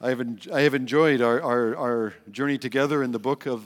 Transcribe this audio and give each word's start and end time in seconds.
I 0.00 0.10
have, 0.10 0.20
en- 0.20 0.40
I 0.52 0.60
have 0.60 0.74
enjoyed 0.74 1.20
our, 1.20 1.42
our, 1.42 1.76
our 1.76 2.14
journey 2.30 2.56
together 2.56 3.02
in 3.02 3.10
the 3.10 3.18
book 3.18 3.46
of, 3.46 3.64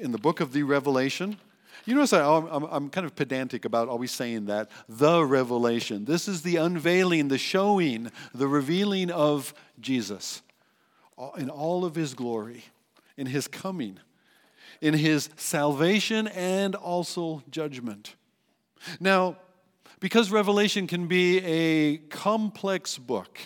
in 0.00 0.12
the, 0.12 0.18
book 0.18 0.40
of 0.40 0.52
the 0.52 0.62
Revelation. 0.62 1.36
You 1.84 1.94
notice 1.94 2.14
I, 2.14 2.24
I'm, 2.24 2.64
I'm 2.64 2.88
kind 2.88 3.04
of 3.04 3.14
pedantic 3.14 3.66
about 3.66 3.88
always 3.88 4.10
saying 4.10 4.46
that. 4.46 4.70
The 4.88 5.24
revelation. 5.24 6.06
This 6.06 6.26
is 6.26 6.40
the 6.40 6.56
unveiling, 6.56 7.28
the 7.28 7.36
showing, 7.36 8.10
the 8.34 8.48
revealing 8.48 9.10
of 9.10 9.52
Jesus 9.78 10.40
in 11.36 11.50
all 11.50 11.84
of 11.84 11.94
his 11.94 12.14
glory, 12.14 12.64
in 13.18 13.26
his 13.26 13.46
coming, 13.46 13.98
in 14.80 14.94
his 14.94 15.28
salvation, 15.36 16.28
and 16.28 16.74
also 16.74 17.42
judgment. 17.50 18.14
Now, 18.98 19.36
because 20.00 20.30
Revelation 20.30 20.86
can 20.86 21.06
be 21.06 21.38
a 21.44 21.98
complex 22.08 22.96
book, 22.98 23.38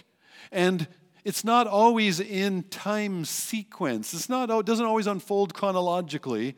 and 0.50 0.86
it's 1.24 1.44
not 1.44 1.66
always 1.66 2.20
in 2.20 2.64
time 2.64 3.24
sequence. 3.24 4.14
It's 4.14 4.28
not, 4.28 4.50
it 4.50 4.66
doesn't 4.66 4.84
always 4.84 5.06
unfold 5.06 5.54
chronologically. 5.54 6.56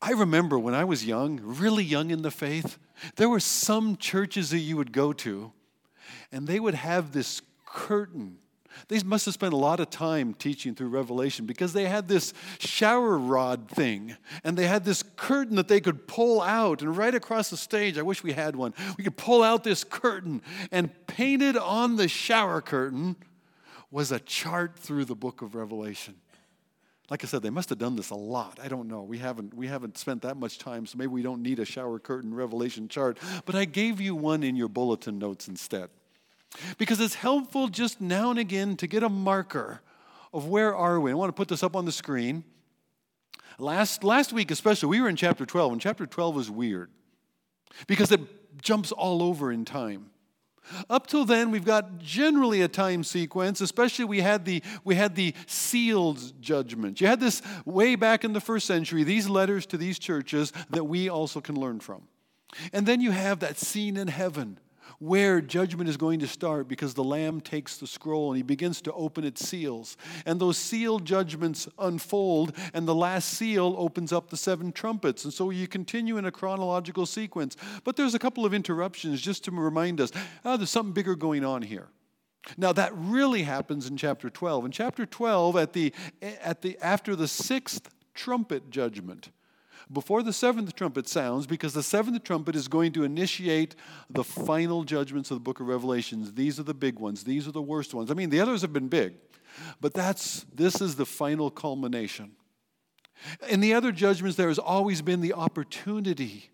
I 0.00 0.12
remember 0.12 0.58
when 0.58 0.74
I 0.74 0.84
was 0.84 1.04
young, 1.04 1.40
really 1.42 1.84
young 1.84 2.10
in 2.10 2.22
the 2.22 2.30
faith, 2.30 2.78
there 3.16 3.28
were 3.28 3.40
some 3.40 3.96
churches 3.96 4.50
that 4.50 4.58
you 4.58 4.76
would 4.76 4.92
go 4.92 5.12
to, 5.12 5.52
and 6.30 6.46
they 6.46 6.58
would 6.58 6.74
have 6.74 7.12
this 7.12 7.42
curtain. 7.64 8.38
They 8.88 9.00
must 9.02 9.26
have 9.26 9.34
spent 9.34 9.52
a 9.52 9.58
lot 9.58 9.80
of 9.80 9.90
time 9.90 10.34
teaching 10.34 10.74
through 10.74 10.88
Revelation 10.88 11.46
because 11.46 11.72
they 11.72 11.86
had 11.86 12.08
this 12.08 12.32
shower 12.58 13.18
rod 13.18 13.68
thing 13.68 14.16
and 14.44 14.56
they 14.56 14.66
had 14.66 14.84
this 14.84 15.02
curtain 15.16 15.56
that 15.56 15.68
they 15.68 15.80
could 15.80 16.08
pull 16.08 16.40
out. 16.40 16.80
And 16.80 16.96
right 16.96 17.14
across 17.14 17.50
the 17.50 17.56
stage, 17.56 17.98
I 17.98 18.02
wish 18.02 18.22
we 18.22 18.32
had 18.32 18.56
one, 18.56 18.74
we 18.96 19.04
could 19.04 19.16
pull 19.16 19.42
out 19.42 19.62
this 19.62 19.84
curtain 19.84 20.42
and 20.70 20.90
painted 21.06 21.56
on 21.56 21.96
the 21.96 22.08
shower 22.08 22.60
curtain 22.60 23.16
was 23.92 24.10
a 24.10 24.18
chart 24.18 24.76
through 24.76 25.04
the 25.04 25.14
book 25.14 25.42
of 25.42 25.54
Revelation. 25.54 26.14
Like 27.10 27.22
I 27.22 27.26
said, 27.26 27.42
they 27.42 27.50
must 27.50 27.68
have 27.68 27.78
done 27.78 27.94
this 27.94 28.08
a 28.08 28.14
lot. 28.14 28.58
I 28.62 28.68
don't 28.68 28.88
know. 28.88 29.02
We 29.02 29.18
haven't, 29.18 29.52
we 29.52 29.66
haven't 29.66 29.98
spent 29.98 30.22
that 30.22 30.38
much 30.38 30.58
time, 30.58 30.86
so 30.86 30.96
maybe 30.96 31.08
we 31.08 31.20
don't 31.20 31.42
need 31.42 31.58
a 31.58 31.64
shower 31.66 31.98
curtain 31.98 32.32
revelation 32.32 32.88
chart. 32.88 33.18
But 33.44 33.54
I 33.54 33.66
gave 33.66 34.00
you 34.00 34.14
one 34.14 34.42
in 34.42 34.56
your 34.56 34.68
bulletin 34.68 35.18
notes 35.18 35.46
instead. 35.46 35.90
Because 36.78 37.00
it's 37.00 37.14
helpful 37.14 37.68
just 37.68 38.00
now 38.00 38.30
and 38.30 38.38
again 38.38 38.76
to 38.78 38.86
get 38.86 39.02
a 39.02 39.10
marker 39.10 39.82
of 40.32 40.46
where 40.48 40.74
are 40.74 40.98
we. 40.98 41.10
I 41.10 41.14
want 41.14 41.28
to 41.28 41.34
put 41.34 41.48
this 41.48 41.62
up 41.62 41.76
on 41.76 41.84
the 41.84 41.92
screen. 41.92 42.44
Last, 43.58 44.02
last 44.02 44.32
week, 44.32 44.50
especially, 44.50 44.88
we 44.88 45.02
were 45.02 45.08
in 45.08 45.16
chapter 45.16 45.44
12, 45.44 45.72
and 45.72 45.80
chapter 45.80 46.06
12 46.06 46.38
is 46.38 46.50
weird 46.50 46.90
because 47.86 48.10
it 48.10 48.20
jumps 48.62 48.90
all 48.90 49.22
over 49.22 49.52
in 49.52 49.66
time. 49.66 50.10
Up 50.88 51.06
till 51.06 51.24
then, 51.24 51.50
we've 51.50 51.64
got 51.64 51.98
generally 51.98 52.62
a 52.62 52.68
time 52.68 53.04
sequence, 53.04 53.60
especially 53.60 54.04
we 54.04 54.20
had 54.20 54.44
the, 54.44 54.62
we 54.84 54.94
had 54.94 55.14
the 55.14 55.34
sealed 55.46 56.40
judgment. 56.40 57.00
You 57.00 57.06
had 57.06 57.20
this 57.20 57.42
way 57.64 57.94
back 57.94 58.24
in 58.24 58.32
the 58.32 58.40
first 58.40 58.66
century, 58.66 59.04
these 59.04 59.28
letters 59.28 59.66
to 59.66 59.76
these 59.76 59.98
churches 59.98 60.52
that 60.70 60.84
we 60.84 61.08
also 61.08 61.40
can 61.40 61.58
learn 61.58 61.80
from. 61.80 62.02
And 62.72 62.86
then 62.86 63.00
you 63.00 63.10
have 63.10 63.40
that 63.40 63.58
scene 63.58 63.96
in 63.96 64.08
heaven 64.08 64.58
where 65.02 65.40
judgment 65.40 65.90
is 65.90 65.96
going 65.96 66.20
to 66.20 66.28
start 66.28 66.68
because 66.68 66.94
the 66.94 67.02
Lamb 67.02 67.40
takes 67.40 67.76
the 67.76 67.88
scroll 67.88 68.30
and 68.30 68.36
he 68.36 68.42
begins 68.44 68.80
to 68.80 68.92
open 68.92 69.24
its 69.24 69.44
seals. 69.44 69.96
And 70.24 70.38
those 70.38 70.56
sealed 70.56 71.04
judgments 71.04 71.68
unfold, 71.76 72.56
and 72.72 72.86
the 72.86 72.94
last 72.94 73.30
seal 73.30 73.74
opens 73.76 74.12
up 74.12 74.30
the 74.30 74.36
seven 74.36 74.70
trumpets. 74.70 75.24
And 75.24 75.34
so 75.34 75.50
you 75.50 75.66
continue 75.66 76.18
in 76.18 76.24
a 76.26 76.30
chronological 76.30 77.04
sequence. 77.04 77.56
But 77.82 77.96
there's 77.96 78.14
a 78.14 78.18
couple 78.20 78.46
of 78.46 78.54
interruptions 78.54 79.20
just 79.20 79.42
to 79.44 79.50
remind 79.50 80.00
us 80.00 80.12
oh, 80.44 80.56
there's 80.56 80.70
something 80.70 80.92
bigger 80.92 81.16
going 81.16 81.44
on 81.44 81.62
here. 81.62 81.88
Now 82.56 82.72
that 82.72 82.92
really 82.94 83.42
happens 83.42 83.88
in 83.88 83.96
chapter 83.96 84.30
12. 84.30 84.66
In 84.66 84.70
chapter 84.70 85.04
12, 85.04 85.56
at 85.56 85.72
the, 85.72 85.92
at 86.22 86.62
the, 86.62 86.78
after 86.80 87.16
the 87.16 87.26
sixth 87.26 87.88
trumpet 88.14 88.70
judgment, 88.70 89.30
before 89.92 90.22
the 90.22 90.32
seventh 90.32 90.74
trumpet 90.74 91.08
sounds 91.08 91.46
because 91.46 91.74
the 91.74 91.82
seventh 91.82 92.24
trumpet 92.24 92.56
is 92.56 92.68
going 92.68 92.92
to 92.92 93.04
initiate 93.04 93.74
the 94.10 94.24
final 94.24 94.84
judgments 94.84 95.30
of 95.30 95.36
the 95.36 95.42
book 95.42 95.60
of 95.60 95.68
Revelations. 95.68 96.32
These 96.32 96.58
are 96.58 96.64
the 96.64 96.74
big 96.74 96.98
ones, 96.98 97.24
these 97.24 97.46
are 97.46 97.52
the 97.52 97.62
worst 97.62 97.94
ones. 97.94 98.10
I 98.10 98.14
mean, 98.14 98.30
the 98.30 98.40
others 98.40 98.62
have 98.62 98.72
been 98.72 98.88
big, 98.88 99.14
but 99.80 99.94
that's 99.94 100.46
this 100.54 100.80
is 100.80 100.96
the 100.96 101.06
final 101.06 101.50
culmination. 101.50 102.32
In 103.48 103.60
the 103.60 103.74
other 103.74 103.92
judgments, 103.92 104.36
there 104.36 104.48
has 104.48 104.58
always 104.58 105.02
been 105.02 105.20
the 105.20 105.34
opportunity 105.34 106.50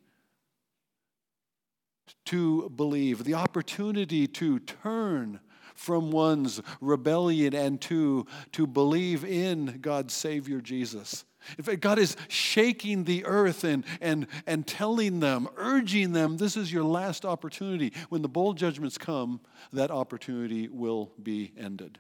to 2.26 2.69
believe, 2.70 3.25
the 3.25 3.34
opportunity 3.34 4.26
to 4.26 4.59
turn 4.59 5.41
from 5.75 6.10
one's 6.10 6.60
rebellion 6.81 7.55
and 7.55 7.81
to, 7.81 8.26
to 8.53 8.66
believe 8.66 9.25
in 9.25 9.78
God's 9.81 10.12
Savior 10.12 10.60
Jesus. 10.60 11.25
In 11.56 11.65
fact, 11.65 11.81
God 11.81 11.99
is 11.99 12.16
shaking 12.28 13.04
the 13.04 13.25
earth 13.25 13.65
and, 13.65 13.84
and, 14.00 14.26
and 14.47 14.66
telling 14.66 15.21
them, 15.21 15.49
urging 15.56 16.12
them, 16.12 16.37
this 16.37 16.56
is 16.56 16.72
your 16.72 16.84
last 16.84 17.25
opportunity. 17.25 17.93
When 18.09 18.22
the 18.22 18.28
bowl 18.28 18.53
judgments 18.53 18.99
come, 18.99 19.41
that 19.72 19.91
opportunity 19.91 20.69
will 20.69 21.12
be 21.22 21.53
ended. 21.56 21.99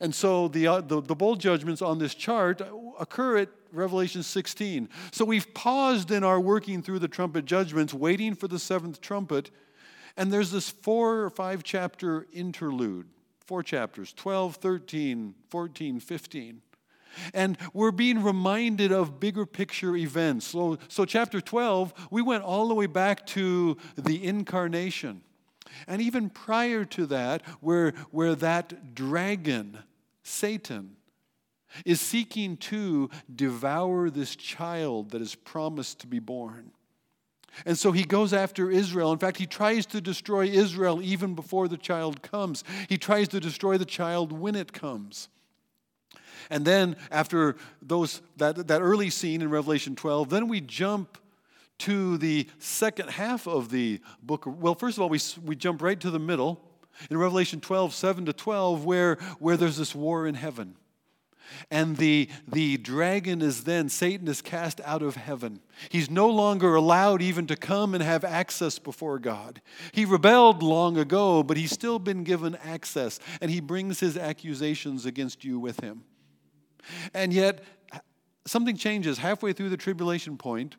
And 0.00 0.14
so 0.14 0.48
the, 0.48 0.66
uh, 0.66 0.80
the, 0.80 1.00
the 1.02 1.14
bowl 1.14 1.36
judgments 1.36 1.82
on 1.82 1.98
this 1.98 2.14
chart 2.14 2.62
occur 2.98 3.38
at 3.38 3.48
Revelation 3.72 4.22
16. 4.22 4.88
So 5.12 5.24
we've 5.24 5.52
paused 5.54 6.10
in 6.10 6.24
our 6.24 6.40
working 6.40 6.82
through 6.82 7.00
the 7.00 7.08
trumpet 7.08 7.44
judgments, 7.44 7.92
waiting 7.92 8.34
for 8.34 8.48
the 8.48 8.58
seventh 8.58 9.00
trumpet. 9.00 9.50
And 10.16 10.32
there's 10.32 10.50
this 10.50 10.70
four 10.70 11.20
or 11.20 11.30
five 11.30 11.62
chapter 11.62 12.26
interlude, 12.32 13.06
four 13.44 13.62
chapters 13.62 14.12
12, 14.14 14.56
13, 14.56 15.34
14, 15.50 16.00
15. 16.00 16.62
And 17.34 17.58
we're 17.72 17.90
being 17.90 18.22
reminded 18.22 18.92
of 18.92 19.20
bigger 19.20 19.46
picture 19.46 19.96
events. 19.96 20.46
So, 20.46 20.78
so, 20.88 21.04
chapter 21.04 21.40
12, 21.40 22.08
we 22.10 22.22
went 22.22 22.44
all 22.44 22.68
the 22.68 22.74
way 22.74 22.86
back 22.86 23.26
to 23.28 23.76
the 23.96 24.24
incarnation. 24.24 25.22
And 25.86 26.00
even 26.00 26.30
prior 26.30 26.84
to 26.86 27.06
that, 27.06 27.42
where, 27.60 27.92
where 28.10 28.34
that 28.36 28.94
dragon, 28.94 29.78
Satan, 30.22 30.96
is 31.84 32.00
seeking 32.00 32.56
to 32.56 33.10
devour 33.34 34.08
this 34.08 34.36
child 34.36 35.10
that 35.10 35.20
is 35.20 35.34
promised 35.34 36.00
to 36.00 36.06
be 36.06 36.18
born. 36.18 36.70
And 37.64 37.78
so 37.78 37.92
he 37.92 38.04
goes 38.04 38.32
after 38.32 38.70
Israel. 38.70 39.12
In 39.12 39.18
fact, 39.18 39.38
he 39.38 39.46
tries 39.46 39.86
to 39.86 40.00
destroy 40.00 40.46
Israel 40.46 41.00
even 41.02 41.34
before 41.34 41.68
the 41.68 41.78
child 41.78 42.20
comes. 42.22 42.64
He 42.88 42.98
tries 42.98 43.28
to 43.28 43.40
destroy 43.40 43.78
the 43.78 43.86
child 43.86 44.32
when 44.32 44.54
it 44.54 44.72
comes. 44.72 45.28
And 46.50 46.64
then 46.64 46.96
after 47.10 47.56
those 47.82 48.22
that, 48.36 48.68
that 48.68 48.80
early 48.80 49.10
scene 49.10 49.42
in 49.42 49.50
Revelation 49.50 49.96
12, 49.96 50.30
then 50.30 50.48
we 50.48 50.60
jump 50.60 51.18
to 51.78 52.16
the 52.18 52.48
second 52.58 53.10
half 53.10 53.46
of 53.46 53.70
the 53.70 54.00
book. 54.22 54.44
Well, 54.46 54.74
first 54.74 54.96
of 54.96 55.02
all, 55.02 55.08
we, 55.08 55.20
we 55.44 55.56
jump 55.56 55.82
right 55.82 55.98
to 56.00 56.10
the 56.10 56.18
middle 56.18 56.60
in 57.10 57.18
Revelation 57.18 57.60
12, 57.60 57.92
7 57.94 58.26
to 58.26 58.32
12, 58.32 58.84
where, 58.84 59.16
where 59.38 59.56
there's 59.56 59.76
this 59.76 59.94
war 59.94 60.26
in 60.26 60.34
heaven. 60.34 60.76
And 61.70 61.96
the, 61.96 62.28
the 62.48 62.76
dragon 62.76 63.40
is 63.40 63.64
then, 63.64 63.88
Satan 63.88 64.26
is 64.26 64.42
cast 64.42 64.80
out 64.84 65.02
of 65.02 65.14
heaven. 65.14 65.60
He's 65.90 66.10
no 66.10 66.28
longer 66.28 66.74
allowed 66.74 67.22
even 67.22 67.46
to 67.46 67.56
come 67.56 67.94
and 67.94 68.02
have 68.02 68.24
access 68.24 68.78
before 68.78 69.18
God. 69.18 69.60
He 69.92 70.04
rebelled 70.04 70.62
long 70.62 70.96
ago, 70.96 71.42
but 71.42 71.56
he's 71.56 71.70
still 71.70 71.98
been 71.98 72.24
given 72.24 72.56
access, 72.56 73.20
and 73.40 73.50
he 73.50 73.60
brings 73.60 74.00
his 74.00 74.16
accusations 74.16 75.06
against 75.06 75.44
you 75.44 75.58
with 75.60 75.80
him. 75.80 76.04
And 77.14 77.32
yet, 77.32 77.62
something 78.46 78.76
changes 78.76 79.18
halfway 79.18 79.52
through 79.52 79.70
the 79.70 79.76
tribulation 79.76 80.36
point, 80.36 80.76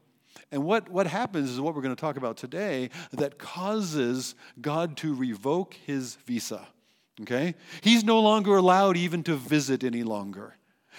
and 0.51 0.63
what, 0.63 0.89
what 0.89 1.07
happens 1.07 1.49
is 1.49 1.59
what 1.59 1.75
we're 1.75 1.81
going 1.81 1.95
to 1.95 1.99
talk 1.99 2.17
about 2.17 2.37
today 2.37 2.89
that 3.11 3.37
causes 3.37 4.35
God 4.61 4.95
to 4.97 5.13
revoke 5.13 5.73
his 5.85 6.15
visa. 6.25 6.67
Okay? 7.21 7.55
He's 7.81 8.03
no 8.03 8.19
longer 8.19 8.55
allowed 8.55 8.95
even 8.97 9.23
to 9.23 9.35
visit 9.35 9.83
any 9.83 10.03
longer. 10.03 10.55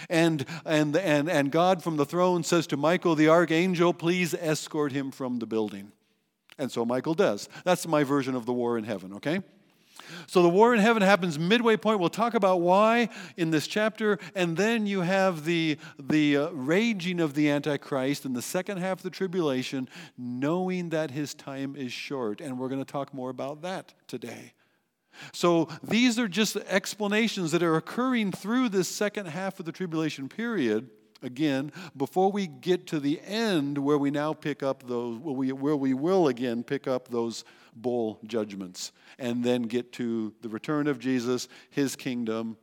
And, 0.08 0.44
and, 0.64 0.96
and, 0.96 1.28
and 1.28 1.50
God 1.50 1.82
from 1.82 1.96
the 1.96 2.04
throne 2.04 2.44
says 2.44 2.66
to 2.68 2.76
Michael 2.76 3.14
the 3.14 3.28
archangel, 3.28 3.94
please 3.94 4.34
escort 4.34 4.92
him 4.92 5.10
from 5.10 5.38
the 5.38 5.46
building. 5.46 5.92
And 6.58 6.70
so 6.70 6.84
Michael 6.84 7.14
does. 7.14 7.48
That's 7.64 7.86
my 7.86 8.04
version 8.04 8.34
of 8.34 8.46
the 8.46 8.52
war 8.52 8.78
in 8.78 8.84
heaven, 8.84 9.14
okay? 9.14 9.40
So 10.26 10.42
the 10.42 10.48
war 10.48 10.74
in 10.74 10.80
heaven 10.80 11.02
happens 11.02 11.38
midway 11.38 11.76
point. 11.76 12.00
We'll 12.00 12.08
talk 12.08 12.34
about 12.34 12.60
why 12.60 13.08
in 13.36 13.50
this 13.50 13.66
chapter. 13.66 14.18
And 14.34 14.56
then 14.56 14.86
you 14.86 15.00
have 15.00 15.44
the, 15.44 15.78
the 15.98 16.36
uh, 16.36 16.50
raging 16.50 17.20
of 17.20 17.34
the 17.34 17.50
Antichrist 17.50 18.24
in 18.24 18.32
the 18.32 18.42
second 18.42 18.78
half 18.78 18.98
of 18.98 19.02
the 19.02 19.10
tribulation, 19.10 19.88
knowing 20.16 20.90
that 20.90 21.10
his 21.10 21.34
time 21.34 21.76
is 21.76 21.92
short. 21.92 22.40
And 22.40 22.58
we're 22.58 22.68
going 22.68 22.84
to 22.84 22.90
talk 22.90 23.12
more 23.12 23.30
about 23.30 23.62
that 23.62 23.94
today. 24.06 24.52
So 25.32 25.68
these 25.82 26.18
are 26.18 26.28
just 26.28 26.56
explanations 26.56 27.50
that 27.52 27.62
are 27.62 27.76
occurring 27.76 28.32
through 28.32 28.68
this 28.68 28.88
second 28.88 29.26
half 29.26 29.58
of 29.58 29.66
the 29.66 29.72
tribulation 29.72 30.28
period 30.28 30.90
again 31.22 31.72
before 31.96 32.30
we 32.30 32.46
get 32.46 32.86
to 32.86 33.00
the 33.00 33.20
end 33.24 33.76
where 33.76 33.98
we 33.98 34.10
now 34.10 34.32
pick 34.32 34.62
up 34.62 34.86
those 34.86 35.18
where 35.18 35.34
we, 35.34 35.50
where 35.50 35.76
we 35.76 35.92
will 35.92 36.28
again 36.28 36.62
pick 36.62 36.86
up 36.86 37.08
those 37.08 37.44
bowl 37.82 38.18
judgments 38.24 38.92
and 39.18 39.44
then 39.44 39.62
get 39.62 39.92
to 39.94 40.34
the 40.42 40.48
return 40.48 40.86
of 40.86 40.98
Jesus, 40.98 41.48
his 41.70 41.96
kingdom, 41.96 42.56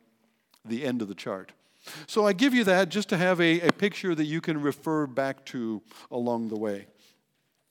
the 0.64 0.84
end 0.84 1.02
of 1.02 1.08
the 1.08 1.14
chart. 1.14 1.52
So 2.06 2.26
I 2.26 2.32
give 2.32 2.54
you 2.54 2.64
that 2.64 2.88
just 2.88 3.08
to 3.10 3.16
have 3.16 3.40
a, 3.40 3.60
a 3.60 3.72
picture 3.72 4.14
that 4.14 4.24
you 4.24 4.40
can 4.40 4.60
refer 4.60 5.06
back 5.06 5.44
to 5.46 5.82
along 6.10 6.48
the 6.48 6.56
way. 6.56 6.86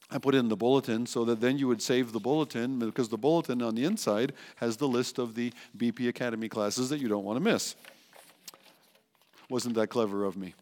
I 0.09 0.19
put 0.19 0.35
in 0.35 0.49
the 0.49 0.55
bulletin 0.55 1.05
so 1.05 1.25
that 1.25 1.41
then 1.41 1.57
you 1.57 1.67
would 1.67 1.81
save 1.81 2.11
the 2.11 2.19
bulletin 2.19 2.79
because 2.79 3.09
the 3.09 3.17
bulletin 3.17 3.61
on 3.61 3.75
the 3.75 3.85
inside 3.85 4.33
has 4.57 4.77
the 4.77 4.87
list 4.87 5.17
of 5.17 5.35
the 5.35 5.51
BP 5.77 6.07
Academy 6.07 6.47
classes 6.47 6.89
that 6.89 6.99
you 6.99 7.07
don't 7.07 7.23
want 7.23 7.37
to 7.37 7.43
miss. 7.43 7.75
Wasn't 9.49 9.75
that 9.75 9.87
clever 9.87 10.23
of 10.23 10.37
me? 10.37 10.53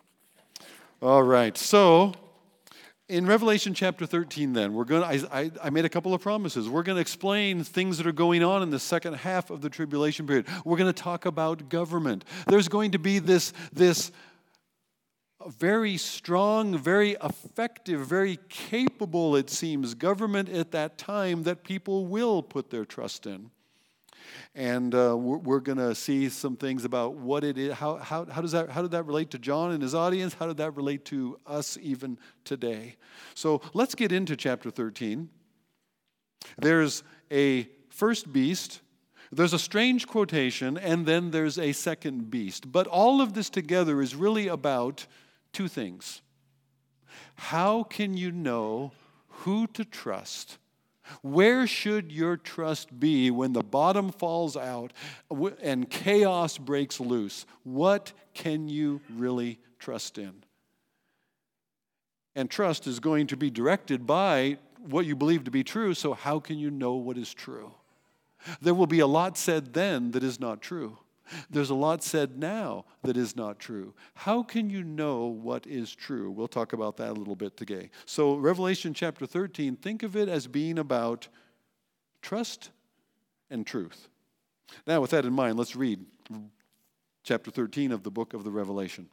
All 1.02 1.24
right, 1.24 1.58
so 1.58 2.14
in 3.10 3.26
Revelation 3.26 3.74
chapter 3.74 4.06
13, 4.06 4.54
then, 4.54 4.74
we're 4.74 4.86
going 4.86 5.02
to, 5.20 5.36
I, 5.36 5.52
I 5.62 5.70
made 5.70 5.84
a 5.84 5.90
couple 5.90 6.14
of 6.14 6.22
promises. 6.22 6.70
We're 6.70 6.84
going 6.84 6.96
to 6.96 7.02
explain 7.02 7.64
things 7.64 7.98
that 7.98 8.08
are 8.08 8.14
going 8.14 8.44
on 8.44 8.64
in 8.64 8.70
the 8.70 8.80
second 8.80 9.16
half 9.16 9.50
of 9.50 9.62
the 9.62 9.70
tribulation 9.70 10.26
period. 10.26 10.48
We're 10.64 10.78
going 10.78 10.92
to 10.92 11.02
talk 11.02 11.26
about 11.26 11.68
government. 11.70 12.24
There's 12.48 12.70
going 12.70 12.92
to 12.92 13.00
be 13.00 13.20
this, 13.20 13.52
this 13.74 14.12
very 15.48 15.98
strong, 15.98 16.78
very 16.78 17.18
effective, 17.22 18.08
very 18.08 18.40
capable, 18.48 19.36
it 19.36 19.50
seems, 19.50 19.94
government 19.96 20.48
at 20.48 20.72
that 20.72 20.98
time 20.98 21.44
that 21.44 21.64
people 21.64 22.06
will 22.06 22.42
put 22.42 22.70
their 22.70 22.86
trust 22.86 23.26
in. 23.26 23.52
And 24.56 24.94
uh, 24.94 25.16
we're, 25.18 25.38
we're 25.38 25.60
going 25.60 25.78
to 25.78 25.94
see 25.96 26.30
some 26.30 26.56
things 26.56 26.86
about 26.86 27.16
what 27.16 27.44
it 27.44 27.58
is. 27.58 27.74
How, 27.74 27.98
how, 27.98 28.26
how, 28.26 28.42
does 28.42 28.52
that, 28.52 28.70
how 28.70 28.82
did 28.82 28.92
that 28.92 29.04
relate 29.04 29.32
to 29.32 29.40
John 29.40 29.72
and 29.72 29.82
his 29.82 29.96
audience? 29.96 30.34
How 30.34 30.48
did 30.48 30.58
that 30.58 30.76
relate 30.76 31.06
to 31.06 31.40
us 31.46 31.78
even 31.82 32.18
today? 32.44 32.96
So 33.36 33.62
let's 33.74 33.96
get 33.96 34.12
into 34.12 34.36
chapter 34.36 34.70
13. 34.70 35.30
There's 36.58 37.04
a 37.32 37.68
first 37.90 38.32
beast, 38.32 38.82
there's 39.32 39.54
a 39.54 39.60
strange 39.60 40.08
quotation, 40.08 40.78
and 40.78 41.06
then 41.06 41.32
there's 41.32 41.58
a 41.58 41.72
second 41.72 42.30
beast. 42.30 42.72
But 42.72 42.88
all 42.88 43.22
of 43.22 43.34
this 43.34 43.50
together 43.50 44.02
is 44.02 44.16
really 44.16 44.48
about 44.48 45.08
two 45.52 45.68
things. 45.68 46.22
How 47.36 47.84
can 47.84 48.16
you 48.16 48.32
know 48.32 48.92
who 49.28 49.68
to 49.68 49.86
trust? 49.86 50.58
Where 51.22 51.68
should 51.68 52.12
your 52.12 52.38
trust 52.38 53.00
be 53.00 53.30
when 53.32 53.54
the 53.54 53.64
bottom 53.64 54.12
falls 54.12 54.56
out 54.56 54.94
and 55.62 55.90
chaos 55.90 56.58
breaks 56.58 57.00
loose? 57.00 57.46
What 57.64 58.14
can 58.34 58.70
you 58.70 59.02
really 59.14 59.60
trust 59.80 60.18
in? 60.18 60.44
And 62.36 62.50
trust 62.50 62.88
is 62.88 63.00
going 63.00 63.28
to 63.28 63.38
be 63.38 63.50
directed 63.50 64.08
by 64.08 64.58
what 64.80 65.06
you 65.06 65.16
believe 65.16 65.44
to 65.44 65.52
be 65.52 65.64
true, 65.64 65.94
so 65.94 66.14
how 66.14 66.40
can 66.40 66.58
you 66.58 66.72
know 66.72 66.94
what 66.94 67.18
is 67.18 67.34
true? 67.34 67.74
There 68.62 68.74
will 68.74 68.88
be 68.88 69.00
a 69.00 69.08
lot 69.08 69.38
said 69.38 69.74
then 69.74 70.12
that 70.12 70.24
is 70.24 70.40
not 70.40 70.62
true. 70.62 70.98
There's 71.50 71.70
a 71.70 71.76
lot 71.76 72.04
said 72.04 72.38
now 72.38 72.86
that 73.04 73.18
is 73.18 73.36
not 73.36 73.60
true. 73.60 73.94
How 74.14 74.44
can 74.44 74.70
you 74.70 74.84
know 74.84 75.26
what 75.26 75.66
is 75.66 75.94
true? 75.94 76.32
We'll 76.32 76.48
talk 76.48 76.74
about 76.74 76.98
that 76.98 77.10
a 77.10 77.14
little 77.14 77.36
bit 77.36 77.58
today. 77.58 77.90
So, 78.06 78.36
Revelation 78.36 78.94
chapter 78.94 79.26
13, 79.26 79.76
think 79.78 80.04
of 80.04 80.16
it 80.16 80.30
as 80.30 80.48
being 80.48 80.78
about 80.80 81.28
trust 82.22 82.72
and 83.50 83.66
truth. 83.66 84.10
Now, 84.88 85.02
with 85.02 85.12
that 85.12 85.26
in 85.26 85.34
mind, 85.34 85.58
let's 85.58 85.76
read 85.76 86.06
chapter 87.24 87.52
13 87.52 87.92
of 87.92 88.04
the 88.04 88.12
book 88.12 88.34
of 88.34 88.44
the 88.44 88.52
Revelation. 88.52 89.08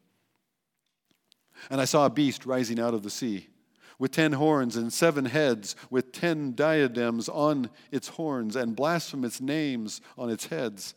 And 1.70 1.80
I 1.80 1.84
saw 1.84 2.06
a 2.06 2.10
beast 2.10 2.46
rising 2.46 2.80
out 2.80 2.94
of 2.94 3.02
the 3.02 3.10
sea 3.10 3.48
with 4.00 4.12
ten 4.12 4.32
horns 4.32 4.76
and 4.76 4.90
seven 4.90 5.26
heads, 5.26 5.76
with 5.90 6.10
ten 6.10 6.54
diadems 6.54 7.28
on 7.28 7.68
its 7.92 8.08
horns 8.08 8.56
and 8.56 8.74
blasphemous 8.74 9.42
names 9.42 10.00
on 10.16 10.30
its 10.30 10.46
heads. 10.46 10.94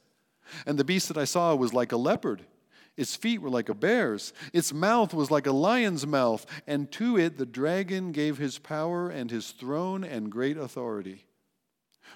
And 0.65 0.77
the 0.77 0.83
beast 0.83 1.07
that 1.07 1.17
I 1.17 1.25
saw 1.25 1.55
was 1.55 1.73
like 1.73 1.91
a 1.91 1.97
leopard. 1.97 2.45
Its 2.95 3.15
feet 3.15 3.41
were 3.41 3.49
like 3.49 3.69
a 3.69 3.73
bear's. 3.73 4.33
Its 4.53 4.71
mouth 4.71 5.13
was 5.13 5.31
like 5.31 5.47
a 5.47 5.51
lion's 5.51 6.05
mouth. 6.05 6.45
And 6.67 6.91
to 6.93 7.17
it 7.17 7.37
the 7.37 7.45
dragon 7.45 8.11
gave 8.11 8.37
his 8.37 8.59
power 8.59 9.09
and 9.09 9.31
his 9.31 9.51
throne 9.51 10.03
and 10.03 10.31
great 10.31 10.57
authority. 10.57 11.25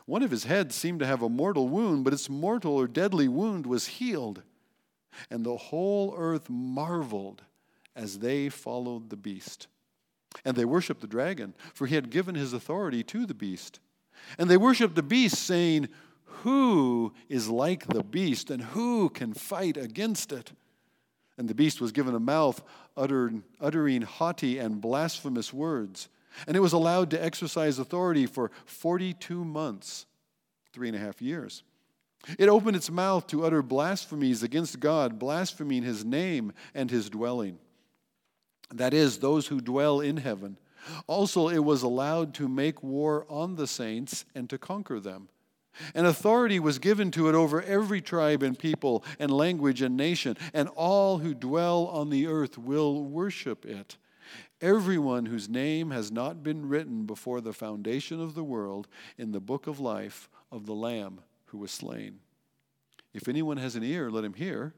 One 0.06 0.24
of 0.24 0.32
his 0.32 0.44
heads 0.44 0.76
seemed 0.76 1.00
to 1.00 1.08
have 1.08 1.22
a 1.22 1.30
mortal 1.30 1.68
wound, 1.68 2.04
but 2.04 2.14
its 2.14 2.30
mortal 2.30 2.74
or 2.74 2.88
deadly 2.88 3.28
wound 3.28 3.66
was 3.66 3.88
healed. 3.88 4.44
And 5.32 5.44
the 5.44 5.58
whole 5.58 6.14
earth 6.16 6.50
marveled 6.50 7.42
as 7.96 8.20
they 8.20 8.50
followed 8.50 9.10
the 9.10 9.18
beast. 9.18 9.68
And 10.46 10.56
they 10.56 10.66
worshiped 10.66 11.02
the 11.02 11.08
dragon, 11.08 11.56
for 11.74 11.88
he 11.88 11.96
had 11.96 12.12
given 12.12 12.36
his 12.36 12.54
authority 12.54 13.04
to 13.04 13.26
the 13.26 13.34
beast. 13.34 13.80
And 14.38 14.50
they 14.50 14.58
worshiped 14.58 14.96
the 14.96 15.04
beast, 15.04 15.38
saying, 15.38 15.90
who 16.28 17.14
is 17.30 17.50
like 17.50 17.88
the 17.88 18.04
beast 18.04 18.50
and 18.52 18.62
who 18.62 19.10
can 19.10 19.34
fight 19.34 19.78
against 19.78 20.32
it? 20.32 20.52
And 21.38 21.48
the 21.48 21.56
beast 21.56 21.80
was 21.80 21.92
given 21.92 22.16
a 22.16 22.20
mouth 22.20 22.62
uttered, 22.96 23.44
uttering 23.62 24.02
haughty 24.02 24.58
and 24.58 24.82
blasphemous 24.82 25.54
words. 25.54 26.10
And 26.48 26.56
it 26.56 26.62
was 26.62 26.74
allowed 26.74 27.12
to 27.12 27.24
exercise 27.24 27.80
authority 27.80 28.26
for 28.26 28.52
42 28.66 29.44
months, 29.44 30.06
three 30.74 30.88
and 30.88 30.96
a 30.96 31.00
half 31.00 31.22
years. 31.22 31.64
It 32.38 32.50
opened 32.50 32.76
its 32.76 32.90
mouth 32.90 33.28
to 33.28 33.46
utter 33.46 33.62
blasphemies 33.62 34.44
against 34.44 34.80
God, 34.80 35.20
blaspheming 35.20 35.84
his 35.84 36.04
name 36.04 36.54
and 36.74 36.90
his 36.90 37.10
dwelling. 37.10 37.60
That 38.74 38.94
is, 38.94 39.20
those 39.20 39.48
who 39.48 39.62
dwell 39.62 40.02
in 40.02 40.18
heaven. 40.18 40.58
Also, 41.06 41.50
it 41.50 41.64
was 41.64 41.84
allowed 41.84 42.34
to 42.36 42.48
make 42.48 42.84
war 42.84 43.26
on 43.30 43.56
the 43.56 43.68
saints 43.68 44.26
and 44.36 44.50
to 44.50 44.58
conquer 44.58 45.00
them. 45.00 45.30
And 45.94 46.08
authority 46.08 46.60
was 46.60 46.80
given 46.80 47.12
to 47.12 47.30
it 47.30 47.36
over 47.36 47.62
every 47.62 48.02
tribe 48.02 48.44
and 48.44 48.58
people 48.58 49.04
and 49.20 49.32
language 49.32 49.82
and 49.82 49.96
nation, 49.98 50.38
and 50.54 50.70
all 50.70 51.20
who 51.20 51.34
dwell 51.34 51.88
on 51.88 52.10
the 52.10 52.28
earth 52.28 52.58
will 52.58 53.04
worship 53.04 53.66
it. 53.66 53.98
Everyone 54.60 55.28
whose 55.28 55.48
name 55.48 55.92
has 55.92 56.12
not 56.12 56.44
been 56.44 56.68
written 56.68 57.06
before 57.06 57.42
the 57.42 57.54
foundation 57.54 58.20
of 58.20 58.34
the 58.34 58.44
world 58.44 58.88
in 59.18 59.32
the 59.32 59.40
book 59.40 59.68
of 59.68 59.80
life 59.80 60.30
of 60.52 60.66
the 60.66 60.74
Lamb 60.74 61.22
who 61.46 61.60
was 61.60 61.72
slain. 61.72 62.20
If 63.14 63.28
anyone 63.28 63.58
has 63.58 63.76
an 63.76 63.84
ear, 63.84 64.10
let 64.10 64.24
him 64.24 64.34
hear. 64.34 64.74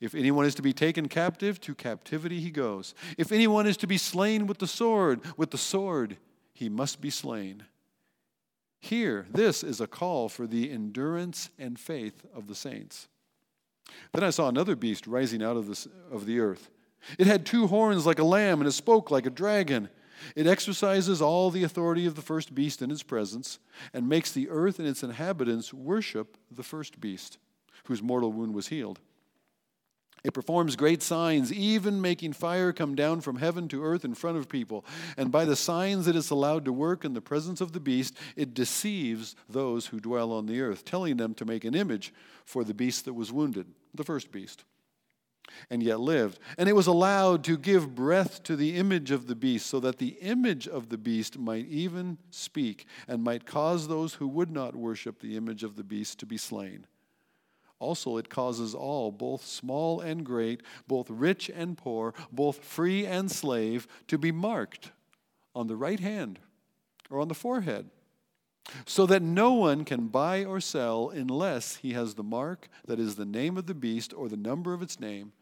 If 0.00 0.14
anyone 0.14 0.44
is 0.44 0.54
to 0.56 0.62
be 0.62 0.72
taken 0.72 1.08
captive, 1.08 1.60
to 1.62 1.74
captivity 1.74 2.40
he 2.40 2.50
goes. 2.50 2.94
If 3.18 3.32
anyone 3.32 3.66
is 3.66 3.76
to 3.78 3.86
be 3.86 3.98
slain 3.98 4.46
with 4.46 4.58
the 4.58 4.66
sword, 4.66 5.20
with 5.36 5.50
the 5.50 5.58
sword 5.58 6.18
he 6.52 6.68
must 6.68 7.00
be 7.00 7.10
slain. 7.10 7.64
Here, 8.82 9.26
this 9.30 9.62
is 9.62 9.80
a 9.80 9.86
call 9.86 10.28
for 10.28 10.44
the 10.44 10.68
endurance 10.68 11.50
and 11.56 11.78
faith 11.78 12.26
of 12.34 12.48
the 12.48 12.54
saints. 12.56 13.06
Then 14.12 14.24
I 14.24 14.30
saw 14.30 14.48
another 14.48 14.74
beast 14.74 15.06
rising 15.06 15.40
out 15.40 15.56
of, 15.56 15.68
the 15.68 15.88
of 16.10 16.26
the 16.26 16.40
earth. 16.40 16.68
It 17.16 17.28
had 17.28 17.46
two 17.46 17.68
horns 17.68 18.06
like 18.06 18.18
a 18.18 18.24
lamb, 18.24 18.60
and 18.60 18.66
it 18.66 18.72
spoke 18.72 19.08
like 19.08 19.24
a 19.24 19.30
dragon. 19.30 19.88
It 20.34 20.48
exercises 20.48 21.22
all 21.22 21.50
the 21.50 21.62
authority 21.62 22.06
of 22.06 22.16
the 22.16 22.22
first 22.22 22.56
beast 22.56 22.82
in 22.82 22.90
its 22.90 23.04
presence, 23.04 23.60
and 23.94 24.08
makes 24.08 24.32
the 24.32 24.50
earth 24.50 24.80
and 24.80 24.88
its 24.88 25.04
inhabitants 25.04 25.72
worship 25.72 26.36
the 26.50 26.64
first 26.64 27.00
beast, 27.00 27.38
whose 27.84 28.02
mortal 28.02 28.32
wound 28.32 28.52
was 28.52 28.66
healed. 28.66 28.98
It 30.24 30.34
performs 30.34 30.76
great 30.76 31.02
signs, 31.02 31.52
even 31.52 32.00
making 32.00 32.34
fire 32.34 32.72
come 32.72 32.94
down 32.94 33.22
from 33.22 33.36
heaven 33.36 33.66
to 33.68 33.82
earth 33.82 34.04
in 34.04 34.14
front 34.14 34.38
of 34.38 34.48
people. 34.48 34.84
And 35.16 35.32
by 35.32 35.44
the 35.44 35.56
signs 35.56 36.06
it 36.06 36.14
is 36.14 36.30
allowed 36.30 36.64
to 36.66 36.72
work 36.72 37.04
in 37.04 37.14
the 37.14 37.20
presence 37.20 37.60
of 37.60 37.72
the 37.72 37.80
beast, 37.80 38.16
it 38.36 38.54
deceives 38.54 39.34
those 39.48 39.86
who 39.86 39.98
dwell 39.98 40.30
on 40.30 40.46
the 40.46 40.60
earth, 40.60 40.84
telling 40.84 41.16
them 41.16 41.34
to 41.34 41.44
make 41.44 41.64
an 41.64 41.74
image 41.74 42.14
for 42.44 42.62
the 42.62 42.74
beast 42.74 43.04
that 43.06 43.14
was 43.14 43.32
wounded, 43.32 43.66
the 43.94 44.04
first 44.04 44.30
beast, 44.30 44.62
and 45.70 45.82
yet 45.82 45.98
lived. 45.98 46.38
And 46.56 46.68
it 46.68 46.76
was 46.76 46.86
allowed 46.86 47.42
to 47.44 47.58
give 47.58 47.96
breath 47.96 48.44
to 48.44 48.54
the 48.54 48.76
image 48.76 49.10
of 49.10 49.26
the 49.26 49.34
beast, 49.34 49.66
so 49.66 49.80
that 49.80 49.98
the 49.98 50.16
image 50.20 50.68
of 50.68 50.88
the 50.88 50.98
beast 50.98 51.36
might 51.36 51.66
even 51.66 52.16
speak 52.30 52.86
and 53.08 53.24
might 53.24 53.44
cause 53.44 53.88
those 53.88 54.14
who 54.14 54.28
would 54.28 54.52
not 54.52 54.76
worship 54.76 55.20
the 55.20 55.36
image 55.36 55.64
of 55.64 55.74
the 55.74 55.84
beast 55.84 56.20
to 56.20 56.26
be 56.26 56.38
slain. 56.38 56.86
Also, 57.82 58.16
it 58.16 58.30
causes 58.30 58.76
all, 58.76 59.10
both 59.10 59.44
small 59.44 60.00
and 60.00 60.24
great, 60.24 60.62
both 60.86 61.10
rich 61.10 61.50
and 61.52 61.76
poor, 61.76 62.14
both 62.30 62.62
free 62.62 63.04
and 63.04 63.28
slave, 63.28 63.88
to 64.06 64.16
be 64.16 64.30
marked 64.30 64.92
on 65.52 65.66
the 65.66 65.74
right 65.74 65.98
hand 65.98 66.38
or 67.10 67.18
on 67.18 67.26
the 67.26 67.34
forehead, 67.34 67.90
so 68.86 69.04
that 69.06 69.20
no 69.20 69.52
one 69.54 69.84
can 69.84 70.06
buy 70.06 70.44
or 70.44 70.60
sell 70.60 71.10
unless 71.10 71.74
he 71.74 71.92
has 71.92 72.14
the 72.14 72.22
mark 72.22 72.68
that 72.86 73.00
is 73.00 73.16
the 73.16 73.26
name 73.26 73.58
of 73.58 73.66
the 73.66 73.74
beast 73.74 74.14
or 74.14 74.28
the 74.28 74.36
number 74.36 74.72
of 74.72 74.80
its 74.80 75.00
name. 75.00 75.32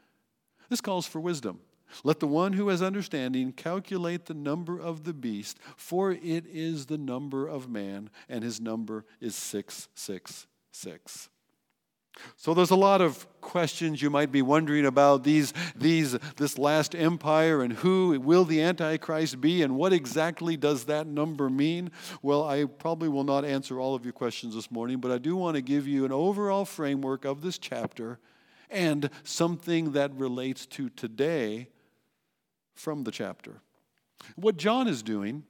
This 0.71 0.81
calls 0.81 1.07
for 1.07 1.21
wisdom. 1.21 1.61
Let 2.05 2.21
the 2.21 2.27
one 2.27 2.55
who 2.55 2.69
has 2.69 2.81
understanding 2.81 3.53
calculate 3.53 4.25
the 4.25 4.35
number 4.35 4.81
of 4.81 5.05
the 5.05 5.13
beast, 5.13 5.59
for 5.77 6.11
it 6.11 6.47
is 6.47 6.87
the 6.87 6.97
number 6.97 7.47
of 7.47 7.69
man, 7.69 8.09
and 8.31 8.43
his 8.43 8.63
number 8.63 9.05
is 9.21 9.35
666. 9.35 11.29
So 12.37 12.55
there's 12.55 12.71
a 12.71 12.77
lot 12.77 13.01
of 13.01 13.27
questions 13.41 14.03
you 14.03 14.11
might 14.11 14.31
be 14.31 14.43
wondering 14.43 14.87
about 14.87 15.25
these, 15.25 15.53
these, 15.75 16.13
this 16.37 16.59
last 16.59 16.95
empire 16.95 17.63
and 17.63 17.73
who 17.73 18.19
will 18.21 18.45
the 18.45 18.63
Antichrist 18.63 19.41
be 19.41 19.63
and 19.63 19.77
what 19.77 19.93
exactly 19.93 20.57
does 20.57 20.85
that 20.85 21.07
number 21.07 21.49
mean? 21.49 21.91
Well, 22.23 22.45
I 22.45 22.65
probably 22.65 23.09
will 23.09 23.25
not 23.25 23.45
answer 23.45 23.81
all 23.81 23.95
of 23.95 24.05
your 24.05 24.13
questions 24.13 24.55
this 24.55 24.71
morning, 24.71 24.99
but 24.99 25.11
I 25.11 25.19
do 25.19 25.37
want 25.37 25.57
to 25.57 25.63
give 25.63 25.87
you 25.87 26.05
an 26.05 26.13
overall 26.13 26.65
framework 26.65 27.25
of 27.25 27.43
this 27.43 27.59
chapter 27.59 28.19
and 28.71 29.11
something 29.25 29.93
that 29.93 30.15
relates 30.15 30.67
to 30.67 30.91
today 30.91 31.69
from 32.75 33.05
the 33.05 33.11
chapter. 33.11 33.63
What 34.37 34.57
John 34.57 34.87
is 34.87 35.03
doing 35.03 35.45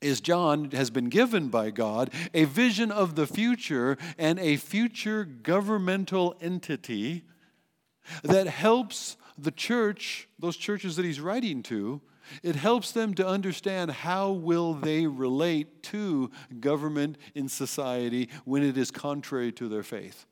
is 0.00 0.20
John 0.20 0.70
has 0.72 0.90
been 0.90 1.08
given 1.08 1.48
by 1.48 1.70
God 1.70 2.10
a 2.34 2.44
vision 2.44 2.90
of 2.90 3.14
the 3.14 3.26
future 3.26 3.96
and 4.16 4.38
a 4.38 4.56
future 4.56 5.24
governmental 5.24 6.36
entity 6.40 7.24
that 8.22 8.46
helps 8.46 9.16
the 9.36 9.50
church, 9.50 10.28
those 10.38 10.56
churches 10.56 10.96
that 10.96 11.04
he's 11.04 11.20
writing 11.20 11.62
to, 11.64 12.00
it 12.42 12.56
helps 12.56 12.92
them 12.92 13.14
to 13.14 13.26
understand 13.26 13.90
how 13.90 14.30
will 14.30 14.74
they 14.74 15.06
relate 15.06 15.82
to 15.84 16.30
government 16.60 17.16
in 17.34 17.48
society 17.48 18.28
when 18.44 18.62
it 18.62 18.76
is 18.76 18.90
contrary 18.90 19.52
to 19.52 19.68
their 19.68 19.82
faith. 19.82 20.26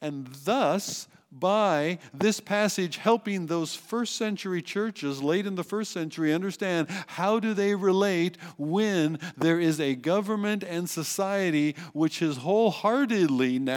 And 0.00 0.26
thus, 0.44 1.08
by 1.38 1.98
this 2.12 2.40
passage 2.40 2.96
helping 2.96 3.46
those 3.46 3.74
first 3.74 4.16
century 4.16 4.62
churches 4.62 5.22
late 5.22 5.46
in 5.46 5.56
the 5.56 5.64
first 5.64 5.92
century 5.92 6.32
understand 6.32 6.88
how 7.06 7.40
do 7.40 7.54
they 7.54 7.74
relate 7.74 8.38
when 8.56 9.18
there 9.36 9.58
is 9.58 9.80
a 9.80 9.94
government 9.94 10.62
and 10.62 10.88
society 10.88 11.74
which 11.92 12.22
is 12.22 12.38
wholeheartedly 12.38 13.58
now 13.58 13.76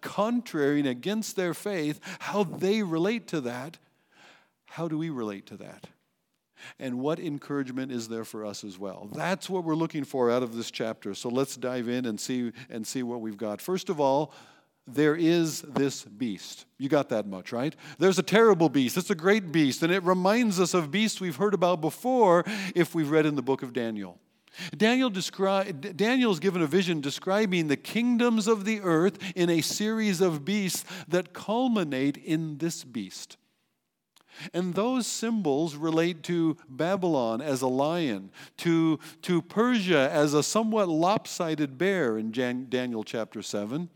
contrary 0.00 0.80
and 0.80 0.88
against 0.88 1.36
their 1.36 1.54
faith 1.54 2.00
how 2.20 2.44
they 2.44 2.82
relate 2.82 3.26
to 3.28 3.40
that. 3.42 3.78
How 4.66 4.88
do 4.88 4.98
we 4.98 5.10
relate 5.10 5.46
to 5.46 5.56
that? 5.58 5.86
And 6.78 6.98
what 6.98 7.18
encouragement 7.20 7.92
is 7.92 8.08
there 8.08 8.24
for 8.24 8.44
us 8.44 8.64
as 8.64 8.78
well? 8.78 9.08
That's 9.14 9.48
what 9.48 9.64
we're 9.64 9.74
looking 9.74 10.04
for 10.04 10.30
out 10.30 10.42
of 10.42 10.54
this 10.54 10.70
chapter. 10.70 11.14
So 11.14 11.28
let's 11.28 11.56
dive 11.56 11.88
in 11.88 12.04
and 12.04 12.18
see 12.20 12.52
and 12.68 12.86
see 12.86 13.02
what 13.02 13.20
we've 13.20 13.36
got. 13.36 13.60
First 13.60 13.88
of 13.88 14.00
all 14.00 14.32
there 14.94 15.16
is 15.16 15.62
this 15.62 16.04
beast. 16.04 16.66
You 16.78 16.88
got 16.88 17.08
that 17.10 17.26
much, 17.26 17.52
right? 17.52 17.74
There's 17.98 18.18
a 18.18 18.22
terrible 18.22 18.68
beast. 18.68 18.96
It's 18.96 19.10
a 19.10 19.14
great 19.14 19.52
beast, 19.52 19.82
and 19.82 19.92
it 19.92 20.02
reminds 20.02 20.60
us 20.60 20.74
of 20.74 20.90
beasts 20.90 21.20
we've 21.20 21.36
heard 21.36 21.54
about 21.54 21.80
before 21.80 22.44
if 22.74 22.94
we've 22.94 23.10
read 23.10 23.26
in 23.26 23.34
the 23.34 23.42
book 23.42 23.62
of 23.62 23.72
Daniel. 23.72 24.18
Daniel, 24.76 25.10
descri- 25.10 25.96
Daniel 25.96 26.32
is 26.32 26.40
given 26.40 26.62
a 26.62 26.66
vision 26.66 27.00
describing 27.00 27.68
the 27.68 27.76
kingdoms 27.76 28.48
of 28.48 28.64
the 28.64 28.80
earth 28.80 29.18
in 29.36 29.50
a 29.50 29.60
series 29.60 30.20
of 30.20 30.44
beasts 30.44 30.84
that 31.06 31.32
culminate 31.32 32.16
in 32.16 32.58
this 32.58 32.84
beast. 32.84 33.36
And 34.54 34.74
those 34.74 35.06
symbols 35.06 35.74
relate 35.74 36.22
to 36.24 36.56
Babylon 36.68 37.40
as 37.40 37.62
a 37.62 37.66
lion, 37.66 38.30
to, 38.58 38.98
to 39.22 39.42
Persia 39.42 40.08
as 40.12 40.34
a 40.34 40.42
somewhat 40.42 40.88
lopsided 40.88 41.76
bear 41.76 42.18
in 42.18 42.32
Jan- 42.32 42.66
Daniel 42.68 43.02
chapter 43.02 43.42
7, 43.42 43.88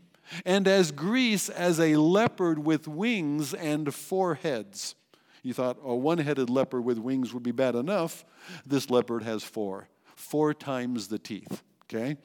and 0.45 0.67
as 0.67 0.91
Greece 0.91 1.49
as 1.49 1.79
a 1.79 1.95
leopard 1.95 2.59
with 2.59 2.87
wings 2.87 3.53
and 3.53 3.93
four 3.93 4.35
heads. 4.35 4.95
You 5.41 5.53
thought 5.53 5.77
a 5.83 5.95
one 5.95 6.19
headed 6.19 6.49
leopard 6.49 6.85
with 6.85 6.97
wings 6.97 7.33
would 7.33 7.43
be 7.43 7.51
bad 7.51 7.75
enough. 7.75 8.23
This 8.65 8.89
leopard 8.89 9.23
has 9.23 9.43
four, 9.43 9.89
four 10.15 10.53
times 10.53 11.07
the 11.07 11.19
teeth. 11.19 11.61
Okay? 11.83 12.17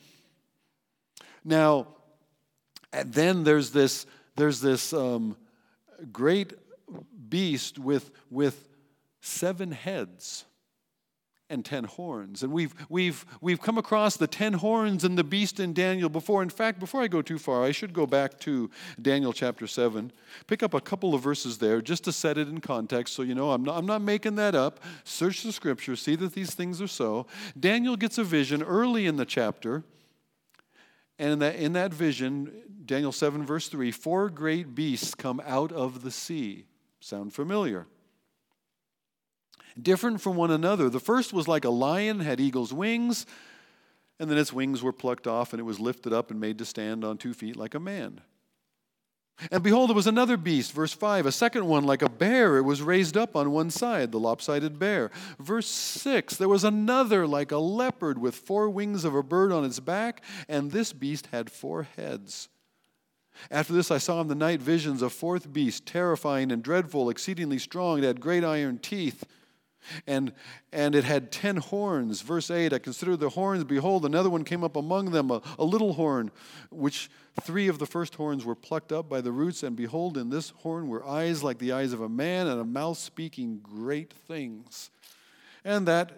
Now, 1.45 1.89
then 2.93 3.45
there's 3.45 3.71
this, 3.71 4.07
there's 4.37 4.61
this 4.61 4.93
um, 4.93 5.37
great 6.13 6.55
beast 7.29 7.79
with, 7.79 8.11
with 8.31 8.69
seven 9.21 9.73
heads 9.73 10.45
and 11.51 11.65
ten 11.65 11.85
horns. 11.85 12.43
And 12.43 12.53
we've, 12.53 12.75
we've, 12.89 13.25
we've 13.41 13.61
come 13.61 13.79
across 13.79 14.17
the 14.17 14.27
ten 14.27 14.55
horns 14.55 15.05
and 15.05 15.17
the 15.17 15.25
beast 15.25 15.61
in 15.61 15.73
Daniel 15.73 16.09
before. 16.09 16.43
In 16.43 16.51
fact, 16.51 16.79
before 16.79 17.03
I 17.03 17.09
go 17.09 17.23
too 17.23 17.39
far, 17.39 17.65
I 17.65 17.73
should 17.73 17.93
go 17.93 18.07
back 18.07 18.39
to 18.41 18.71
Daniel 19.01 19.33
chapter 19.33 19.67
7, 19.67 20.13
pick 20.47 20.63
up 20.63 20.75
a 20.75 20.81
couple 20.81 21.15
of 21.15 21.23
verses 21.23 21.59
there 21.59 21.81
just 21.81 22.05
to 22.05 22.13
set 22.13 22.39
it 22.39 22.49
in 22.49 22.61
context 22.61 23.15
so 23.15 23.23
you 23.23 23.35
know 23.35 23.53
I'm 23.53 23.65
not, 23.65 23.77
I'm 23.77 23.87
not 23.87 24.03
making 24.03 24.37
that 24.37 24.55
up. 24.55 24.81
Search 25.05 25.43
the 25.43 25.53
scripture, 25.53 25.97
see 25.97 26.17
that 26.17 26.35
these 26.35 26.55
things 26.55 26.83
are 26.83 26.89
so. 26.89 27.27
Daniel 27.59 27.97
gets 27.97 28.19
a 28.19 28.25
vision 28.25 28.63
early 28.63 29.07
in 29.07 29.17
the 29.17 29.27
chapter. 29.27 29.85
And 31.19 31.33
in 31.33 31.39
that, 31.41 31.57
in 31.57 31.73
that 31.73 31.93
vision, 31.93 32.53
Daniel 32.85 33.13
7, 33.13 33.45
verse 33.45 33.69
3, 33.69 33.91
four 33.91 34.31
great 34.31 34.75
beasts 34.75 35.15
come 35.15 35.43
out 35.45 35.73
of 35.73 36.03
the 36.03 36.11
sea. 36.11 36.67
Sound 37.01 37.33
familiar? 37.33 37.87
Different 39.81 40.21
from 40.21 40.37
one 40.37 40.51
another. 40.51 40.89
The 40.89 41.01
first 41.01 41.33
was 41.33 41.49
like 41.49 41.65
a 41.65 41.71
lion, 41.71 42.21
had 42.21 42.41
eagle's 42.41 42.73
wings, 42.73 43.27
and 44.19 44.31
then 44.31 44.39
its 44.39 44.53
wings 44.53 44.83
were 44.83 44.93
plucked 44.93 45.27
off, 45.27 45.53
and 45.53 45.61
it 45.61 45.65
was 45.65 45.81
lifted 45.81 46.13
up 46.13 46.31
and 46.31 46.41
made 46.41 46.59
to 46.59 46.65
stand 46.65 47.05
on 47.05 47.19
two 47.19 47.35
feet 47.35 47.57
like 47.57 47.75
a 47.75 47.81
man. 47.81 48.21
And 49.53 49.63
behold, 49.63 49.91
there 49.91 49.95
was 49.95 50.09
another 50.09 50.37
beast, 50.37 50.73
verse 50.73 50.93
5, 50.93 51.27
a 51.27 51.33
second 51.33 51.67
one 51.67 51.85
like 51.85 52.03
a 52.03 52.11
bear. 52.11 52.57
It 52.57 52.63
was 52.63 52.83
raised 52.83 53.17
up 53.17 53.37
on 53.37 53.53
one 53.53 53.71
side, 53.71 54.11
the 54.11 54.19
lopsided 54.19 54.81
bear. 54.81 55.13
Verse 55.39 55.69
6, 55.69 56.37
there 56.37 56.49
was 56.49 56.65
another 56.65 57.25
like 57.25 57.53
a 57.53 57.59
leopard 57.59 58.19
with 58.19 58.35
four 58.35 58.69
wings 58.69 59.05
of 59.05 59.15
a 59.15 59.23
bird 59.23 59.53
on 59.53 59.65
its 59.65 59.79
back, 59.79 60.25
and 60.49 60.73
this 60.73 60.93
beast 60.93 61.29
had 61.31 61.51
four 61.51 61.85
heads. 61.97 62.49
After 63.49 63.73
this, 63.73 63.93
I 63.93 63.99
saw 63.99 64.21
in 64.21 64.27
the 64.27 64.35
night 64.35 64.61
visions 64.61 65.03
a 65.03 65.09
fourth 65.09 65.53
beast, 65.53 65.87
terrifying 65.87 66.51
and 66.51 66.61
dreadful, 66.61 67.09
exceedingly 67.09 67.61
strong. 67.61 67.99
It 67.99 68.05
had 68.05 68.21
great 68.21 68.43
iron 68.43 68.79
teeth 68.79 69.25
and, 70.07 70.33
and 70.73 70.95
it 70.95 71.05
had 71.05 71.33
ten 71.33 71.57
horns. 71.57 72.21
Verse 72.23 72.51
8 72.51 72.73
I 72.73 72.79
considered 72.79 73.21
the 73.21 73.31
horns, 73.31 73.65
behold, 73.65 74.05
another 74.05 74.31
one 74.31 74.45
came 74.45 74.65
up 74.65 74.77
among 74.77 75.11
them, 75.11 75.31
a, 75.31 75.43
a 75.59 75.65
little 75.65 75.95
horn, 75.95 76.31
which 76.71 77.11
three 77.43 77.69
of 77.69 77.79
the 77.79 77.87
first 77.87 78.15
horns 78.17 78.45
were 78.45 78.55
plucked 78.55 78.93
up 78.93 79.09
by 79.09 79.21
the 79.21 79.33
roots. 79.33 79.63
And 79.63 79.77
behold, 79.77 80.17
in 80.17 80.31
this 80.31 80.51
horn 80.51 80.89
were 80.89 81.07
eyes 81.07 81.43
like 81.43 81.59
the 81.59 81.73
eyes 81.73 81.93
of 81.93 82.01
a 82.01 82.09
man, 82.09 82.47
and 82.47 82.61
a 82.61 82.65
mouth 82.65 82.99
speaking 82.99 83.61
great 83.63 84.13
things. 84.13 84.91
And 85.65 85.87
that 85.89 86.13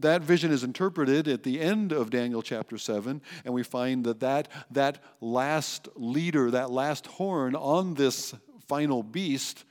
that 0.00 0.22
vision 0.22 0.50
is 0.50 0.64
interpreted 0.64 1.28
at 1.28 1.42
the 1.42 1.60
end 1.60 1.92
of 1.92 2.10
Daniel 2.10 2.42
chapter 2.42 2.78
7, 2.78 3.20
and 3.44 3.54
we 3.54 3.62
find 3.62 4.04
that 4.04 4.20
that, 4.20 4.48
that 4.70 5.02
last 5.20 5.88
leader, 5.94 6.50
that 6.50 6.70
last 6.70 7.06
horn 7.06 7.54
on 7.54 7.94
this 7.94 8.34
final 8.66 9.02
beast, 9.02 9.64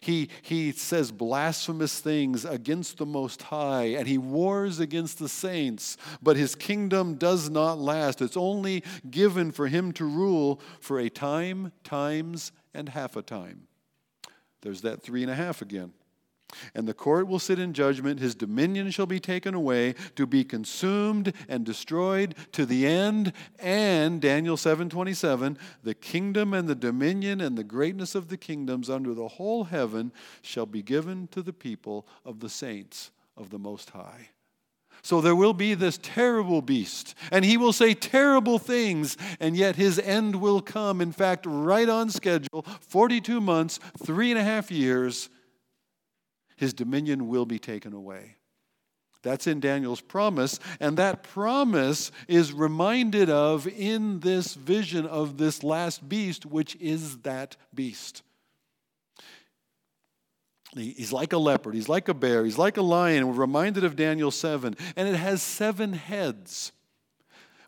he, 0.00 0.28
he 0.42 0.72
says 0.72 1.12
blasphemous 1.12 2.00
things 2.00 2.44
against 2.44 2.98
the 2.98 3.06
Most 3.06 3.42
High, 3.42 3.84
and 3.96 4.06
he 4.06 4.18
wars 4.18 4.80
against 4.80 5.18
the 5.18 5.28
saints, 5.28 5.96
but 6.22 6.36
his 6.36 6.54
kingdom 6.54 7.14
does 7.14 7.50
not 7.50 7.78
last. 7.78 8.20
It's 8.20 8.36
only 8.36 8.84
given 9.10 9.52
for 9.52 9.68
him 9.68 9.92
to 9.92 10.04
rule 10.04 10.60
for 10.80 10.98
a 10.98 11.08
time, 11.08 11.72
times, 11.84 12.52
and 12.74 12.88
half 12.88 13.16
a 13.16 13.22
time. 13.22 13.68
There's 14.62 14.82
that 14.82 15.02
three 15.02 15.22
and 15.22 15.30
a 15.30 15.34
half 15.34 15.62
again. 15.62 15.92
And 16.74 16.86
the 16.86 16.94
court 16.94 17.26
will 17.26 17.38
sit 17.38 17.58
in 17.58 17.72
judgment. 17.72 18.20
His 18.20 18.34
dominion 18.34 18.90
shall 18.90 19.06
be 19.06 19.20
taken 19.20 19.54
away 19.54 19.94
to 20.16 20.26
be 20.26 20.44
consumed 20.44 21.32
and 21.48 21.64
destroyed 21.64 22.34
to 22.52 22.66
the 22.66 22.86
end. 22.86 23.32
And 23.58 24.20
Daniel 24.20 24.56
7:27, 24.56 25.58
the 25.82 25.94
kingdom 25.94 26.54
and 26.54 26.68
the 26.68 26.74
dominion 26.74 27.40
and 27.40 27.56
the 27.56 27.64
greatness 27.64 28.14
of 28.14 28.28
the 28.28 28.36
kingdoms 28.36 28.88
under 28.90 29.14
the 29.14 29.28
whole 29.28 29.64
heaven 29.64 30.12
shall 30.42 30.66
be 30.66 30.82
given 30.82 31.28
to 31.28 31.42
the 31.42 31.52
people 31.52 32.06
of 32.24 32.40
the 32.40 32.48
saints 32.48 33.10
of 33.36 33.50
the 33.50 33.58
Most 33.58 33.90
High. 33.90 34.30
So 35.02 35.20
there 35.20 35.34
will 35.34 35.52
be 35.52 35.74
this 35.74 35.98
terrible 36.00 36.62
beast, 36.62 37.16
and 37.32 37.44
he 37.44 37.56
will 37.56 37.72
say 37.72 37.92
terrible 37.92 38.60
things, 38.60 39.16
and 39.40 39.56
yet 39.56 39.74
his 39.74 39.98
end 39.98 40.36
will 40.36 40.60
come. 40.60 41.00
In 41.00 41.10
fact, 41.10 41.44
right 41.44 41.88
on 41.88 42.08
schedule 42.08 42.62
42 42.80 43.40
months, 43.40 43.80
three 43.98 44.30
and 44.30 44.38
a 44.38 44.44
half 44.44 44.70
years 44.70 45.28
his 46.62 46.72
dominion 46.72 47.26
will 47.26 47.44
be 47.44 47.58
taken 47.58 47.92
away. 47.92 48.36
That's 49.24 49.48
in 49.48 49.58
Daniel's 49.58 50.00
promise, 50.00 50.60
and 50.78 50.96
that 50.96 51.24
promise 51.24 52.12
is 52.28 52.52
reminded 52.52 53.28
of 53.28 53.66
in 53.66 54.20
this 54.20 54.54
vision 54.54 55.04
of 55.04 55.38
this 55.38 55.64
last 55.64 56.08
beast, 56.08 56.46
which 56.46 56.76
is 56.76 57.18
that 57.18 57.56
beast. 57.74 58.22
He's 60.76 61.12
like 61.12 61.32
a 61.32 61.38
leopard, 61.38 61.74
he's 61.74 61.88
like 61.88 62.08
a 62.08 62.14
bear, 62.14 62.44
he's 62.44 62.58
like 62.58 62.76
a 62.76 62.82
lion. 62.82 63.26
We're 63.26 63.34
reminded 63.34 63.82
of 63.82 63.96
Daniel 63.96 64.30
7, 64.30 64.76
and 64.94 65.08
it 65.08 65.16
has 65.16 65.42
seven 65.42 65.94
heads. 65.94 66.70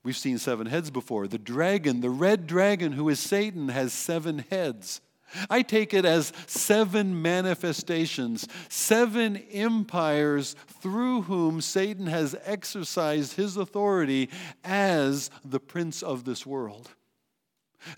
We've 0.05 0.17
seen 0.17 0.39
seven 0.39 0.69
heads 0.69 0.93
before. 0.93 1.27
The 1.27 1.39
dragon, 1.39 2.01
the 2.01 2.11
red 2.11 2.47
dragon 2.47 2.93
who 2.93 3.09
is 3.09 3.19
Satan, 3.19 3.71
has 3.71 3.93
seven 3.93 4.45
heads. 4.51 5.01
I 5.51 5.63
take 5.63 5.95
it 5.95 6.05
as 6.05 6.33
seven 6.47 7.21
manifestations, 7.21 8.47
seven 8.69 9.37
empires 9.37 10.57
through 10.81 11.23
whom 11.23 11.61
Satan 11.61 12.07
has 12.07 12.37
exercised 12.45 13.37
his 13.37 13.57
authority 13.57 14.31
as 14.63 15.31
the 15.45 15.61
prince 15.61 16.03
of 16.03 16.25
this 16.25 16.47
world. 16.47 16.91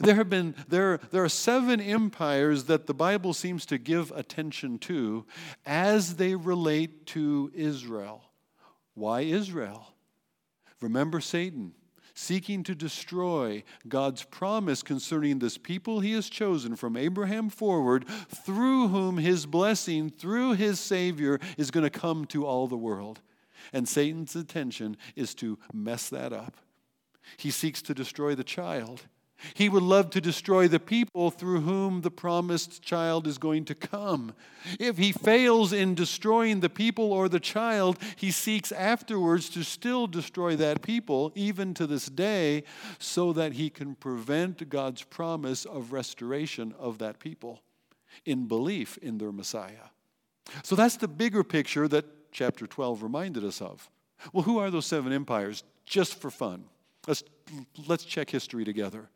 There 0.00 0.16
have 0.16 0.28
been 0.28 0.54
there, 0.68 0.98
there 1.12 1.22
are 1.22 1.28
seven 1.28 1.80
empires 1.80 2.64
that 2.64 2.86
the 2.86 2.94
Bible 2.94 3.32
seems 3.32 3.64
to 3.66 3.78
give 3.78 4.10
attention 4.12 4.78
to 4.80 5.24
as 5.64 6.16
they 6.16 6.34
relate 6.34 7.06
to 7.08 7.52
Israel. 7.54 8.24
Why 8.94 9.20
Israel? 9.20 9.94
Remember 10.80 11.20
Satan 11.20 11.72
seeking 12.16 12.62
to 12.64 12.74
destroy 12.74 13.62
God's 13.86 14.24
promise 14.24 14.82
concerning 14.82 15.38
this 15.38 15.58
people 15.58 16.00
he 16.00 16.12
has 16.12 16.30
chosen 16.30 16.74
from 16.74 16.96
Abraham 16.96 17.50
forward, 17.50 18.06
through 18.08 18.88
whom 18.88 19.18
his 19.18 19.44
blessing, 19.44 20.08
through 20.08 20.54
his 20.54 20.80
Savior, 20.80 21.38
is 21.58 21.70
going 21.70 21.84
to 21.84 21.90
come 21.90 22.24
to 22.26 22.46
all 22.46 22.66
the 22.66 22.76
world. 22.76 23.20
And 23.72 23.86
Satan's 23.86 24.34
intention 24.34 24.96
is 25.14 25.34
to 25.36 25.58
mess 25.72 26.08
that 26.08 26.32
up. 26.32 26.56
He 27.36 27.50
seeks 27.50 27.82
to 27.82 27.94
destroy 27.94 28.34
the 28.34 28.44
child. 28.44 29.02
He 29.54 29.68
would 29.68 29.82
love 29.82 30.10
to 30.10 30.20
destroy 30.20 30.66
the 30.66 30.80
people 30.80 31.30
through 31.30 31.60
whom 31.60 32.00
the 32.00 32.10
promised 32.10 32.82
child 32.82 33.26
is 33.26 33.38
going 33.38 33.64
to 33.66 33.74
come. 33.74 34.32
If 34.80 34.96
he 34.98 35.12
fails 35.12 35.72
in 35.72 35.94
destroying 35.94 36.60
the 36.60 36.70
people 36.70 37.12
or 37.12 37.28
the 37.28 37.40
child, 37.40 37.98
he 38.16 38.30
seeks 38.30 38.72
afterwards 38.72 39.48
to 39.50 39.62
still 39.62 40.06
destroy 40.06 40.56
that 40.56 40.82
people, 40.82 41.32
even 41.34 41.74
to 41.74 41.86
this 41.86 42.06
day, 42.06 42.64
so 42.98 43.32
that 43.34 43.54
he 43.54 43.70
can 43.70 43.94
prevent 43.94 44.68
God's 44.68 45.02
promise 45.02 45.64
of 45.64 45.92
restoration 45.92 46.74
of 46.78 46.98
that 46.98 47.18
people 47.18 47.62
in 48.24 48.46
belief 48.46 48.96
in 48.98 49.18
their 49.18 49.32
Messiah. 49.32 49.90
So 50.62 50.76
that's 50.76 50.96
the 50.96 51.08
bigger 51.08 51.44
picture 51.44 51.88
that 51.88 52.04
chapter 52.32 52.66
12 52.66 53.02
reminded 53.02 53.44
us 53.44 53.60
of. 53.60 53.90
Well, 54.32 54.44
who 54.44 54.58
are 54.58 54.70
those 54.70 54.86
seven 54.86 55.12
empires? 55.12 55.62
Just 55.84 56.20
for 56.20 56.30
fun. 56.30 56.64
Let's, 57.06 57.22
let's 57.86 58.04
check 58.04 58.30
history 58.30 58.64
together. 58.64 59.10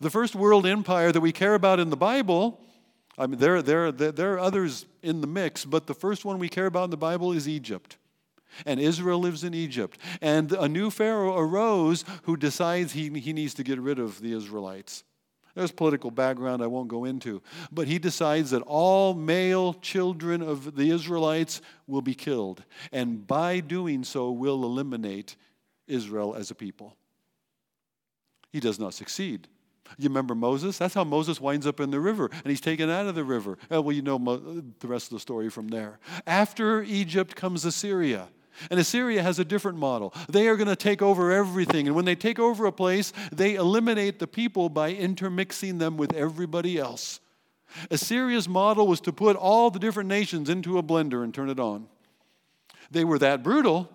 The 0.00 0.10
first 0.10 0.34
world 0.34 0.66
empire 0.66 1.12
that 1.12 1.20
we 1.20 1.32
care 1.32 1.54
about 1.54 1.80
in 1.80 1.90
the 1.90 1.96
Bible, 1.96 2.60
I 3.16 3.26
mean, 3.26 3.38
there, 3.38 3.62
there, 3.62 3.92
there 3.92 4.34
are 4.34 4.38
others 4.40 4.86
in 5.02 5.20
the 5.20 5.26
mix, 5.26 5.64
but 5.64 5.86
the 5.86 5.94
first 5.94 6.24
one 6.24 6.38
we 6.38 6.48
care 6.48 6.66
about 6.66 6.84
in 6.84 6.90
the 6.90 6.96
Bible 6.96 7.32
is 7.32 7.48
Egypt. 7.48 7.96
And 8.66 8.78
Israel 8.78 9.18
lives 9.18 9.44
in 9.44 9.54
Egypt. 9.54 9.98
And 10.20 10.52
a 10.52 10.68
new 10.68 10.90
Pharaoh 10.90 11.36
arose 11.38 12.04
who 12.22 12.36
decides 12.36 12.92
he, 12.92 13.08
he 13.18 13.32
needs 13.32 13.54
to 13.54 13.64
get 13.64 13.80
rid 13.80 13.98
of 13.98 14.20
the 14.20 14.32
Israelites. 14.32 15.04
There's 15.54 15.70
political 15.70 16.10
background 16.10 16.62
I 16.62 16.66
won't 16.66 16.88
go 16.88 17.04
into. 17.04 17.42
But 17.70 17.86
he 17.86 17.98
decides 17.98 18.50
that 18.50 18.62
all 18.62 19.14
male 19.14 19.74
children 19.74 20.42
of 20.42 20.74
the 20.74 20.90
Israelites 20.90 21.62
will 21.86 22.02
be 22.02 22.14
killed. 22.14 22.64
And 22.92 23.26
by 23.26 23.60
doing 23.60 24.04
so, 24.04 24.30
will 24.32 24.64
eliminate 24.64 25.36
Israel 25.86 26.34
as 26.34 26.50
a 26.50 26.54
people. 26.54 26.96
He 28.52 28.60
does 28.60 28.78
not 28.78 28.94
succeed. 28.94 29.48
You 29.98 30.08
remember 30.08 30.34
Moses? 30.34 30.78
That's 30.78 30.94
how 30.94 31.04
Moses 31.04 31.40
winds 31.40 31.66
up 31.66 31.80
in 31.80 31.90
the 31.90 32.00
river, 32.00 32.30
and 32.32 32.46
he's 32.46 32.60
taken 32.60 32.90
out 32.90 33.06
of 33.06 33.14
the 33.14 33.24
river. 33.24 33.58
Uh, 33.72 33.82
well, 33.82 33.94
you 33.94 34.02
know 34.02 34.18
the 34.18 34.88
rest 34.88 35.06
of 35.06 35.16
the 35.16 35.20
story 35.20 35.50
from 35.50 35.68
there. 35.68 35.98
After 36.26 36.82
Egypt 36.82 37.36
comes 37.36 37.64
Assyria. 37.64 38.28
And 38.70 38.78
Assyria 38.78 39.20
has 39.20 39.40
a 39.40 39.44
different 39.44 39.78
model. 39.78 40.14
They 40.28 40.46
are 40.46 40.56
going 40.56 40.68
to 40.68 40.76
take 40.76 41.02
over 41.02 41.32
everything. 41.32 41.88
And 41.88 41.96
when 41.96 42.04
they 42.04 42.14
take 42.14 42.38
over 42.38 42.66
a 42.66 42.72
place, 42.72 43.12
they 43.32 43.56
eliminate 43.56 44.20
the 44.20 44.28
people 44.28 44.68
by 44.68 44.92
intermixing 44.92 45.78
them 45.78 45.96
with 45.96 46.14
everybody 46.14 46.78
else. 46.78 47.18
Assyria's 47.90 48.48
model 48.48 48.86
was 48.86 49.00
to 49.00 49.12
put 49.12 49.34
all 49.34 49.70
the 49.70 49.80
different 49.80 50.08
nations 50.08 50.48
into 50.48 50.78
a 50.78 50.84
blender 50.84 51.24
and 51.24 51.34
turn 51.34 51.50
it 51.50 51.58
on. 51.58 51.88
They 52.92 53.02
were 53.02 53.18
that 53.18 53.42
brutal 53.42 53.90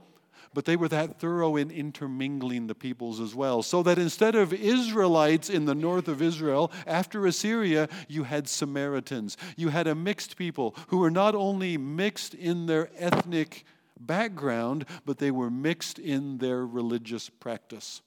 but 0.60 0.66
they 0.66 0.76
were 0.76 0.90
that 0.90 1.22
thorough 1.22 1.56
in 1.56 1.72
intermingling 1.72 2.68
the 2.68 2.76
peoples 2.76 3.22
as 3.22 3.34
well. 3.34 3.64
So 3.64 3.82
that 3.84 3.98
instead 3.98 4.36
of 4.36 4.52
Israelites 4.52 5.50
in 5.50 5.64
the 5.64 5.74
north 5.74 6.10
of 6.10 6.22
Israel, 6.22 6.70
after 6.86 7.26
Assyria, 7.26 7.88
you 8.10 8.26
had 8.26 8.50
Samaritans. 8.50 9.38
You 9.56 9.70
had 9.70 9.88
a 9.88 9.96
mixed 9.96 10.36
people 10.36 10.76
who 10.90 10.98
were 10.98 11.12
not 11.12 11.34
only 11.34 11.78
mixed 11.78 12.34
in 12.34 12.66
their 12.66 12.90
ethnic 12.98 13.64
background, 13.98 14.86
but 15.06 15.18
they 15.18 15.32
were 15.32 15.50
mixed 15.50 15.98
in 15.98 16.40
their 16.40 16.66
religious 16.66 17.30
practice. 17.30 18.02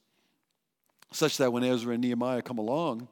Such 1.10 1.38
that 1.38 1.54
when 1.54 1.64
Ezra 1.64 1.94
and 1.94 2.02
Nehemiah 2.02 2.42
come 2.42 2.58
along, 2.58 3.08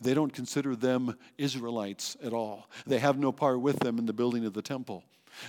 they 0.00 0.14
don't 0.14 0.32
consider 0.32 0.76
them 0.76 1.16
Israelites 1.36 2.16
at 2.22 2.32
all. 2.32 2.70
They 2.86 3.00
have 3.00 3.18
no 3.18 3.32
part 3.32 3.60
with 3.60 3.80
them 3.80 3.98
in 3.98 4.06
the 4.06 4.12
building 4.12 4.44
of 4.44 4.52
the 4.52 4.62
temple. 4.62 5.02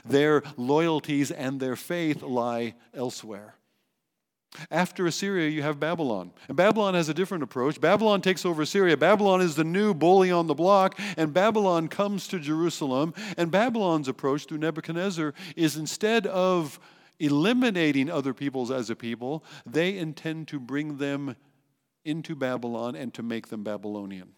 Their 0.06 0.44
loyalties 0.58 1.32
and 1.32 1.60
their 1.60 1.76
faith 1.76 2.22
lie 2.22 2.76
elsewhere. 2.94 3.56
After 4.70 5.08
Assyria, 5.08 5.50
you 5.50 5.62
have 5.62 5.80
Babylon. 5.80 6.32
And 6.50 6.58
Babylon 6.58 6.94
has 6.94 7.08
a 7.08 7.14
different 7.14 7.44
approach. 7.44 7.80
Babylon 7.80 8.22
takes 8.22 8.46
over 8.46 8.64
Assyria. 8.64 8.98
Babylon 8.98 9.40
is 9.40 9.56
the 9.56 9.64
new 9.64 9.94
bully 9.94 10.30
on 10.30 10.48
the 10.48 10.54
block, 10.54 11.00
and 11.16 11.34
Babylon 11.34 11.88
comes 11.88 12.28
to 12.28 12.40
Jerusalem. 12.40 13.14
And 13.38 13.50
Babylon's 13.50 14.10
approach 14.10 14.46
through 14.46 14.58
Nebuchadnezzar 14.58 15.34
is 15.56 15.78
instead 15.78 16.28
of 16.28 16.80
eliminating 17.20 18.10
other 18.10 18.34
peoples 18.34 18.72
as 18.72 18.90
a 18.90 18.96
people, 18.96 19.46
they 19.66 19.98
intend 19.98 20.50
to 20.50 20.60
bring 20.60 20.98
them 20.98 21.36
into 22.04 22.36
Babylon 22.36 22.96
and 22.96 23.14
to 23.14 23.24
make 23.24 23.48
them 23.48 23.64
Babylonian. 23.64 24.34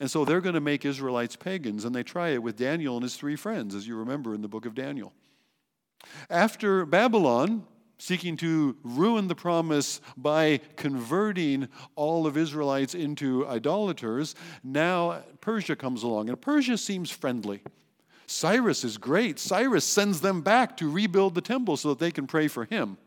And 0.00 0.10
so 0.10 0.24
they're 0.24 0.40
going 0.40 0.54
to 0.54 0.60
make 0.60 0.84
Israelites 0.84 1.36
pagans, 1.36 1.84
and 1.84 1.94
they 1.94 2.02
try 2.02 2.30
it 2.30 2.42
with 2.42 2.56
Daniel 2.56 2.96
and 2.96 3.02
his 3.02 3.16
three 3.16 3.36
friends, 3.36 3.74
as 3.74 3.86
you 3.86 3.96
remember 3.96 4.34
in 4.34 4.42
the 4.42 4.48
book 4.48 4.66
of 4.66 4.74
Daniel. 4.74 5.12
After 6.28 6.84
Babylon, 6.84 7.64
seeking 7.98 8.36
to 8.36 8.76
ruin 8.82 9.28
the 9.28 9.34
promise 9.34 10.00
by 10.16 10.60
converting 10.74 11.68
all 11.94 12.26
of 12.26 12.36
Israelites 12.36 12.94
into 12.94 13.46
idolaters, 13.46 14.34
now 14.64 15.22
Persia 15.40 15.76
comes 15.76 16.02
along. 16.02 16.28
And 16.28 16.40
Persia 16.40 16.76
seems 16.76 17.10
friendly. 17.10 17.60
Cyrus 18.26 18.82
is 18.82 18.98
great. 18.98 19.38
Cyrus 19.38 19.84
sends 19.84 20.20
them 20.20 20.40
back 20.40 20.76
to 20.78 20.90
rebuild 20.90 21.34
the 21.34 21.40
temple 21.40 21.76
so 21.76 21.90
that 21.90 21.98
they 21.98 22.10
can 22.10 22.26
pray 22.26 22.48
for 22.48 22.64
him. 22.64 22.98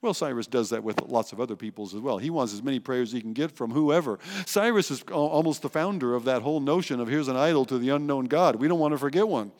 Well, 0.00 0.14
Cyrus 0.14 0.46
does 0.46 0.70
that 0.70 0.84
with 0.84 1.00
lots 1.02 1.32
of 1.32 1.40
other 1.40 1.56
peoples 1.56 1.92
as 1.92 2.00
well. 2.00 2.18
He 2.18 2.30
wants 2.30 2.54
as 2.54 2.62
many 2.62 2.78
prayers 2.78 3.10
he 3.10 3.20
can 3.20 3.32
get 3.32 3.50
from 3.50 3.72
whoever. 3.72 4.20
Cyrus 4.46 4.92
is 4.92 5.02
almost 5.10 5.62
the 5.62 5.68
founder 5.68 6.14
of 6.14 6.24
that 6.24 6.42
whole 6.42 6.60
notion 6.60 7.00
of 7.00 7.08
here's 7.08 7.26
an 7.26 7.36
idol 7.36 7.64
to 7.64 7.78
the 7.78 7.88
unknown 7.88 8.26
God. 8.26 8.56
We 8.56 8.68
don't 8.68 8.78
want 8.78 8.94
to 8.94 8.98
forget 8.98 9.26
one. 9.26 9.50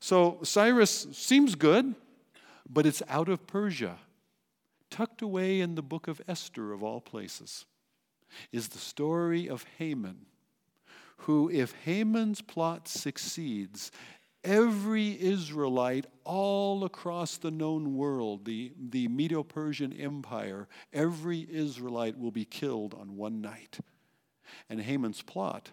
So 0.00 0.38
Cyrus 0.42 1.08
seems 1.12 1.54
good, 1.54 1.94
but 2.68 2.86
it's 2.86 3.02
out 3.08 3.28
of 3.28 3.46
Persia, 3.46 3.98
tucked 4.90 5.20
away 5.20 5.60
in 5.60 5.74
the 5.74 5.82
book 5.82 6.08
of 6.08 6.22
Esther, 6.26 6.72
of 6.72 6.82
all 6.82 7.00
places, 7.00 7.66
is 8.50 8.68
the 8.68 8.78
story 8.78 9.48
of 9.48 9.66
Haman, 9.78 10.26
who, 11.18 11.50
if 11.50 11.74
Haman's 11.84 12.40
plot 12.40 12.88
succeeds, 12.88 13.90
every 14.44 15.20
Israelite 15.20 16.06
all 16.24 16.84
across 16.84 17.38
the 17.38 17.50
known 17.50 17.96
world, 17.96 18.44
the, 18.44 18.72
the 18.78 19.08
Medo 19.08 19.42
Persian 19.42 19.92
Empire, 19.92 20.68
every 20.92 21.46
Israelite 21.50 22.18
will 22.18 22.30
be 22.30 22.44
killed 22.44 22.94
on 22.94 23.16
one 23.16 23.40
night. 23.40 23.78
And 24.68 24.80
Haman's 24.80 25.22
plot 25.22 25.70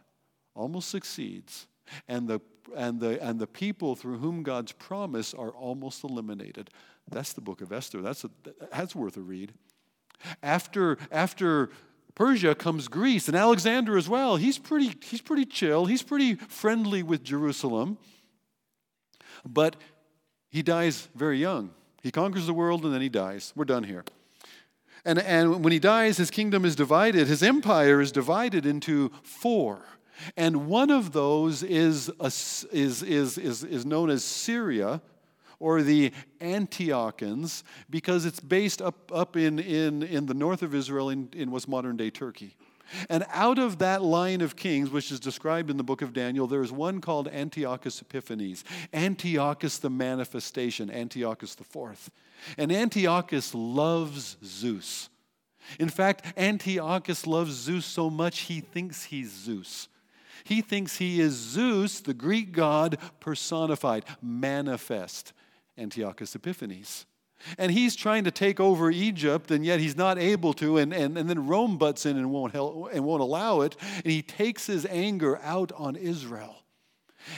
almost 0.56 0.90
succeeds, 0.90 1.68
and 2.08 2.28
the, 2.28 2.40
and, 2.76 3.00
the, 3.00 3.22
and 3.24 3.40
the 3.40 3.48
people 3.48 3.96
through 3.96 4.18
whom 4.18 4.44
God's 4.44 4.72
promise 4.72 5.34
are 5.34 5.52
almost 5.52 6.04
eliminated. 6.04 6.70
That's 7.10 7.34
the 7.34 7.42
book 7.42 7.62
of 7.62 7.72
Esther. 7.72 8.02
That's, 8.02 8.24
a, 8.24 8.30
that's 8.72 8.96
worth 8.96 9.18
a 9.18 9.22
read. 9.22 9.54
After, 10.42 10.98
after 11.12 11.70
Persia 12.16 12.56
comes 12.56 12.88
Greece, 12.88 13.28
and 13.28 13.38
Alexander 13.38 13.98
as 13.98 14.10
well. 14.10 14.36
He's 14.36 14.58
pretty, 14.58 14.94
he's 15.04 15.22
pretty 15.22 15.46
chill, 15.46 15.86
he's 15.86 16.04
pretty 16.04 16.36
friendly 16.36 17.04
with 17.04 17.24
Jerusalem. 17.24 17.98
But 19.46 19.76
he 20.50 20.62
dies 20.62 21.08
very 21.16 21.40
young. 21.40 21.72
He 22.02 22.12
conquers 22.12 22.48
the 22.48 22.54
world 22.54 22.84
and 22.84 22.94
then 22.94 23.02
he 23.02 23.10
dies. 23.10 23.54
We're 23.56 23.66
done 23.66 23.84
here. 23.84 24.04
And, 25.06 25.20
and 25.20 25.64
when 25.64 25.74
he 25.74 25.80
dies, 25.80 26.18
his 26.18 26.30
kingdom 26.30 26.66
is 26.66 26.76
divided. 26.76 27.28
His 27.28 27.42
empire 27.42 28.02
is 28.02 28.12
divided 28.12 28.66
into 28.66 29.12
four. 29.24 29.82
And 30.38 30.68
one 30.68 30.92
of 30.92 31.14
those 31.14 31.64
is, 31.64 32.10
a, 32.20 32.28
is, 32.28 32.66
is, 32.72 33.38
is, 33.38 33.64
is 33.64 33.86
known 33.86 34.10
as 34.10 34.24
Syria 34.24 35.02
or 35.60 35.82
the 35.82 36.12
Antiochans 36.40 37.64
because 37.90 38.26
it's 38.26 38.40
based 38.40 38.82
up, 38.82 39.12
up 39.14 39.36
in, 39.36 39.60
in, 39.60 40.04
in 40.04 40.26
the 40.26 40.34
north 40.34 40.62
of 40.62 40.76
Israel 40.76 41.10
in, 41.10 41.30
in 41.34 41.52
what's 41.52 41.68
modern 41.68 41.98
day 41.98 42.10
Turkey. 42.10 42.56
And 43.10 43.26
out 43.30 43.60
of 43.60 43.80
that 43.80 44.02
line 44.02 44.42
of 44.42 44.56
kings, 44.56 44.90
which 44.90 45.12
is 45.12 45.20
described 45.20 45.70
in 45.70 45.78
the 45.78 45.84
book 45.84 46.02
of 46.02 46.14
Daniel, 46.14 46.48
there 46.48 46.62
is 46.62 46.72
one 46.72 47.02
called 47.02 47.28
Antiochus 47.28 48.02
Epiphanes. 48.02 48.64
Antiochus 48.94 49.78
the 49.78 49.90
manifestation, 49.90 50.90
Antiochus 50.90 51.56
the 51.56 51.64
fourth. 51.64 52.10
And 52.58 52.72
Antiochus 52.72 53.54
loves 53.54 54.38
Zeus. 54.44 55.10
In 55.80 55.90
fact, 55.90 56.26
Antiochus 56.38 57.28
loves 57.28 57.52
Zeus 57.52 57.86
so 57.86 58.10
much 58.10 58.42
he 58.42 58.62
thinks 58.62 59.06
he's 59.06 59.32
Zeus. 59.32 59.88
He 60.44 60.62
thinks 60.62 60.98
he 60.98 61.22
is 61.22 61.34
Zeus, 61.34 62.00
the 62.00 62.14
Greek 62.14 62.52
god 62.52 62.98
personified, 63.20 64.06
manifest. 64.22 65.34
Antiochus 65.78 66.36
Epiphanes. 66.36 67.06
And 67.58 67.72
he's 67.72 67.96
trying 67.96 68.24
to 68.26 68.32
take 68.32 68.60
over 68.60 68.92
Egypt, 68.92 69.52
and 69.52 69.66
yet 69.66 69.80
he's 69.80 69.96
not 69.96 70.18
able 70.18 70.54
to. 70.54 70.78
And, 70.78 70.94
and, 70.94 71.18
and 71.18 71.30
then 71.30 71.48
Rome 71.48 71.78
butts 71.78 72.06
in 72.06 72.18
and 72.18 72.32
won't, 72.32 72.54
help, 72.54 72.90
and 72.94 73.04
won't 73.04 73.22
allow 73.22 73.62
it. 73.62 73.76
And 73.98 74.12
he 74.12 74.22
takes 74.22 74.68
his 74.68 74.86
anger 74.86 75.40
out 75.44 75.72
on 75.74 75.96
Israel. 75.96 76.64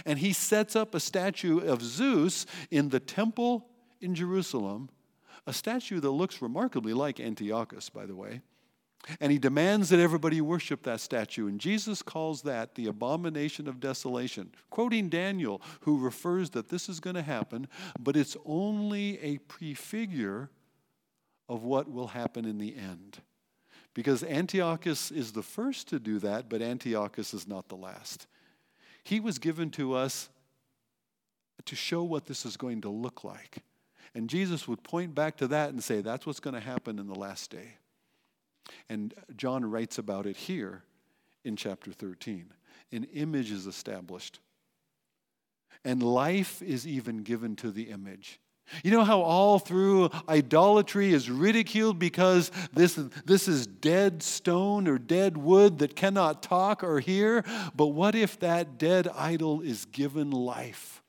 And 0.05 0.19
he 0.19 0.33
sets 0.33 0.75
up 0.75 0.95
a 0.95 0.99
statue 0.99 1.59
of 1.59 1.81
Zeus 1.81 2.45
in 2.71 2.89
the 2.89 2.99
temple 2.99 3.67
in 3.99 4.15
Jerusalem 4.15 4.89
a 5.45 5.53
statue 5.53 5.99
that 5.99 6.11
looks 6.11 6.41
remarkably 6.41 6.93
like 6.93 7.19
Antiochus, 7.19 7.89
by 7.89 8.05
the 8.05 8.15
way. 8.15 8.41
And 9.19 9.31
he 9.31 9.37
demands 9.37 9.89
that 9.89 9.99
everybody 9.99 10.39
worship 10.39 10.83
that 10.83 11.01
statue. 11.01 11.47
And 11.47 11.59
Jesus 11.59 12.01
calls 12.01 12.41
that 12.43 12.75
the 12.75 12.87
abomination 12.87 13.67
of 13.67 13.79
desolation, 13.79 14.51
quoting 14.69 15.09
Daniel, 15.09 15.61
who 15.81 15.99
refers 15.99 16.51
that 16.51 16.69
this 16.69 16.87
is 16.87 16.99
going 16.99 17.15
to 17.15 17.21
happen, 17.21 17.67
but 17.99 18.15
it's 18.15 18.37
only 18.45 19.19
a 19.21 19.39
prefigure 19.39 20.49
of 21.49 21.63
what 21.63 21.91
will 21.91 22.07
happen 22.07 22.45
in 22.45 22.57
the 22.57 22.75
end. 22.75 23.19
Because 23.93 24.23
Antiochus 24.23 25.11
is 25.11 25.33
the 25.33 25.43
first 25.43 25.87
to 25.89 25.99
do 25.99 26.17
that, 26.19 26.49
but 26.49 26.61
Antiochus 26.61 27.33
is 27.33 27.47
not 27.47 27.67
the 27.67 27.75
last. 27.75 28.25
He 29.03 29.19
was 29.19 29.37
given 29.37 29.69
to 29.71 29.93
us 29.93 30.29
to 31.65 31.75
show 31.75 32.03
what 32.03 32.25
this 32.25 32.45
is 32.45 32.57
going 32.57 32.81
to 32.81 32.89
look 32.89 33.23
like. 33.23 33.57
And 34.15 34.29
Jesus 34.29 34.67
would 34.67 34.83
point 34.83 35.13
back 35.13 35.37
to 35.37 35.47
that 35.47 35.69
and 35.69 35.83
say, 35.83 36.01
that's 36.01 36.25
what's 36.25 36.39
going 36.39 36.55
to 36.55 36.59
happen 36.59 36.99
in 36.99 37.07
the 37.07 37.15
last 37.15 37.51
day. 37.51 37.75
And 38.89 39.13
John 39.35 39.69
writes 39.69 39.97
about 39.97 40.25
it 40.25 40.35
here 40.37 40.83
in 41.43 41.55
chapter 41.55 41.91
13. 41.91 42.51
An 42.91 43.05
image 43.13 43.51
is 43.51 43.65
established, 43.65 44.39
and 45.83 46.03
life 46.03 46.61
is 46.61 46.87
even 46.87 47.23
given 47.23 47.55
to 47.57 47.71
the 47.71 47.89
image. 47.89 48.39
You 48.83 48.91
know 48.91 49.03
how 49.03 49.21
all 49.21 49.59
through 49.59 50.09
idolatry 50.27 51.11
is 51.11 51.29
ridiculed 51.29 51.99
because 51.99 52.49
this, 52.71 52.95
this 53.25 53.47
is 53.47 53.67
dead 53.67 54.23
stone 54.23 54.87
or 54.87 54.97
dead 54.97 55.37
wood 55.37 55.79
that 55.79 55.95
cannot 55.95 56.41
talk 56.41 56.83
or 56.83 56.99
hear? 56.99 57.43
But 57.75 57.87
what 57.87 58.15
if 58.15 58.39
that 58.39 58.77
dead 58.77 59.09
idol 59.15 59.61
is 59.61 59.85
given 59.85 60.31
life? 60.31 61.03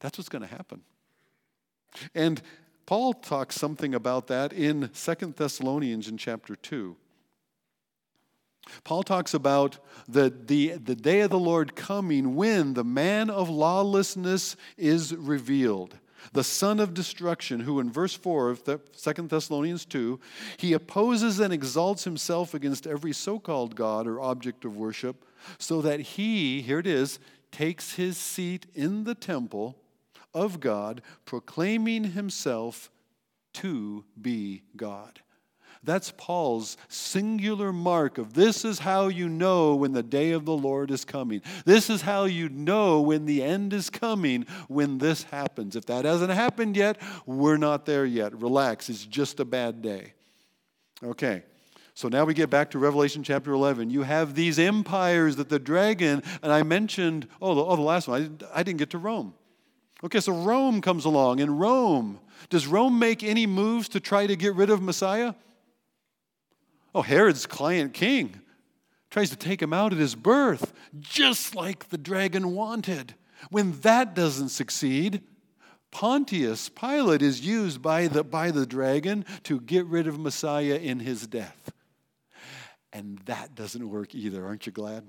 That's 0.00 0.18
what's 0.18 0.28
going 0.28 0.42
to 0.42 0.48
happen. 0.48 0.82
And 2.14 2.40
Paul 2.86 3.14
talks 3.14 3.56
something 3.56 3.94
about 3.94 4.28
that 4.28 4.52
in 4.52 4.90
Second 4.92 5.34
Thessalonians 5.34 6.06
in 6.06 6.16
chapter 6.16 6.54
2. 6.54 6.96
Paul 8.84 9.02
talks 9.02 9.34
about 9.34 9.78
the, 10.08 10.32
the, 10.46 10.72
the 10.72 10.94
day 10.94 11.20
of 11.20 11.30
the 11.30 11.38
Lord 11.38 11.74
coming 11.74 12.36
when 12.36 12.74
the 12.74 12.84
man 12.84 13.28
of 13.28 13.48
lawlessness 13.48 14.56
is 14.76 15.14
revealed, 15.14 15.98
the 16.32 16.44
son 16.44 16.80
of 16.80 16.94
destruction, 16.94 17.60
who 17.60 17.80
in 17.80 17.90
verse 17.90 18.14
4 18.14 18.50
of 18.50 18.64
the, 18.64 18.78
2 18.78 19.28
Thessalonians 19.28 19.84
2, 19.84 20.18
he 20.56 20.72
opposes 20.72 21.40
and 21.40 21.52
exalts 21.52 22.04
himself 22.04 22.54
against 22.54 22.86
every 22.86 23.12
so 23.12 23.38
called 23.38 23.76
God 23.76 24.06
or 24.06 24.20
object 24.20 24.64
of 24.64 24.76
worship, 24.76 25.24
so 25.58 25.80
that 25.82 26.00
he, 26.00 26.62
here 26.62 26.80
it 26.80 26.86
is, 26.86 27.18
takes 27.52 27.94
his 27.94 28.16
seat 28.16 28.66
in 28.74 29.04
the 29.04 29.14
temple 29.14 29.76
of 30.36 30.60
God, 30.60 31.02
proclaiming 31.24 32.04
himself 32.04 32.90
to 33.54 34.04
be 34.20 34.62
God. 34.76 35.20
That's 35.82 36.12
Paul's 36.16 36.76
singular 36.88 37.72
mark 37.72 38.18
of 38.18 38.34
this 38.34 38.64
is 38.64 38.80
how 38.80 39.06
you 39.06 39.28
know 39.28 39.76
when 39.76 39.92
the 39.92 40.02
day 40.02 40.32
of 40.32 40.44
the 40.44 40.56
Lord 40.56 40.90
is 40.90 41.04
coming. 41.04 41.42
This 41.64 41.88
is 41.88 42.02
how 42.02 42.24
you 42.24 42.48
know 42.48 43.00
when 43.00 43.24
the 43.24 43.42
end 43.42 43.72
is 43.72 43.88
coming 43.88 44.46
when 44.68 44.98
this 44.98 45.22
happens. 45.24 45.76
If 45.76 45.86
that 45.86 46.04
hasn't 46.04 46.32
happened 46.32 46.76
yet, 46.76 47.00
we're 47.24 47.56
not 47.56 47.86
there 47.86 48.04
yet. 48.04 48.40
Relax, 48.40 48.90
it's 48.90 49.06
just 49.06 49.38
a 49.40 49.44
bad 49.44 49.80
day. 49.80 50.12
Okay. 51.02 51.44
So 51.94 52.08
now 52.08 52.26
we 52.26 52.34
get 52.34 52.50
back 52.50 52.72
to 52.72 52.78
Revelation 52.78 53.22
chapter 53.22 53.52
11. 53.52 53.88
You 53.88 54.02
have 54.02 54.34
these 54.34 54.58
empires 54.58 55.36
that 55.36 55.48
the 55.48 55.58
dragon, 55.58 56.22
and 56.42 56.52
I 56.52 56.62
mentioned, 56.62 57.26
oh, 57.40 57.54
the, 57.54 57.64
oh, 57.64 57.76
the 57.76 57.82
last 57.82 58.06
one, 58.06 58.38
I 58.52 58.60
I 58.60 58.62
didn't 58.62 58.78
get 58.78 58.90
to 58.90 58.98
Rome. 58.98 59.32
Okay, 60.04 60.20
so 60.20 60.32
Rome 60.32 60.80
comes 60.80 61.04
along. 61.04 61.40
and 61.40 61.58
Rome, 61.58 62.20
does 62.50 62.66
Rome 62.66 62.98
make 62.98 63.22
any 63.22 63.46
moves 63.46 63.88
to 63.90 64.00
try 64.00 64.26
to 64.26 64.36
get 64.36 64.54
rid 64.54 64.70
of 64.70 64.82
Messiah? 64.82 65.34
Oh, 66.94 67.02
Herod's 67.02 67.46
client 67.46 67.94
king 67.94 68.40
tries 69.10 69.30
to 69.30 69.36
take 69.36 69.62
him 69.62 69.72
out 69.72 69.92
at 69.92 69.98
his 69.98 70.14
birth, 70.14 70.72
just 70.98 71.54
like 71.54 71.88
the 71.88 71.98
dragon 71.98 72.54
wanted. 72.54 73.14
When 73.50 73.72
that 73.80 74.14
doesn't 74.14 74.50
succeed, 74.50 75.22
Pontius 75.90 76.68
Pilate 76.68 77.22
is 77.22 77.40
used 77.40 77.80
by 77.80 78.08
the, 78.08 78.24
by 78.24 78.50
the 78.50 78.66
dragon 78.66 79.24
to 79.44 79.60
get 79.60 79.86
rid 79.86 80.06
of 80.06 80.18
Messiah 80.18 80.76
in 80.76 81.00
his 81.00 81.26
death. 81.26 81.72
And 82.92 83.18
that 83.26 83.54
doesn't 83.54 83.88
work 83.88 84.14
either. 84.14 84.44
Aren't 84.44 84.66
you 84.66 84.72
glad? 84.72 85.04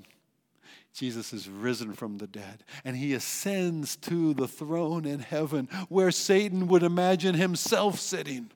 Jesus 0.98 1.32
is 1.32 1.48
risen 1.48 1.94
from 1.94 2.18
the 2.18 2.26
dead 2.26 2.64
and 2.84 2.98
he 2.98 3.14
ascends 3.14 3.96
to 3.98 4.34
the 4.34 4.48
throne 4.48 5.06
in 5.06 5.20
heaven 5.20 5.70
where 5.90 6.10
Satan 6.10 6.68
would 6.70 6.82
imagine 6.82 7.36
himself 7.36 8.00
sitting. 8.00 8.50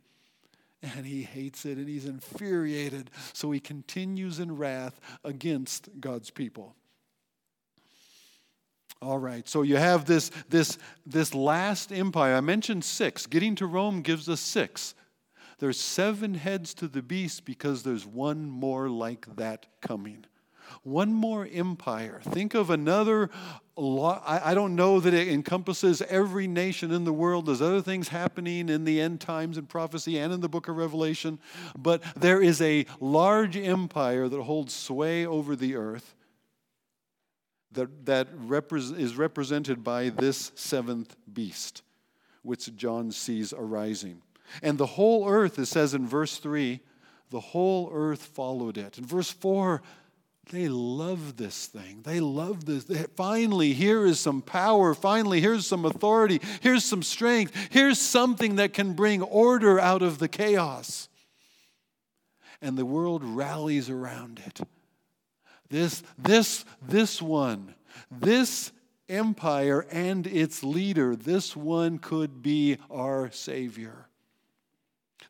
And 0.82 1.06
he 1.06 1.22
hates 1.22 1.68
it 1.68 1.78
and 1.78 1.88
he's 1.88 2.06
infuriated. 2.06 3.12
So 3.34 3.52
he 3.52 3.60
continues 3.60 4.40
in 4.40 4.58
wrath 4.58 5.00
against 5.24 5.90
God's 6.00 6.32
people. 6.32 6.76
All 9.04 9.20
right, 9.20 9.48
so 9.48 9.62
you 9.62 9.78
have 9.78 10.06
this, 10.06 10.32
this, 10.50 10.80
this 11.06 11.36
last 11.36 11.92
empire. 11.92 12.36
I 12.36 12.42
mentioned 12.42 12.84
six. 12.84 13.28
Getting 13.28 13.54
to 13.56 13.68
Rome 13.68 14.02
gives 14.02 14.28
us 14.28 14.42
six. 14.42 14.96
There's 15.60 15.80
seven 15.80 16.34
heads 16.34 16.74
to 16.76 16.88
the 16.88 17.04
beast 17.04 17.46
because 17.46 17.84
there's 17.84 18.06
one 18.06 18.50
more 18.50 18.90
like 18.90 19.28
that 19.36 19.68
coming 19.82 20.26
one 20.84 21.14
more 21.14 21.48
empire. 21.52 22.22
Think 22.24 22.54
of 22.54 22.70
another, 22.70 23.30
I 23.78 24.54
don't 24.54 24.76
know 24.76 25.00
that 25.00 25.14
it 25.14 25.28
encompasses 25.28 26.02
every 26.04 26.48
nation 26.48 26.92
in 26.92 27.04
the 27.04 27.14
world. 27.14 27.46
There's 27.46 27.62
other 27.62 27.82
things 27.82 28.10
happening 28.10 28.70
in 28.70 28.84
the 28.84 29.02
end 29.02 29.22
times 29.22 29.58
and 29.58 29.68
prophecy 29.68 30.18
and 30.18 30.34
in 30.34 30.42
the 30.42 30.50
book 30.50 30.68
of 30.68 30.78
Revelation. 30.78 31.40
But 31.78 32.04
there 32.16 32.42
is 32.42 32.62
a 32.62 32.86
large 33.00 33.58
empire 33.58 34.28
that 34.28 34.42
holds 34.42 34.74
sway 34.74 35.26
over 35.26 35.56
the 35.56 35.76
earth 35.76 36.16
that, 37.74 38.06
that 38.06 38.28
is 38.98 39.16
represented 39.16 39.84
by 39.84 40.10
this 40.10 40.52
seventh 40.56 41.16
beast, 41.32 41.84
which 42.44 42.76
John 42.76 43.12
sees 43.12 43.54
arising. 43.54 44.22
And 44.62 44.78
the 44.78 44.86
whole 44.86 45.30
earth, 45.30 45.58
it 45.60 45.68
says 45.68 45.94
in 45.94 46.06
verse 46.06 46.38
3, 46.38 46.82
the 47.30 47.40
whole 47.40 47.90
earth 47.94 48.24
followed 48.24 48.78
it. 48.78 48.98
In 48.98 49.06
verse 49.06 49.32
4, 49.32 49.82
they 50.50 50.68
love 50.68 51.38
this 51.38 51.68
thing. 51.68 52.02
They 52.04 52.20
love 52.20 52.66
this. 52.66 52.86
They, 52.86 53.04
finally, 53.16 53.74
here 53.74 54.06
is 54.06 54.20
some 54.20 54.42
power. 54.42 54.94
Finally, 54.94 55.40
here's 55.40 55.66
some 55.66 55.86
authority. 55.86 56.42
Here's 56.62 56.84
some 56.84 57.04
strength. 57.04 57.54
Here's 57.70 58.00
something 58.00 58.56
that 58.56 58.74
can 58.74 58.94
bring 58.94 59.22
order 59.22 59.80
out 59.80 60.02
of 60.02 60.18
the 60.18 60.28
chaos. 60.28 61.08
And 62.62 62.78
the 62.78 62.86
world 62.86 63.24
rallies 63.24 63.90
around 63.90 64.42
it. 64.46 64.62
This, 65.70 66.04
this, 66.18 66.66
this 66.82 67.22
one, 67.22 67.76
this 68.10 68.72
empire 69.08 69.86
and 69.90 70.28
its 70.28 70.64
leader, 70.64 71.16
this 71.16 71.56
one 71.56 71.98
could 71.98 72.42
be 72.42 72.78
our 72.90 73.32
Savior. 73.32 74.08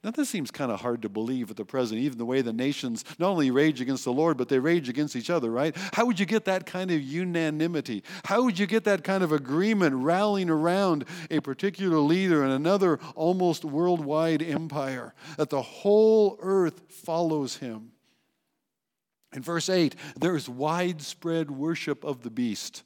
Now, 0.03 0.09
this 0.09 0.29
seems 0.29 0.49
kind 0.49 0.71
of 0.71 0.81
hard 0.81 1.03
to 1.03 1.09
believe 1.09 1.51
at 1.51 1.57
the 1.57 1.65
present, 1.65 2.01
even 2.01 2.17
the 2.17 2.25
way 2.25 2.41
the 2.41 2.51
nations 2.51 3.05
not 3.19 3.29
only 3.29 3.51
rage 3.51 3.81
against 3.81 4.03
the 4.03 4.11
Lord, 4.11 4.35
but 4.35 4.49
they 4.49 4.57
rage 4.57 4.89
against 4.89 5.15
each 5.15 5.29
other, 5.29 5.51
right? 5.51 5.77
How 5.93 6.07
would 6.07 6.19
you 6.19 6.25
get 6.25 6.45
that 6.45 6.65
kind 6.65 6.89
of 6.89 6.99
unanimity? 6.99 8.03
How 8.25 8.41
would 8.43 8.57
you 8.57 8.65
get 8.65 8.83
that 8.85 9.03
kind 9.03 9.23
of 9.23 9.31
agreement 9.31 9.93
rallying 9.95 10.49
around 10.49 11.05
a 11.29 11.39
particular 11.39 11.99
leader 11.99 12.43
and 12.43 12.51
another 12.51 12.99
almost 13.13 13.63
worldwide 13.63 14.41
empire? 14.41 15.13
That 15.37 15.51
the 15.51 15.61
whole 15.61 16.39
earth 16.41 16.81
follows 16.89 17.57
him. 17.57 17.91
In 19.33 19.43
verse 19.43 19.69
8, 19.69 19.95
there 20.19 20.35
is 20.35 20.49
widespread 20.49 21.51
worship 21.51 22.03
of 22.03 22.23
the 22.23 22.31
beast. 22.31 22.81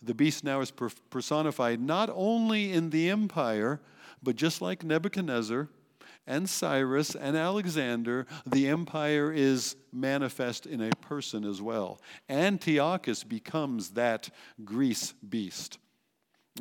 The 0.00 0.14
beast 0.14 0.44
now 0.44 0.62
is 0.62 0.70
personified 0.70 1.78
not 1.80 2.08
only 2.12 2.72
in 2.72 2.88
the 2.88 3.10
empire, 3.10 3.82
but 4.22 4.36
just 4.36 4.62
like 4.62 4.82
Nebuchadnezzar, 4.82 5.68
and 6.26 6.48
Cyrus 6.48 7.14
and 7.14 7.36
Alexander, 7.36 8.26
the 8.44 8.68
empire 8.68 9.32
is 9.32 9.76
manifest 9.92 10.66
in 10.66 10.80
a 10.80 10.90
person 10.96 11.44
as 11.44 11.62
well. 11.62 12.00
Antiochus 12.28 13.24
becomes 13.24 13.90
that 13.90 14.30
Greece 14.64 15.14
beast. 15.28 15.78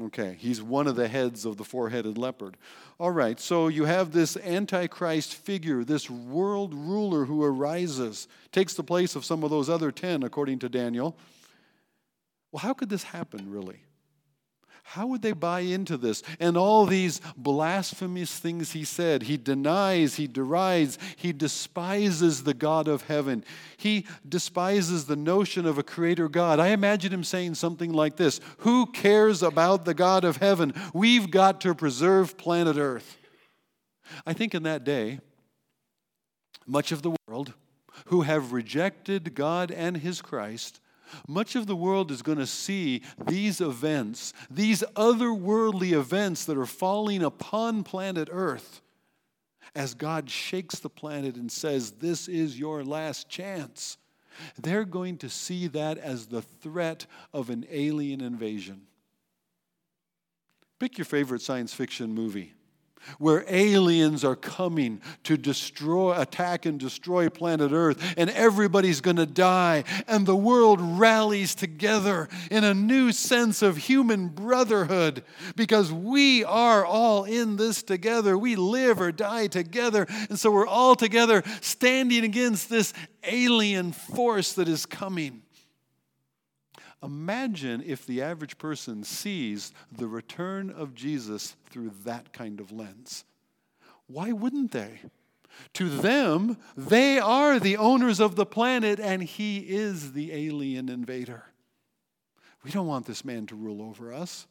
Okay, 0.01 0.35
he's 0.37 0.61
one 0.61 0.87
of 0.87 0.97
the 0.97 1.07
heads 1.07 1.45
of 1.45 1.55
the 1.55 1.63
four 1.63 1.89
headed 1.89 2.17
leopard. 2.17 2.57
All 2.99 3.11
right, 3.11 3.39
so 3.39 3.69
you 3.69 3.85
have 3.85 4.11
this 4.11 4.35
Antichrist 4.35 5.33
figure, 5.33 5.85
this 5.85 6.09
world 6.09 6.73
ruler 6.73 7.23
who 7.23 7.43
arises, 7.43 8.27
takes 8.51 8.73
the 8.73 8.83
place 8.83 9.15
of 9.15 9.23
some 9.23 9.43
of 9.43 9.51
those 9.51 9.69
other 9.69 9.91
10, 9.91 10.23
according 10.23 10.59
to 10.59 10.69
Daniel. 10.69 11.17
Well, 12.51 12.59
how 12.59 12.73
could 12.73 12.89
this 12.89 13.03
happen, 13.03 13.49
really? 13.49 13.83
How 14.89 15.07
would 15.07 15.23
they 15.23 15.31
buy 15.31 15.61
into 15.61 15.97
this? 15.97 16.21
And 16.39 16.55
all 16.55 16.85
these 16.85 17.19
blasphemous 17.35 18.37
things 18.37 18.71
he 18.71 18.85
said. 18.85 19.23
He 19.23 19.35
denies, 19.35 20.15
he 20.15 20.27
derides, 20.27 20.99
he 21.15 21.33
despises 21.33 22.43
the 22.43 22.53
God 22.53 22.87
of 22.87 23.01
heaven. 23.01 23.43
He 23.77 24.05
despises 24.29 25.05
the 25.05 25.15
notion 25.15 25.65
of 25.65 25.79
a 25.79 25.83
creator 25.83 26.29
God. 26.29 26.59
I 26.59 26.67
imagine 26.67 27.11
him 27.11 27.23
saying 27.23 27.55
something 27.55 27.91
like 27.91 28.17
this 28.17 28.39
Who 28.59 28.85
cares 28.85 29.41
about 29.41 29.85
the 29.85 29.95
God 29.95 30.23
of 30.23 30.37
heaven? 30.37 30.71
We've 30.93 31.31
got 31.31 31.61
to 31.61 31.73
preserve 31.73 32.37
planet 32.37 32.77
Earth. 32.77 33.17
I 34.23 34.33
think 34.33 34.53
in 34.53 34.63
that 34.63 34.83
day, 34.83 35.19
much 36.67 36.91
of 36.91 37.01
the 37.01 37.15
world 37.27 37.53
who 38.05 38.21
have 38.21 38.53
rejected 38.53 39.33
God 39.33 39.71
and 39.71 39.97
His 39.97 40.21
Christ, 40.21 40.79
much 41.27 41.55
of 41.55 41.67
the 41.67 41.75
world 41.75 42.11
is 42.11 42.21
going 42.21 42.37
to 42.37 42.47
see 42.47 43.01
these 43.27 43.61
events, 43.61 44.33
these 44.49 44.83
otherworldly 44.95 45.93
events 45.93 46.45
that 46.45 46.57
are 46.57 46.65
falling 46.65 47.23
upon 47.23 47.83
planet 47.83 48.29
Earth, 48.31 48.81
as 49.75 49.93
God 49.93 50.29
shakes 50.29 50.79
the 50.79 50.89
planet 50.89 51.35
and 51.35 51.51
says, 51.51 51.91
This 51.91 52.27
is 52.27 52.59
your 52.59 52.83
last 52.83 53.29
chance. 53.29 53.97
They're 54.61 54.85
going 54.85 55.17
to 55.19 55.29
see 55.29 55.67
that 55.67 55.97
as 55.97 56.27
the 56.27 56.41
threat 56.41 57.05
of 57.33 57.49
an 57.49 57.65
alien 57.69 58.21
invasion. 58.21 58.81
Pick 60.79 60.97
your 60.97 61.05
favorite 61.05 61.41
science 61.41 61.73
fiction 61.73 62.13
movie 62.13 62.53
where 63.19 63.45
aliens 63.47 64.23
are 64.23 64.35
coming 64.35 65.01
to 65.23 65.37
destroy, 65.37 66.19
attack, 66.19 66.65
and 66.65 66.79
destroy 66.79 67.29
planet 67.29 67.71
Earth, 67.71 68.13
and 68.17 68.29
everybody's 68.31 69.01
going 69.01 69.17
to 69.17 69.25
die, 69.25 69.83
and 70.07 70.25
the 70.25 70.35
world 70.35 70.79
rallies 70.81 71.55
together 71.55 72.27
in 72.51 72.63
a 72.63 72.73
new 72.73 73.11
sense 73.11 73.61
of 73.61 73.77
human 73.77 74.27
brotherhood 74.27 75.23
because 75.55 75.91
we 75.91 76.43
are 76.43 76.85
all 76.85 77.23
in 77.23 77.55
this 77.55 77.83
together. 77.83 78.37
We 78.37 78.55
live 78.55 78.99
or 79.01 79.11
die 79.11 79.47
together, 79.47 80.07
and 80.29 80.39
so 80.39 80.51
we're 80.51 80.67
all 80.67 80.95
together 80.95 81.43
standing 81.61 82.23
against 82.23 82.69
this 82.69 82.93
alien 83.23 83.91
force 83.91 84.53
that 84.53 84.67
is 84.67 84.85
coming. 84.85 85.44
Imagine 87.03 87.83
if 87.85 88.05
the 88.05 88.21
average 88.21 88.57
person 88.57 89.03
sees 89.03 89.71
the 89.91 90.07
return 90.07 90.69
of 90.69 90.95
Jesus 90.95 91.55
through 91.69 91.91
that 92.03 92.33
kind 92.33 92.59
of 92.59 92.71
lens. 92.71 93.25
Why 94.07 94.31
wouldn't 94.31 94.71
they? 94.71 95.01
To 95.73 95.89
them, 95.89 96.57
they 96.75 97.19
are 97.19 97.59
the 97.59 97.77
owners 97.77 98.19
of 98.19 98.35
the 98.35 98.45
planet 98.45 98.99
and 98.99 99.23
he 99.23 99.59
is 99.59 100.13
the 100.13 100.33
alien 100.33 100.89
invader. 100.89 101.45
We 102.63 102.71
don't 102.71 102.87
want 102.87 103.05
this 103.05 103.23
man 103.23 103.45
to 103.47 103.55
rule 103.55 103.81
over 103.81 104.13
us. 104.13 104.47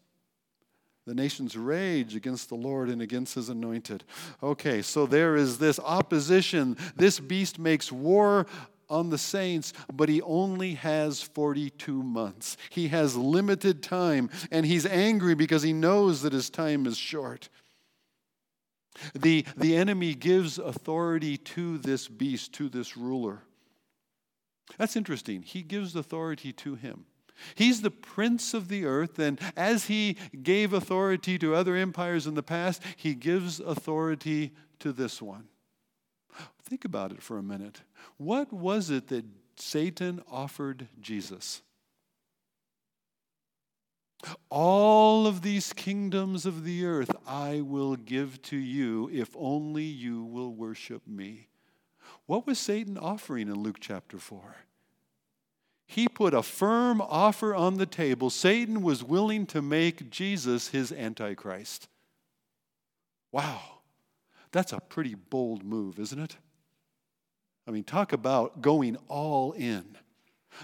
The 1.06 1.14
nations 1.14 1.56
rage 1.56 2.16
against 2.16 2.48
the 2.48 2.54
Lord 2.54 2.88
and 2.88 3.02
against 3.02 3.34
his 3.34 3.50
anointed. 3.50 4.04
Okay, 4.42 4.80
so 4.80 5.04
there 5.04 5.36
is 5.36 5.58
this 5.58 5.78
opposition. 5.78 6.78
This 6.96 7.20
beast 7.20 7.58
makes 7.58 7.92
war 7.92 8.46
on 8.94 9.10
the 9.10 9.18
saints, 9.18 9.72
but 9.92 10.08
he 10.08 10.22
only 10.22 10.74
has 10.74 11.20
42 11.20 12.02
months. 12.02 12.56
He 12.70 12.88
has 12.88 13.16
limited 13.16 13.82
time, 13.82 14.30
and 14.50 14.64
he's 14.64 14.86
angry 14.86 15.34
because 15.34 15.62
he 15.62 15.72
knows 15.72 16.22
that 16.22 16.32
his 16.32 16.48
time 16.48 16.86
is 16.86 16.96
short. 16.96 17.48
The, 19.14 19.44
the 19.56 19.76
enemy 19.76 20.14
gives 20.14 20.58
authority 20.58 21.36
to 21.36 21.78
this 21.78 22.06
beast, 22.06 22.52
to 22.54 22.68
this 22.68 22.96
ruler. 22.96 23.42
That's 24.78 24.96
interesting. 24.96 25.42
He 25.42 25.62
gives 25.62 25.96
authority 25.96 26.52
to 26.52 26.76
him. 26.76 27.06
He's 27.56 27.82
the 27.82 27.90
prince 27.90 28.54
of 28.54 28.68
the 28.68 28.84
earth, 28.84 29.18
and 29.18 29.40
as 29.56 29.86
he 29.86 30.16
gave 30.44 30.72
authority 30.72 31.36
to 31.38 31.56
other 31.56 31.74
empires 31.74 32.28
in 32.28 32.34
the 32.34 32.44
past, 32.44 32.80
he 32.96 33.14
gives 33.14 33.58
authority 33.58 34.52
to 34.78 34.92
this 34.92 35.20
one. 35.20 35.48
Think 36.62 36.84
about 36.84 37.12
it 37.12 37.22
for 37.22 37.38
a 37.38 37.42
minute. 37.42 37.82
What 38.16 38.52
was 38.52 38.90
it 38.90 39.08
that 39.08 39.24
Satan 39.56 40.22
offered 40.30 40.88
Jesus? 41.00 41.62
All 44.48 45.26
of 45.26 45.42
these 45.42 45.72
kingdoms 45.72 46.46
of 46.46 46.64
the 46.64 46.86
earth 46.86 47.10
I 47.26 47.60
will 47.60 47.96
give 47.96 48.40
to 48.42 48.56
you 48.56 49.10
if 49.12 49.30
only 49.36 49.84
you 49.84 50.24
will 50.24 50.54
worship 50.54 51.06
me. 51.06 51.48
What 52.26 52.46
was 52.46 52.58
Satan 52.58 52.96
offering 52.96 53.48
in 53.48 53.62
Luke 53.62 53.78
chapter 53.80 54.18
4? 54.18 54.56
He 55.86 56.08
put 56.08 56.32
a 56.32 56.42
firm 56.42 57.02
offer 57.02 57.54
on 57.54 57.76
the 57.76 57.86
table. 57.86 58.30
Satan 58.30 58.82
was 58.82 59.04
willing 59.04 59.44
to 59.46 59.60
make 59.60 60.10
Jesus 60.10 60.68
his 60.68 60.90
Antichrist. 60.90 61.88
Wow, 63.30 63.73
that's 64.54 64.72
a 64.72 64.78
pretty 64.78 65.16
bold 65.16 65.64
move, 65.64 65.98
isn't 65.98 66.20
it? 66.20 66.36
I 67.66 67.72
mean, 67.72 67.82
talk 67.82 68.12
about 68.12 68.62
going 68.62 68.96
all 69.08 69.50
in. 69.52 69.96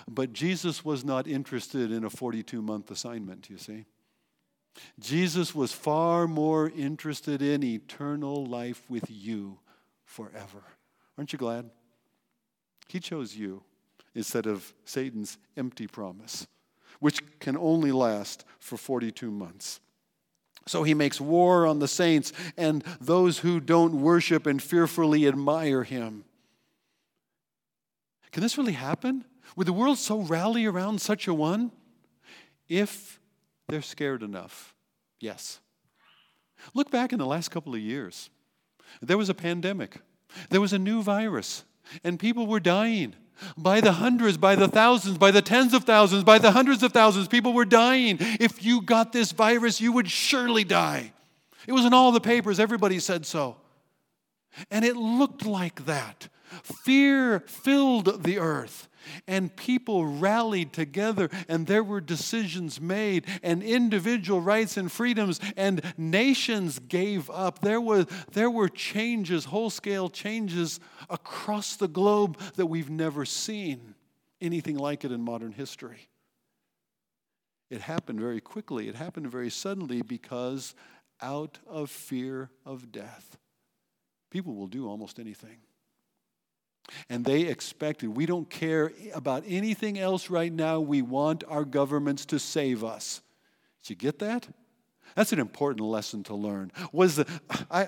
But 0.06 0.32
Jesus 0.32 0.84
was 0.84 1.04
not 1.04 1.26
interested 1.26 1.90
in 1.90 2.04
a 2.04 2.10
42 2.10 2.62
month 2.62 2.92
assignment, 2.92 3.50
you 3.50 3.58
see. 3.58 3.86
Jesus 5.00 5.56
was 5.56 5.72
far 5.72 6.28
more 6.28 6.70
interested 6.70 7.42
in 7.42 7.64
eternal 7.64 8.46
life 8.46 8.88
with 8.88 9.10
you 9.10 9.58
forever. 10.04 10.62
Aren't 11.18 11.32
you 11.32 11.38
glad? 11.40 11.68
He 12.88 13.00
chose 13.00 13.34
you 13.34 13.64
instead 14.14 14.46
of 14.46 14.72
Satan's 14.84 15.36
empty 15.56 15.88
promise, 15.88 16.46
which 17.00 17.20
can 17.40 17.56
only 17.56 17.90
last 17.90 18.44
for 18.60 18.76
42 18.76 19.32
months. 19.32 19.80
So 20.70 20.84
he 20.84 20.94
makes 20.94 21.20
war 21.20 21.66
on 21.66 21.80
the 21.80 21.88
saints 21.88 22.32
and 22.56 22.84
those 23.00 23.38
who 23.38 23.58
don't 23.58 24.02
worship 24.02 24.46
and 24.46 24.62
fearfully 24.62 25.26
admire 25.26 25.82
him. 25.82 26.22
Can 28.30 28.40
this 28.40 28.56
really 28.56 28.74
happen? 28.74 29.24
Would 29.56 29.66
the 29.66 29.72
world 29.72 29.98
so 29.98 30.20
rally 30.20 30.66
around 30.66 31.00
such 31.00 31.26
a 31.26 31.34
one? 31.34 31.72
If 32.68 33.18
they're 33.66 33.82
scared 33.82 34.22
enough, 34.22 34.76
yes. 35.18 35.58
Look 36.72 36.88
back 36.88 37.12
in 37.12 37.18
the 37.18 37.26
last 37.26 37.48
couple 37.48 37.74
of 37.74 37.80
years. 37.80 38.30
There 39.02 39.18
was 39.18 39.28
a 39.28 39.34
pandemic, 39.34 39.96
there 40.50 40.60
was 40.60 40.72
a 40.72 40.78
new 40.78 41.02
virus, 41.02 41.64
and 42.04 42.18
people 42.18 42.46
were 42.46 42.60
dying. 42.60 43.14
By 43.56 43.80
the 43.80 43.92
hundreds, 43.92 44.36
by 44.36 44.54
the 44.54 44.68
thousands, 44.68 45.16
by 45.16 45.30
the 45.30 45.40
tens 45.40 45.72
of 45.72 45.84
thousands, 45.84 46.24
by 46.24 46.38
the 46.38 46.50
hundreds 46.50 46.82
of 46.82 46.92
thousands, 46.92 47.26
people 47.26 47.54
were 47.54 47.64
dying. 47.64 48.18
If 48.20 48.62
you 48.62 48.82
got 48.82 49.12
this 49.12 49.32
virus, 49.32 49.80
you 49.80 49.92
would 49.92 50.10
surely 50.10 50.62
die. 50.64 51.12
It 51.66 51.72
was 51.72 51.84
in 51.84 51.94
all 51.94 52.12
the 52.12 52.20
papers, 52.20 52.60
everybody 52.60 52.98
said 52.98 53.24
so. 53.24 53.56
And 54.70 54.84
it 54.84 54.96
looked 54.96 55.46
like 55.46 55.86
that. 55.86 56.28
Fear 56.62 57.40
filled 57.40 58.24
the 58.24 58.38
earth, 58.38 58.88
and 59.26 59.54
people 59.54 60.06
rallied 60.06 60.72
together, 60.72 61.28
and 61.48 61.66
there 61.66 61.84
were 61.84 62.00
decisions 62.00 62.80
made, 62.80 63.26
and 63.42 63.62
individual 63.62 64.40
rights 64.40 64.76
and 64.76 64.90
freedoms, 64.90 65.40
and 65.56 65.82
nations 65.96 66.78
gave 66.78 67.30
up. 67.30 67.60
There 67.60 67.80
were, 67.80 68.06
there 68.32 68.50
were 68.50 68.68
changes, 68.68 69.46
whole 69.46 69.70
scale 69.70 70.08
changes 70.08 70.80
across 71.08 71.76
the 71.76 71.88
globe 71.88 72.38
that 72.56 72.66
we've 72.66 72.90
never 72.90 73.24
seen 73.24 73.94
anything 74.40 74.76
like 74.76 75.04
it 75.04 75.12
in 75.12 75.22
modern 75.22 75.52
history. 75.52 76.08
It 77.70 77.82
happened 77.82 78.20
very 78.20 78.40
quickly, 78.40 78.88
it 78.88 78.96
happened 78.96 79.30
very 79.30 79.50
suddenly 79.50 80.02
because 80.02 80.74
out 81.22 81.58
of 81.66 81.90
fear 81.90 82.50
of 82.64 82.90
death, 82.90 83.38
people 84.30 84.54
will 84.54 84.66
do 84.66 84.88
almost 84.88 85.20
anything. 85.20 85.58
And 87.08 87.24
they 87.24 87.42
expected, 87.42 88.16
we 88.16 88.26
don't 88.26 88.48
care 88.48 88.92
about 89.14 89.44
anything 89.46 89.98
else 89.98 90.30
right 90.30 90.52
now. 90.52 90.80
We 90.80 91.02
want 91.02 91.44
our 91.48 91.64
governments 91.64 92.26
to 92.26 92.38
save 92.38 92.84
us. 92.84 93.22
Did 93.82 93.90
you 93.90 93.96
get 93.96 94.18
that? 94.20 94.48
That's 95.16 95.32
an 95.32 95.40
important 95.40 95.86
lesson 95.86 96.22
to 96.24 96.34
learn. 96.34 96.70
Was 96.92 97.16
the, 97.16 97.26
I, 97.70 97.82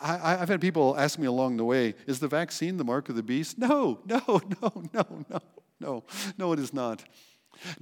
I, 0.00 0.36
I've 0.40 0.48
had 0.48 0.60
people 0.60 0.96
ask 0.98 1.18
me 1.18 1.26
along 1.26 1.58
the 1.58 1.64
way, 1.64 1.94
is 2.06 2.18
the 2.18 2.28
vaccine 2.28 2.76
the 2.76 2.84
mark 2.84 3.08
of 3.08 3.16
the 3.16 3.22
beast? 3.22 3.58
No, 3.58 4.00
no, 4.06 4.22
no, 4.26 4.72
no, 4.92 5.24
no, 5.30 5.40
no, 5.80 6.04
no, 6.38 6.52
it 6.52 6.58
is 6.58 6.72
not. 6.72 7.04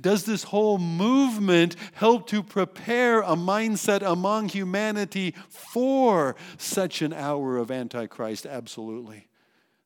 Does 0.00 0.24
this 0.24 0.44
whole 0.44 0.78
movement 0.78 1.76
help 1.94 2.28
to 2.28 2.42
prepare 2.42 3.20
a 3.22 3.34
mindset 3.34 4.02
among 4.02 4.48
humanity 4.48 5.34
for 5.48 6.36
such 6.58 7.02
an 7.02 7.12
hour 7.12 7.56
of 7.56 7.70
Antichrist? 7.70 8.46
Absolutely. 8.46 9.26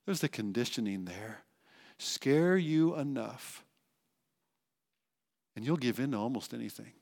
There's 0.09 0.21
the 0.21 0.29
conditioning 0.31 1.05
there. 1.05 1.41
Scare 1.99 2.57
you 2.57 2.97
enough, 2.97 3.63
and 5.55 5.67
you'll 5.67 5.77
give 5.77 6.01
in 6.01 6.13
to 6.13 6.17
almost 6.17 6.55
anything. 6.55 6.93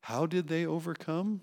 How 0.00 0.24
did 0.24 0.48
they 0.48 0.64
overcome? 0.64 1.42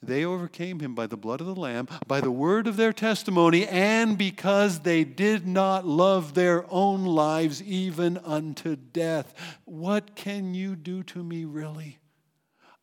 They 0.00 0.24
overcame 0.24 0.78
him 0.78 0.94
by 0.94 1.08
the 1.08 1.16
blood 1.16 1.40
of 1.40 1.48
the 1.48 1.56
Lamb, 1.56 1.88
by 2.06 2.20
the 2.20 2.30
word 2.30 2.68
of 2.68 2.76
their 2.76 2.92
testimony, 2.92 3.66
and 3.66 4.16
because 4.16 4.82
they 4.82 5.02
did 5.02 5.44
not 5.44 5.84
love 5.84 6.34
their 6.34 6.64
own 6.70 7.04
lives 7.04 7.60
even 7.64 8.16
unto 8.18 8.76
death. 8.76 9.34
What 9.64 10.14
can 10.14 10.54
you 10.54 10.76
do 10.76 11.02
to 11.02 11.24
me, 11.24 11.44
really? 11.44 11.98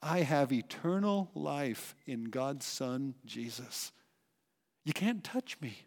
I 0.03 0.23
have 0.23 0.51
eternal 0.51 1.31
life 1.33 1.95
in 2.05 2.25
God's 2.25 2.65
Son, 2.65 3.15
Jesus. 3.25 3.93
You 4.89 4.93
can't 4.93 5.23
touch 5.23 5.55
me. 5.61 5.83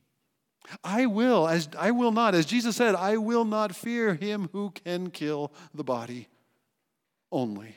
I 0.84 1.06
will, 1.06 1.48
as 1.48 1.68
I 1.76 1.90
will 1.90 2.12
not, 2.12 2.36
as 2.36 2.46
Jesus 2.46 2.76
said, 2.76 2.94
I 2.94 3.16
will 3.16 3.44
not 3.44 3.74
fear 3.74 4.14
him 4.14 4.48
who 4.52 4.70
can 4.70 5.10
kill 5.10 5.52
the 5.74 5.82
body. 5.82 6.28
Only 7.32 7.74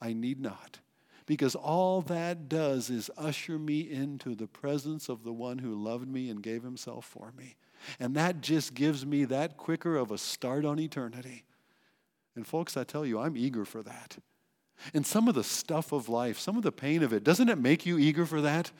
I 0.00 0.12
need 0.12 0.38
not 0.38 0.78
Because 1.26 1.56
all 1.56 2.00
that 2.02 2.48
does 2.48 2.90
is 2.90 3.10
usher 3.18 3.58
me 3.58 3.80
into 3.80 4.36
the 4.36 4.46
presence 4.46 5.08
of 5.08 5.24
the 5.24 5.32
one 5.32 5.58
who 5.58 5.74
loved 5.74 6.06
me 6.06 6.30
and 6.30 6.40
gave 6.40 6.62
himself 6.62 7.04
for 7.04 7.32
me. 7.36 7.56
And 7.98 8.14
that 8.14 8.40
just 8.40 8.74
gives 8.74 9.04
me 9.04 9.24
that 9.24 9.56
quicker 9.56 9.96
of 9.96 10.12
a 10.12 10.18
start 10.18 10.64
on 10.64 10.78
eternity. 10.78 11.42
And 12.36 12.46
folks, 12.46 12.76
I 12.76 12.84
tell 12.84 13.04
you, 13.04 13.18
I'm 13.18 13.36
eager 13.36 13.64
for 13.64 13.82
that. 13.82 14.18
And 14.94 15.04
some 15.04 15.26
of 15.26 15.34
the 15.34 15.42
stuff 15.42 15.90
of 15.90 16.08
life, 16.08 16.38
some 16.38 16.56
of 16.56 16.62
the 16.62 16.70
pain 16.70 17.02
of 17.02 17.12
it, 17.12 17.24
doesn't 17.24 17.48
it 17.48 17.58
make 17.58 17.84
you 17.84 17.98
eager 17.98 18.26
for 18.26 18.40
that? 18.42 18.70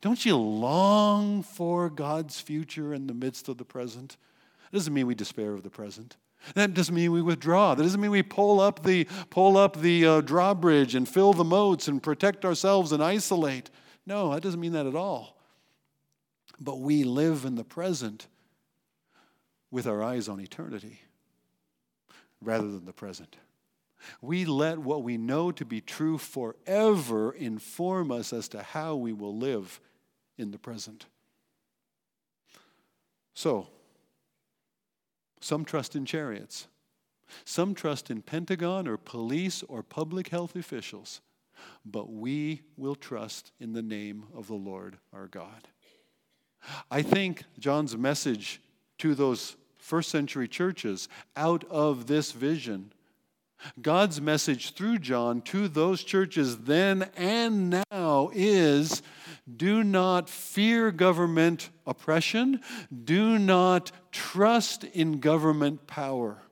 Don't 0.00 0.24
you 0.24 0.36
long 0.36 1.42
for 1.42 1.90
God's 1.90 2.40
future 2.40 2.94
in 2.94 3.06
the 3.06 3.14
midst 3.14 3.48
of 3.48 3.58
the 3.58 3.64
present? 3.64 4.16
It 4.72 4.76
doesn't 4.76 4.94
mean 4.94 5.06
we 5.06 5.14
despair 5.14 5.52
of 5.52 5.62
the 5.62 5.70
present. 5.70 6.16
That 6.54 6.72
doesn't 6.72 6.94
mean 6.94 7.12
we 7.12 7.20
withdraw. 7.20 7.74
That 7.74 7.82
doesn't 7.82 8.00
mean 8.00 8.10
we 8.10 8.22
pull 8.22 8.60
up 8.60 8.82
the, 8.82 9.04
pull 9.28 9.58
up 9.58 9.80
the 9.80 10.06
uh, 10.06 10.20
drawbridge 10.22 10.94
and 10.94 11.06
fill 11.06 11.34
the 11.34 11.44
moats 11.44 11.86
and 11.86 12.02
protect 12.02 12.46
ourselves 12.46 12.92
and 12.92 13.02
isolate. 13.02 13.68
No, 14.06 14.32
that 14.32 14.42
doesn't 14.42 14.60
mean 14.60 14.72
that 14.72 14.86
at 14.86 14.94
all. 14.94 15.36
But 16.58 16.80
we 16.80 17.04
live 17.04 17.44
in 17.44 17.56
the 17.56 17.64
present 17.64 18.26
with 19.70 19.86
our 19.86 20.02
eyes 20.02 20.28
on 20.28 20.40
eternity 20.40 21.00
rather 22.42 22.70
than 22.70 22.86
the 22.86 22.92
present. 22.92 23.36
We 24.22 24.46
let 24.46 24.78
what 24.78 25.02
we 25.02 25.18
know 25.18 25.52
to 25.52 25.64
be 25.66 25.82
true 25.82 26.16
forever 26.16 27.32
inform 27.32 28.10
us 28.10 28.32
as 28.32 28.48
to 28.48 28.62
how 28.62 28.96
we 28.96 29.12
will 29.12 29.36
live 29.36 29.78
in 30.38 30.50
the 30.50 30.58
present. 30.58 31.06
So, 33.34 33.68
some 35.40 35.64
trust 35.64 35.96
in 35.96 36.04
chariots. 36.04 36.66
Some 37.44 37.74
trust 37.74 38.10
in 38.10 38.22
Pentagon 38.22 38.88
or 38.88 38.96
police 38.96 39.62
or 39.62 39.82
public 39.82 40.28
health 40.28 40.56
officials. 40.56 41.20
But 41.84 42.10
we 42.10 42.62
will 42.76 42.94
trust 42.94 43.52
in 43.60 43.72
the 43.72 43.82
name 43.82 44.24
of 44.34 44.46
the 44.46 44.54
Lord 44.54 44.98
our 45.12 45.28
God. 45.28 45.68
I 46.90 47.02
think 47.02 47.44
John's 47.58 47.96
message 47.96 48.60
to 48.98 49.14
those 49.14 49.56
first 49.78 50.10
century 50.10 50.48
churches 50.48 51.08
out 51.36 51.64
of 51.70 52.06
this 52.06 52.32
vision 52.32 52.92
God's 53.80 54.20
message 54.20 54.74
through 54.74 54.98
John 54.98 55.42
to 55.42 55.68
those 55.68 56.02
churches 56.02 56.58
then 56.58 57.10
and 57.16 57.84
now 57.90 58.30
is 58.32 59.02
do 59.56 59.84
not 59.84 60.28
fear 60.28 60.90
government 60.90 61.70
oppression, 61.86 62.60
do 63.04 63.38
not 63.38 63.92
trust 64.12 64.84
in 64.84 65.20
government 65.20 65.86
power, 65.86 66.42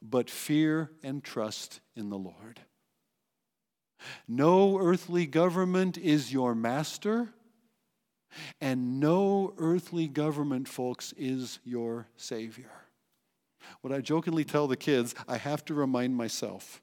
but 0.00 0.30
fear 0.30 0.90
and 1.02 1.22
trust 1.22 1.80
in 1.96 2.10
the 2.10 2.18
Lord. 2.18 2.60
No 4.26 4.78
earthly 4.78 5.26
government 5.26 5.98
is 5.98 6.32
your 6.32 6.54
master, 6.54 7.28
and 8.60 9.00
no 9.00 9.54
earthly 9.58 10.06
government, 10.06 10.68
folks, 10.68 11.12
is 11.16 11.58
your 11.64 12.06
Savior. 12.16 12.70
What 13.80 13.92
I 13.92 14.00
jokingly 14.00 14.44
tell 14.44 14.66
the 14.66 14.76
kids, 14.76 15.14
I 15.26 15.36
have 15.36 15.64
to 15.66 15.74
remind 15.74 16.16
myself. 16.16 16.80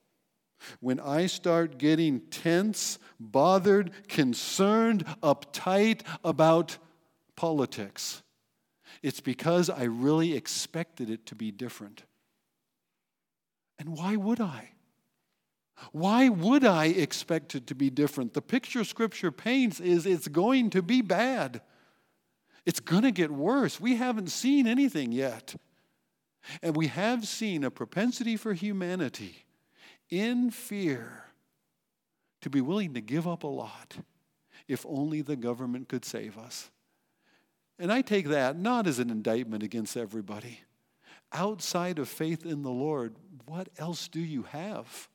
When 0.79 0.99
I 0.99 1.27
start 1.27 1.77
getting 1.77 2.21
tense, 2.21 2.99
bothered, 3.19 3.91
concerned, 4.07 5.05
uptight 5.21 6.01
about 6.23 6.77
politics, 7.35 8.23
it's 9.03 9.19
because 9.19 9.69
I 9.69 9.83
really 9.83 10.35
expected 10.35 11.09
it 11.09 11.25
to 11.27 11.35
be 11.35 11.51
different. 11.51 12.03
And 13.77 13.89
why 13.89 14.15
would 14.15 14.39
I? 14.39 14.71
Why 15.91 16.29
would 16.29 16.63
I 16.63 16.85
expect 16.85 17.53
it 17.53 17.67
to 17.67 17.75
be 17.75 17.89
different? 17.89 18.33
The 18.33 18.41
picture 18.41 18.83
Scripture 18.83 19.31
paints 19.31 19.79
is 19.79 20.05
it's 20.05 20.27
going 20.27 20.69
to 20.71 20.81
be 20.81 21.01
bad. 21.01 21.61
It's 22.65 22.79
going 22.79 23.03
to 23.03 23.11
get 23.11 23.29
worse. 23.29 23.79
We 23.79 23.97
haven't 23.97 24.29
seen 24.29 24.67
anything 24.67 25.11
yet. 25.11 25.55
And 26.61 26.75
we 26.75 26.87
have 26.87 27.27
seen 27.27 27.63
a 27.63 27.71
propensity 27.71 28.37
for 28.37 28.53
humanity 28.53 29.44
in 30.09 30.51
fear 30.51 31.25
to 32.41 32.49
be 32.49 32.61
willing 32.61 32.93
to 32.93 33.01
give 33.01 33.27
up 33.27 33.43
a 33.43 33.47
lot 33.47 33.97
if 34.67 34.85
only 34.87 35.21
the 35.21 35.35
government 35.35 35.89
could 35.89 36.05
save 36.05 36.37
us. 36.37 36.69
And 37.77 37.91
I 37.91 38.01
take 38.01 38.27
that 38.27 38.57
not 38.57 38.87
as 38.87 38.99
an 38.99 39.09
indictment 39.09 39.63
against 39.63 39.97
everybody. 39.97 40.61
Outside 41.33 41.99
of 41.99 42.07
faith 42.07 42.45
in 42.45 42.61
the 42.61 42.71
Lord, 42.71 43.15
what 43.45 43.69
else 43.77 44.07
do 44.07 44.19
you 44.19 44.43
have? 44.43 45.09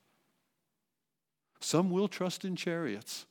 Some 1.61 1.90
will 1.90 2.09
trust 2.09 2.44
in 2.44 2.57
chariots. 2.57 3.26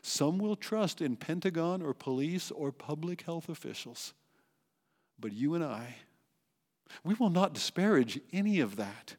Some 0.00 0.38
will 0.38 0.56
trust 0.56 1.00
in 1.00 1.16
Pentagon 1.16 1.82
or 1.82 1.94
police 1.94 2.50
or 2.50 2.72
public 2.72 3.22
health 3.22 3.48
officials. 3.48 4.14
But 5.18 5.32
you 5.32 5.54
and 5.54 5.64
I, 5.64 5.96
we 7.04 7.14
will 7.14 7.30
not 7.30 7.54
disparage 7.54 8.20
any 8.32 8.60
of 8.60 8.76
that. 8.76 9.16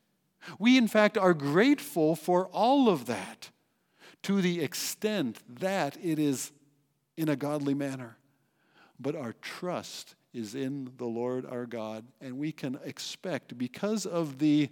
We, 0.60 0.78
in 0.78 0.88
fact, 0.88 1.18
are 1.18 1.34
grateful 1.34 2.16
for 2.16 2.48
all 2.48 2.90
of 2.90 3.06
that 3.06 3.50
to 4.24 4.42
the 4.42 4.62
extent 4.62 5.40
that 5.60 5.98
it 6.02 6.20
is 6.20 6.52
in 7.18 7.30
a 7.30 7.36
godly 7.36 7.74
manner. 7.74 8.18
But 9.00 9.16
our 9.16 9.34
trust 9.42 10.16
is 10.34 10.56
in 10.56 10.92
the 10.98 11.06
Lord 11.06 11.46
our 11.46 11.66
God, 11.66 12.06
and 12.22 12.38
we 12.38 12.52
can 12.52 12.80
expect, 12.84 13.58
because 13.58 14.06
of 14.06 14.40
the, 14.40 14.70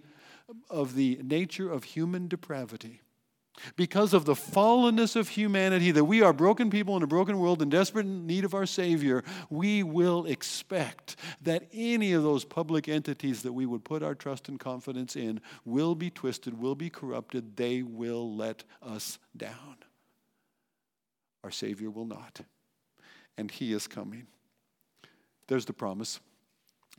of 0.69 0.95
the 0.95 1.19
nature 1.21 1.71
of 1.71 1.83
human 1.83 2.27
depravity, 2.27 3.01
because 3.75 4.13
of 4.13 4.25
the 4.25 4.33
fallenness 4.33 5.15
of 5.15 5.29
humanity, 5.29 5.91
that 5.91 6.05
we 6.05 6.21
are 6.21 6.33
broken 6.33 6.69
people 6.69 6.97
in 6.97 7.03
a 7.03 7.07
broken 7.07 7.39
world 7.39 7.61
in 7.61 7.69
desperate 7.69 8.05
need 8.05 8.43
of 8.43 8.53
our 8.53 8.65
Savior, 8.65 9.23
we 9.49 9.83
will 9.83 10.25
expect 10.25 11.15
that 11.41 11.67
any 11.73 12.13
of 12.13 12.23
those 12.23 12.45
public 12.45 12.87
entities 12.87 13.43
that 13.43 13.53
we 13.53 13.65
would 13.65 13.83
put 13.83 14.03
our 14.03 14.15
trust 14.15 14.49
and 14.49 14.59
confidence 14.59 15.15
in 15.15 15.41
will 15.65 15.95
be 15.95 16.09
twisted, 16.09 16.59
will 16.59 16.75
be 16.75 16.89
corrupted, 16.89 17.55
they 17.55 17.81
will 17.81 18.35
let 18.35 18.63
us 18.81 19.19
down. 19.35 19.77
Our 21.43 21.51
Savior 21.51 21.89
will 21.89 22.05
not. 22.05 22.41
And 23.37 23.49
He 23.49 23.73
is 23.73 23.87
coming. 23.87 24.27
There's 25.47 25.65
the 25.65 25.73
promise 25.73 26.19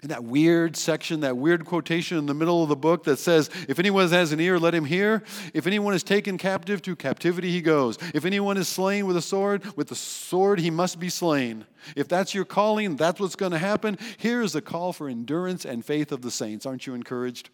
in 0.03 0.09
that 0.09 0.25
weird 0.25 0.77
section, 0.77 1.21
that 1.21 1.37
weird 1.37 1.65
quotation 1.65 2.19
in 2.19 2.27
the 2.27 2.35
middle 2.35 2.63
of 2.63 2.69
the 2.69 2.77
book 2.77 3.05
that 3.05 3.21
says, 3.21 3.49
If 3.69 3.79
anyone 3.79 4.09
has 4.09 4.33
an 4.33 4.41
ear, 4.41 4.59
let 4.59 4.75
him 4.75 4.85
hear. 4.85 5.23
If 5.55 5.69
anyone 5.69 5.95
is 5.95 6.03
taken 6.03 6.39
captive, 6.39 6.83
to 6.83 6.97
captivity 6.97 7.53
he 7.53 7.63
goes. 7.63 7.99
If 8.13 8.25
anyone 8.25 8.57
is 8.57 8.67
slain 8.67 9.07
with 9.07 9.17
a 9.17 9.23
sword, 9.23 9.77
with 9.77 9.89
the 9.89 9.95
sword 9.95 10.59
he 10.59 10.71
must 10.71 10.99
be 10.99 11.09
slain. 11.09 11.67
If 11.95 12.09
that's 12.09 12.35
your 12.35 12.45
calling, 12.45 12.97
that's 12.97 13.21
what's 13.21 13.37
going 13.37 13.53
to 13.53 13.59
happen. 13.59 13.97
Here 14.17 14.43
is 14.43 14.55
the 14.55 14.61
call 14.61 14.93
for 14.93 15.09
endurance 15.09 15.65
and 15.65 15.85
faith 15.85 16.11
of 16.11 16.23
the 16.23 16.33
saints. 16.33 16.67
Aren't 16.67 16.87
you 16.89 16.95
encouraged? 16.95 17.51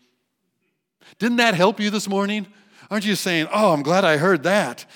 Didn't 1.19 1.37
that 1.37 1.55
help 1.55 1.79
you 1.79 1.91
this 1.91 2.09
morning? 2.09 2.47
Aren't 2.91 3.05
you 3.05 3.15
saying, 3.15 3.49
Oh, 3.53 3.75
I'm 3.75 3.83
glad 3.83 4.05
I 4.05 4.17
heard 4.17 4.45
that? 4.45 4.87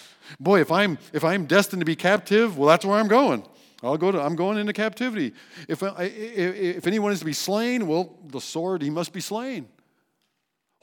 Boy, 0.41 0.63
if 0.63 0.73
I'm 0.73 0.99
if 1.13 1.23
I'm 1.23 1.45
destined 1.45 1.81
to 1.81 1.87
be 1.87 1.97
captive, 1.97 2.57
well, 2.57 2.69
that's 2.69 2.87
where 2.87 2.99
I'm 2.99 3.09
going. 3.09 3.45
I'll 3.83 3.99
go 3.99 4.13
to, 4.13 4.21
I'm 4.21 4.37
going 4.37 4.59
into 4.59 4.73
captivity. 4.73 5.33
If, 5.69 5.83
if, 5.83 6.87
anyone 6.87 7.13
is 7.13 7.19
to 7.19 7.25
be 7.25 7.33
slain, 7.33 7.89
well, 7.89 8.17
the 8.25 8.41
sword, 8.41 8.81
he 8.81 8.91
must 8.91 9.13
be 9.13 9.21
slain. 9.21 9.69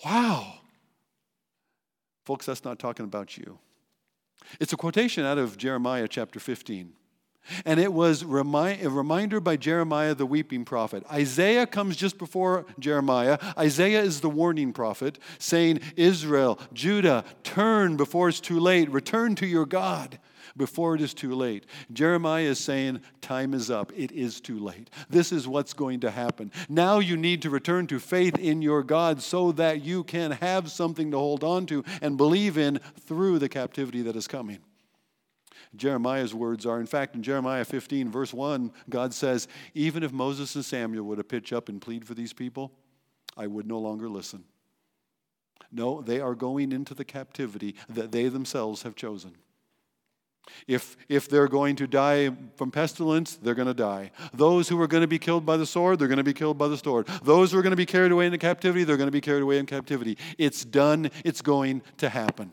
Wow. 0.03 0.55
Folks, 2.25 2.45
that's 2.45 2.65
not 2.65 2.77
talking 2.77 3.05
about 3.05 3.37
you. 3.37 3.57
It's 4.59 4.73
a 4.73 4.77
quotation 4.77 5.23
out 5.23 5.37
of 5.37 5.57
Jeremiah 5.57 6.07
chapter 6.07 6.39
15. 6.39 6.93
And 7.65 7.79
it 7.79 7.93
was 7.93 8.21
a 8.21 8.27
reminder 8.27 9.39
by 9.39 9.55
Jeremiah, 9.55 10.13
the 10.13 10.25
weeping 10.25 10.65
prophet. 10.65 11.03
Isaiah 11.11 11.65
comes 11.65 11.95
just 11.95 12.17
before 12.17 12.65
Jeremiah. 12.77 13.39
Isaiah 13.57 14.01
is 14.01 14.19
the 14.19 14.29
warning 14.29 14.73
prophet, 14.73 15.17
saying, 15.39 15.79
Israel, 15.95 16.59
Judah, 16.73 17.23
turn 17.43 17.95
before 17.95 18.29
it's 18.29 18.41
too 18.41 18.59
late. 18.59 18.91
Return 18.91 19.35
to 19.35 19.47
your 19.47 19.65
God 19.65 20.19
before 20.57 20.95
it 20.95 21.01
is 21.01 21.13
too 21.13 21.33
late. 21.33 21.65
Jeremiah 21.91 22.43
is 22.43 22.59
saying, 22.59 23.01
Time 23.21 23.53
is 23.53 23.69
up. 23.69 23.91
It 23.95 24.11
is 24.11 24.41
too 24.41 24.59
late. 24.59 24.89
This 25.09 25.31
is 25.31 25.47
what's 25.47 25.73
going 25.73 25.99
to 26.01 26.11
happen. 26.11 26.51
Now 26.67 26.99
you 26.99 27.17
need 27.17 27.41
to 27.43 27.49
return 27.49 27.87
to 27.87 27.99
faith 27.99 28.37
in 28.37 28.61
your 28.61 28.83
God 28.83 29.21
so 29.21 29.51
that 29.53 29.83
you 29.83 30.03
can 30.03 30.31
have 30.31 30.71
something 30.71 31.11
to 31.11 31.17
hold 31.17 31.43
on 31.43 31.65
to 31.67 31.83
and 32.01 32.17
believe 32.17 32.57
in 32.57 32.79
through 33.01 33.39
the 33.39 33.49
captivity 33.49 34.01
that 34.03 34.15
is 34.15 34.27
coming. 34.27 34.59
Jeremiah's 35.75 36.33
words 36.33 36.65
are, 36.65 36.79
in 36.79 36.87
fact, 36.87 37.15
in 37.15 37.21
Jeremiah 37.21 37.63
15, 37.63 38.09
verse 38.09 38.33
1, 38.33 38.71
God 38.89 39.13
says, 39.13 39.47
Even 39.73 40.03
if 40.03 40.11
Moses 40.11 40.55
and 40.55 40.65
Samuel 40.65 41.05
were 41.05 41.15
to 41.15 41.23
pitch 41.23 41.53
up 41.53 41.69
and 41.69 41.81
plead 41.81 42.05
for 42.05 42.15
these 42.15 42.33
people, 42.33 42.71
I 43.37 43.47
would 43.47 43.67
no 43.67 43.79
longer 43.79 44.09
listen. 44.09 44.43
No, 45.71 46.01
they 46.01 46.19
are 46.19 46.33
going 46.33 46.71
into 46.71 46.95
the 46.95 47.05
captivity 47.05 47.75
that 47.87 48.11
they 48.11 48.27
themselves 48.27 48.81
have 48.81 48.95
chosen. 48.95 49.35
If, 50.67 50.97
if 51.07 51.29
they're 51.29 51.47
going 51.47 51.75
to 51.77 51.87
die 51.87 52.31
from 52.55 52.71
pestilence, 52.71 53.35
they're 53.35 53.55
going 53.55 53.67
to 53.67 53.73
die. 53.73 54.11
Those 54.33 54.69
who 54.69 54.79
are 54.81 54.87
going 54.87 55.01
to 55.01 55.07
be 55.07 55.19
killed 55.19 55.45
by 55.45 55.57
the 55.57 55.65
sword, 55.65 55.99
they're 55.99 56.07
going 56.07 56.17
to 56.17 56.23
be 56.23 56.33
killed 56.33 56.57
by 56.57 56.67
the 56.67 56.77
sword. 56.77 57.07
Those 57.23 57.51
who 57.51 57.59
are 57.59 57.61
going 57.61 57.71
to 57.71 57.77
be 57.77 57.85
carried 57.85 58.11
away 58.11 58.25
into 58.25 58.37
captivity, 58.37 58.83
they're 58.83 58.97
going 58.97 59.07
to 59.07 59.11
be 59.11 59.21
carried 59.21 59.43
away 59.43 59.57
in 59.57 59.65
captivity. 59.65 60.17
It's 60.37 60.63
done, 60.65 61.11
it's 61.23 61.41
going 61.41 61.81
to 61.97 62.09
happen. 62.09 62.51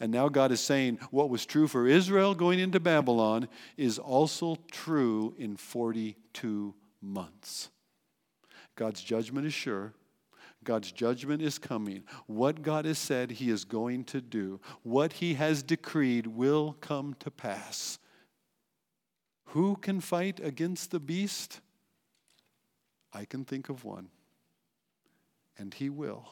And 0.00 0.10
now 0.10 0.28
God 0.28 0.52
is 0.52 0.60
saying 0.60 0.98
what 1.10 1.30
was 1.30 1.46
true 1.46 1.68
for 1.68 1.86
Israel 1.86 2.34
going 2.34 2.58
into 2.58 2.80
Babylon 2.80 3.48
is 3.76 3.98
also 3.98 4.56
true 4.70 5.34
in 5.38 5.56
42 5.56 6.74
months. 7.00 7.70
God's 8.76 9.02
judgment 9.02 9.46
is 9.46 9.54
sure. 9.54 9.92
God's 10.64 10.92
judgment 10.92 11.42
is 11.42 11.58
coming. 11.58 12.04
What 12.26 12.62
God 12.62 12.84
has 12.84 12.98
said 12.98 13.32
He 13.32 13.50
is 13.50 13.64
going 13.64 14.04
to 14.04 14.20
do, 14.20 14.60
what 14.82 15.14
He 15.14 15.34
has 15.34 15.62
decreed 15.62 16.26
will 16.26 16.76
come 16.80 17.14
to 17.20 17.30
pass. 17.30 17.98
Who 19.46 19.76
can 19.76 20.00
fight 20.00 20.40
against 20.42 20.90
the 20.90 21.00
beast? 21.00 21.60
I 23.12 23.24
can 23.24 23.44
think 23.44 23.68
of 23.68 23.84
one, 23.84 24.08
and 25.58 25.74
He 25.74 25.90
will. 25.90 26.26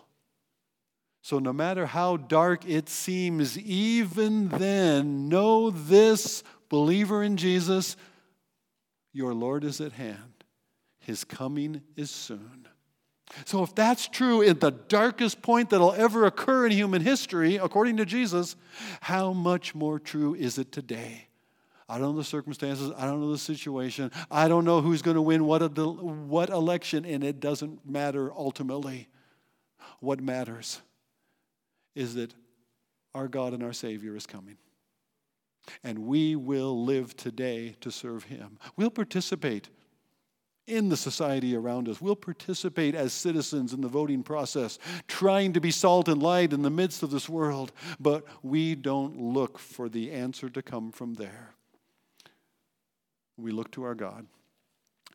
So, 1.23 1.39
no 1.39 1.53
matter 1.53 1.85
how 1.85 2.17
dark 2.17 2.67
it 2.67 2.89
seems, 2.89 3.59
even 3.59 4.49
then, 4.49 5.29
know 5.29 5.71
this, 5.71 6.43
believer 6.71 7.23
in 7.23 7.37
Jesus, 7.37 7.97
your 9.13 9.35
Lord 9.35 9.65
is 9.65 9.81
at 9.81 9.93
hand. 9.93 10.45
His 10.99 11.25
coming 11.25 11.83
is 11.97 12.11
soon. 12.11 12.69
So, 13.45 13.63
if 13.63 13.75
that's 13.75 14.09
true 14.09 14.43
at 14.43 14.61
the 14.61 14.73
darkest 14.73 15.41
point 15.41 15.71
that'll 15.71 15.93
ever 15.93 16.27
occur 16.27 16.67
in 16.67 16.73
human 16.73 17.03
history, 17.03 17.57
according 17.57 17.97
to 17.99 18.05
Jesus, 18.05 18.57
how 19.01 19.33
much 19.33 19.75
more 19.75 19.99
true 19.99 20.35
is 20.35 20.59
it 20.59 20.73
today? 20.73 21.29
I 21.89 21.95
don't 21.99 22.13
know 22.13 22.19
the 22.19 22.25
circumstances. 22.25 22.93
I 22.97 23.05
don't 23.05 23.21
know 23.21 23.33
the 23.33 23.39
situation. 23.39 24.13
I 24.31 24.47
don't 24.47 24.65
know 24.65 24.81
who's 24.81 25.03
going 25.03 25.17
to 25.17 25.23
win 25.23 25.45
what, 25.45 25.77
what 25.77 26.49
election, 26.49 27.05
and 27.05 27.25
it 27.25 27.41
doesn't 27.41 27.89
matter 27.89 28.33
ultimately. 28.33 29.09
What 29.99 30.21
matters 30.21 30.81
is 31.95 32.15
that 32.15 32.33
our 33.15 33.29
God 33.29 33.55
and 33.55 33.63
our 33.63 33.73
Savior 33.73 34.17
is 34.17 34.27
coming. 34.27 34.57
And 35.83 36.01
we 36.01 36.37
will 36.37 36.85
live 36.85 37.17
today 37.17 37.75
to 37.81 37.91
serve 37.91 38.25
Him. 38.25 38.59
We'll 38.77 38.91
participate 38.91 39.69
in 40.71 40.89
the 40.89 40.97
society 40.97 41.55
around 41.55 41.89
us. 41.89 42.01
We'll 42.01 42.17
participate 42.17 42.95
as 42.95 43.13
citizens 43.13 43.73
in 43.73 43.81
the 43.81 43.89
voting 43.89 44.23
process, 44.23 44.79
trying 45.09 45.53
to 45.55 45.61
be 45.61 45.71
salt 45.71 46.09
and 46.09 46.23
light 46.23 46.53
in 46.53 46.63
the 46.63 46.71
midst 46.71 47.03
of 47.03 47.11
this 47.11 47.29
world, 47.29 47.73
but 47.99 48.25
we 48.43 48.75
don't 48.75 49.21
look 49.21 49.59
for 49.59 49.89
the 49.89 50.13
answer 50.13 50.49
to 50.49 50.63
come 50.63 50.93
from 50.93 51.15
there. 51.15 51.55
We 53.37 53.51
look 53.53 53.71
to 53.73 53.85
our 53.85 53.95
God 53.95 54.27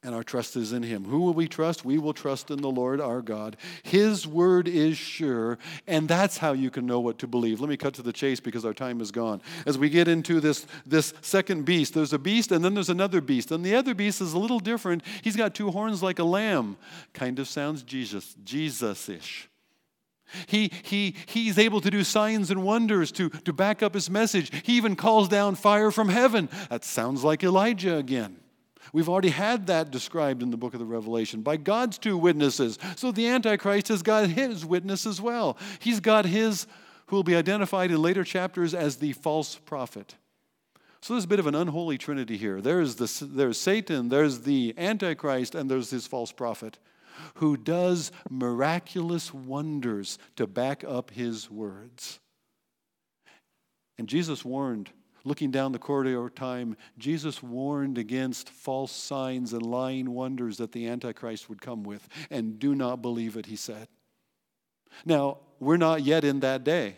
and 0.05 0.13
our 0.13 0.23
trust 0.23 0.55
is 0.55 0.71
in 0.71 0.83
Him. 0.83 1.03
Who 1.05 1.19
will 1.21 1.33
we 1.33 1.47
trust? 1.47 1.83
We 1.83 1.97
will 1.97 2.13
trust 2.13 2.51
in 2.51 2.61
the 2.61 2.69
Lord 2.69 3.01
our 3.01 3.23
God. 3.23 3.57
His 3.81 4.27
word 4.27 4.67
is 4.67 4.97
sure, 4.97 5.57
and 5.87 6.07
that's 6.07 6.37
how 6.37 6.53
you 6.53 6.69
can 6.69 6.85
know 6.85 6.99
what 6.99 7.17
to 7.19 7.27
believe. 7.27 7.59
Let 7.59 7.69
me 7.69 7.75
cut 7.75 7.95
to 7.95 8.03
the 8.03 8.13
chase 8.13 8.39
because 8.39 8.63
our 8.65 8.73
time 8.73 9.01
is 9.01 9.11
gone. 9.11 9.41
As 9.65 9.79
we 9.79 9.89
get 9.89 10.07
into 10.07 10.39
this, 10.39 10.67
this 10.85 11.13
second 11.21 11.65
beast, 11.65 11.95
there's 11.95 12.13
a 12.13 12.19
beast 12.19 12.51
and 12.51 12.63
then 12.63 12.75
there's 12.75 12.89
another 12.89 13.19
beast. 13.19 13.51
And 13.51 13.65
the 13.65 13.75
other 13.75 13.95
beast 13.95 14.21
is 14.21 14.33
a 14.33 14.37
little 14.37 14.59
different. 14.59 15.01
He's 15.23 15.35
got 15.35 15.55
two 15.55 15.71
horns 15.71 16.03
like 16.03 16.19
a 16.19 16.23
lamb. 16.23 16.77
Kind 17.13 17.39
of 17.39 17.47
sounds 17.47 17.81
Jesus, 17.81 18.35
Jesus-ish. 18.43 19.49
He, 20.47 20.71
he, 20.83 21.15
he's 21.25 21.57
able 21.57 21.81
to 21.81 21.89
do 21.89 22.03
signs 22.03 22.51
and 22.51 22.63
wonders 22.63 23.11
to, 23.13 23.29
to 23.29 23.53
back 23.53 23.81
up 23.81 23.95
his 23.95 24.09
message. 24.09 24.51
He 24.63 24.77
even 24.77 24.95
calls 24.95 25.27
down 25.27 25.55
fire 25.55 25.89
from 25.89 26.09
heaven. 26.09 26.49
That 26.69 26.83
sounds 26.83 27.23
like 27.23 27.43
Elijah 27.43 27.97
again. 27.97 28.37
We've 28.93 29.09
already 29.09 29.29
had 29.29 29.67
that 29.67 29.91
described 29.91 30.43
in 30.43 30.51
the 30.51 30.57
book 30.57 30.73
of 30.73 30.79
the 30.79 30.86
Revelation 30.86 31.41
by 31.41 31.57
God's 31.57 31.97
two 31.97 32.17
witnesses. 32.17 32.77
So 32.95 33.11
the 33.11 33.27
Antichrist 33.27 33.88
has 33.89 34.01
got 34.01 34.29
his 34.29 34.65
witness 34.65 35.05
as 35.05 35.19
well. 35.19 35.57
He's 35.79 35.99
got 35.99 36.25
his, 36.25 36.67
who 37.07 37.15
will 37.17 37.23
be 37.23 37.36
identified 37.36 37.91
in 37.91 38.01
later 38.01 38.23
chapters 38.23 38.73
as 38.73 38.97
the 38.97 39.13
false 39.13 39.55
prophet. 39.55 40.15
So 41.01 41.13
there's 41.13 41.25
a 41.25 41.27
bit 41.27 41.39
of 41.39 41.47
an 41.47 41.55
unholy 41.55 41.97
trinity 41.97 42.38
here. 42.38 42.61
There's, 42.61 42.95
the, 42.95 43.25
there's 43.25 43.59
Satan, 43.59 44.09
there's 44.09 44.41
the 44.41 44.73
Antichrist, 44.77 45.53
and 45.53 45.69
there's 45.69 45.91
his 45.91 46.07
false 46.07 46.31
prophet 46.31 46.79
who 47.36 47.57
does 47.57 48.11
miraculous 48.29 49.33
wonders 49.33 50.17
to 50.36 50.47
back 50.47 50.83
up 50.83 51.11
his 51.11 51.49
words. 51.49 52.19
And 53.97 54.07
Jesus 54.07 54.43
warned 54.43 54.89
looking 55.26 55.51
down 55.51 55.73
the 55.73 55.80
corridor 55.80 56.23
of 56.23 56.36
time, 56.36 56.78
Jesus 56.97 57.43
warned 57.43 57.97
against 57.97 58.49
false 58.49 58.91
signs 58.91 59.51
and 59.51 59.63
lying 59.63 60.11
wonders 60.11 60.57
that 60.57 60.71
the 60.71 60.88
Antichrist 60.88 61.49
would 61.49 61.61
come 61.61 61.84
with. 61.84 62.07
And 62.30 62.59
do 62.59 62.76
not 62.76 63.01
believe 63.01 63.36
it, 63.36 63.47
he 63.47 63.57
said. 63.57 63.88
Now, 65.03 65.39
we're 65.59 65.78
not 65.78 66.03
yet 66.03 66.23
in 66.23 66.39
that 66.41 66.63
day. 66.63 66.97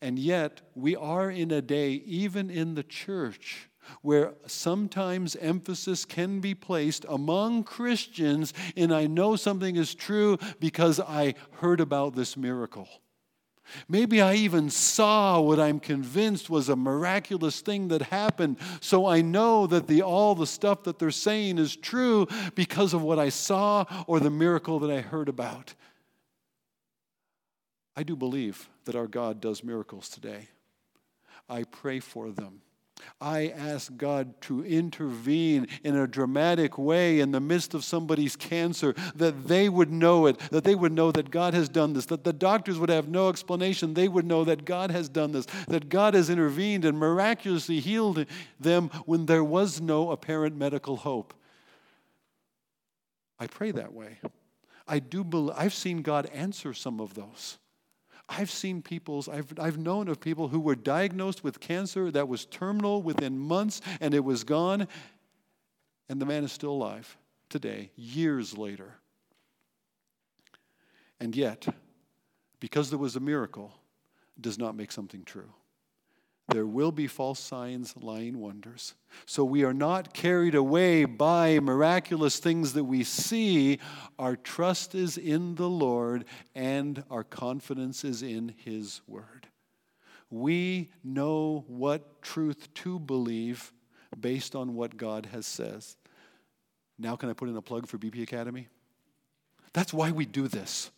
And 0.00 0.18
yet, 0.18 0.60
we 0.74 0.94
are 0.94 1.30
in 1.30 1.50
a 1.50 1.60
day, 1.60 1.90
even 2.06 2.50
in 2.50 2.74
the 2.74 2.82
church, 2.82 3.68
where 4.02 4.34
sometimes 4.46 5.36
emphasis 5.36 6.04
can 6.04 6.40
be 6.40 6.54
placed 6.54 7.04
among 7.08 7.64
Christians 7.64 8.52
in 8.74 8.92
I 8.92 9.06
know 9.06 9.36
something 9.36 9.76
is 9.76 9.94
true 9.94 10.38
because 10.60 11.00
I 11.00 11.34
heard 11.60 11.80
about 11.80 12.14
this 12.14 12.36
miracle. 12.36 12.88
Maybe 13.88 14.20
I 14.20 14.34
even 14.34 14.70
saw 14.70 15.40
what 15.40 15.60
I'm 15.60 15.80
convinced 15.80 16.48
was 16.50 16.68
a 16.68 16.76
miraculous 16.76 17.60
thing 17.60 17.88
that 17.88 18.02
happened. 18.02 18.56
So 18.80 19.06
I 19.06 19.22
know 19.22 19.66
that 19.66 19.86
the, 19.86 20.02
all 20.02 20.34
the 20.34 20.46
stuff 20.46 20.84
that 20.84 20.98
they're 20.98 21.10
saying 21.10 21.58
is 21.58 21.76
true 21.76 22.26
because 22.54 22.94
of 22.94 23.02
what 23.02 23.18
I 23.18 23.28
saw 23.28 23.84
or 24.06 24.20
the 24.20 24.30
miracle 24.30 24.78
that 24.80 24.90
I 24.90 25.00
heard 25.00 25.28
about. 25.28 25.74
I 27.96 28.02
do 28.02 28.14
believe 28.14 28.68
that 28.84 28.94
our 28.94 29.06
God 29.06 29.40
does 29.40 29.64
miracles 29.64 30.08
today. 30.08 30.48
I 31.48 31.64
pray 31.64 32.00
for 32.00 32.30
them. 32.30 32.60
I 33.20 33.48
ask 33.48 33.96
God 33.96 34.40
to 34.42 34.64
intervene 34.64 35.68
in 35.84 35.96
a 35.96 36.06
dramatic 36.06 36.76
way 36.76 37.20
in 37.20 37.30
the 37.30 37.40
midst 37.40 37.72
of 37.72 37.84
somebody's 37.84 38.36
cancer, 38.36 38.94
that 39.14 39.48
they 39.48 39.68
would 39.68 39.90
know 39.90 40.26
it, 40.26 40.38
that 40.50 40.64
they 40.64 40.74
would 40.74 40.92
know 40.92 41.12
that 41.12 41.30
God 41.30 41.54
has 41.54 41.68
done 41.68 41.92
this, 41.94 42.06
that 42.06 42.24
the 42.24 42.32
doctors 42.32 42.78
would 42.78 42.90
have 42.90 43.08
no 43.08 43.28
explanation. 43.28 43.94
They 43.94 44.08
would 44.08 44.26
know 44.26 44.44
that 44.44 44.64
God 44.64 44.90
has 44.90 45.08
done 45.08 45.32
this, 45.32 45.46
that 45.68 45.88
God 45.88 46.14
has 46.14 46.28
intervened 46.28 46.84
and 46.84 46.98
miraculously 46.98 47.80
healed 47.80 48.26
them 48.60 48.90
when 49.06 49.26
there 49.26 49.44
was 49.44 49.80
no 49.80 50.10
apparent 50.10 50.56
medical 50.56 50.96
hope. 50.96 51.32
I 53.38 53.46
pray 53.46 53.70
that 53.70 53.92
way. 53.92 54.18
I 54.86 54.98
do 54.98 55.24
believe, 55.24 55.54
I've 55.56 55.74
seen 55.74 56.02
God 56.02 56.26
answer 56.32 56.72
some 56.72 57.00
of 57.00 57.14
those. 57.14 57.58
I've 58.28 58.50
seen 58.50 58.82
people's, 58.82 59.28
I've, 59.28 59.52
I've 59.58 59.78
known 59.78 60.08
of 60.08 60.20
people 60.20 60.48
who 60.48 60.58
were 60.58 60.74
diagnosed 60.74 61.44
with 61.44 61.60
cancer 61.60 62.10
that 62.10 62.28
was 62.28 62.44
terminal 62.44 63.02
within 63.02 63.38
months 63.38 63.80
and 64.00 64.14
it 64.14 64.24
was 64.24 64.42
gone, 64.42 64.88
and 66.08 66.20
the 66.20 66.26
man 66.26 66.44
is 66.44 66.52
still 66.52 66.72
alive 66.72 67.16
today, 67.48 67.90
years 67.96 68.58
later. 68.58 68.94
And 71.20 71.34
yet, 71.36 71.66
because 72.60 72.90
there 72.90 72.98
was 72.98 73.16
a 73.16 73.20
miracle, 73.20 73.72
does 74.40 74.58
not 74.58 74.76
make 74.76 74.92
something 74.92 75.24
true. 75.24 75.52
There 76.48 76.66
will 76.66 76.92
be 76.92 77.08
false 77.08 77.40
signs, 77.40 77.94
lying 77.96 78.38
wonders. 78.38 78.94
So 79.24 79.44
we 79.44 79.64
are 79.64 79.74
not 79.74 80.14
carried 80.14 80.54
away 80.54 81.04
by 81.04 81.58
miraculous 81.58 82.38
things 82.38 82.72
that 82.74 82.84
we 82.84 83.02
see. 83.02 83.80
Our 84.18 84.36
trust 84.36 84.94
is 84.94 85.18
in 85.18 85.56
the 85.56 85.68
Lord 85.68 86.24
and 86.54 87.02
our 87.10 87.24
confidence 87.24 88.04
is 88.04 88.22
in 88.22 88.54
His 88.64 89.00
Word. 89.08 89.48
We 90.30 90.90
know 91.02 91.64
what 91.66 92.22
truth 92.22 92.72
to 92.74 93.00
believe 93.00 93.72
based 94.18 94.54
on 94.54 94.74
what 94.74 94.96
God 94.96 95.26
has 95.32 95.46
says. 95.46 95.96
Now, 96.98 97.16
can 97.16 97.28
I 97.28 97.32
put 97.32 97.48
in 97.48 97.56
a 97.56 97.62
plug 97.62 97.86
for 97.86 97.98
BP 97.98 98.22
Academy? 98.22 98.68
That's 99.72 99.92
why 99.92 100.10
we 100.12 100.24
do 100.24 100.48
this. 100.48 100.90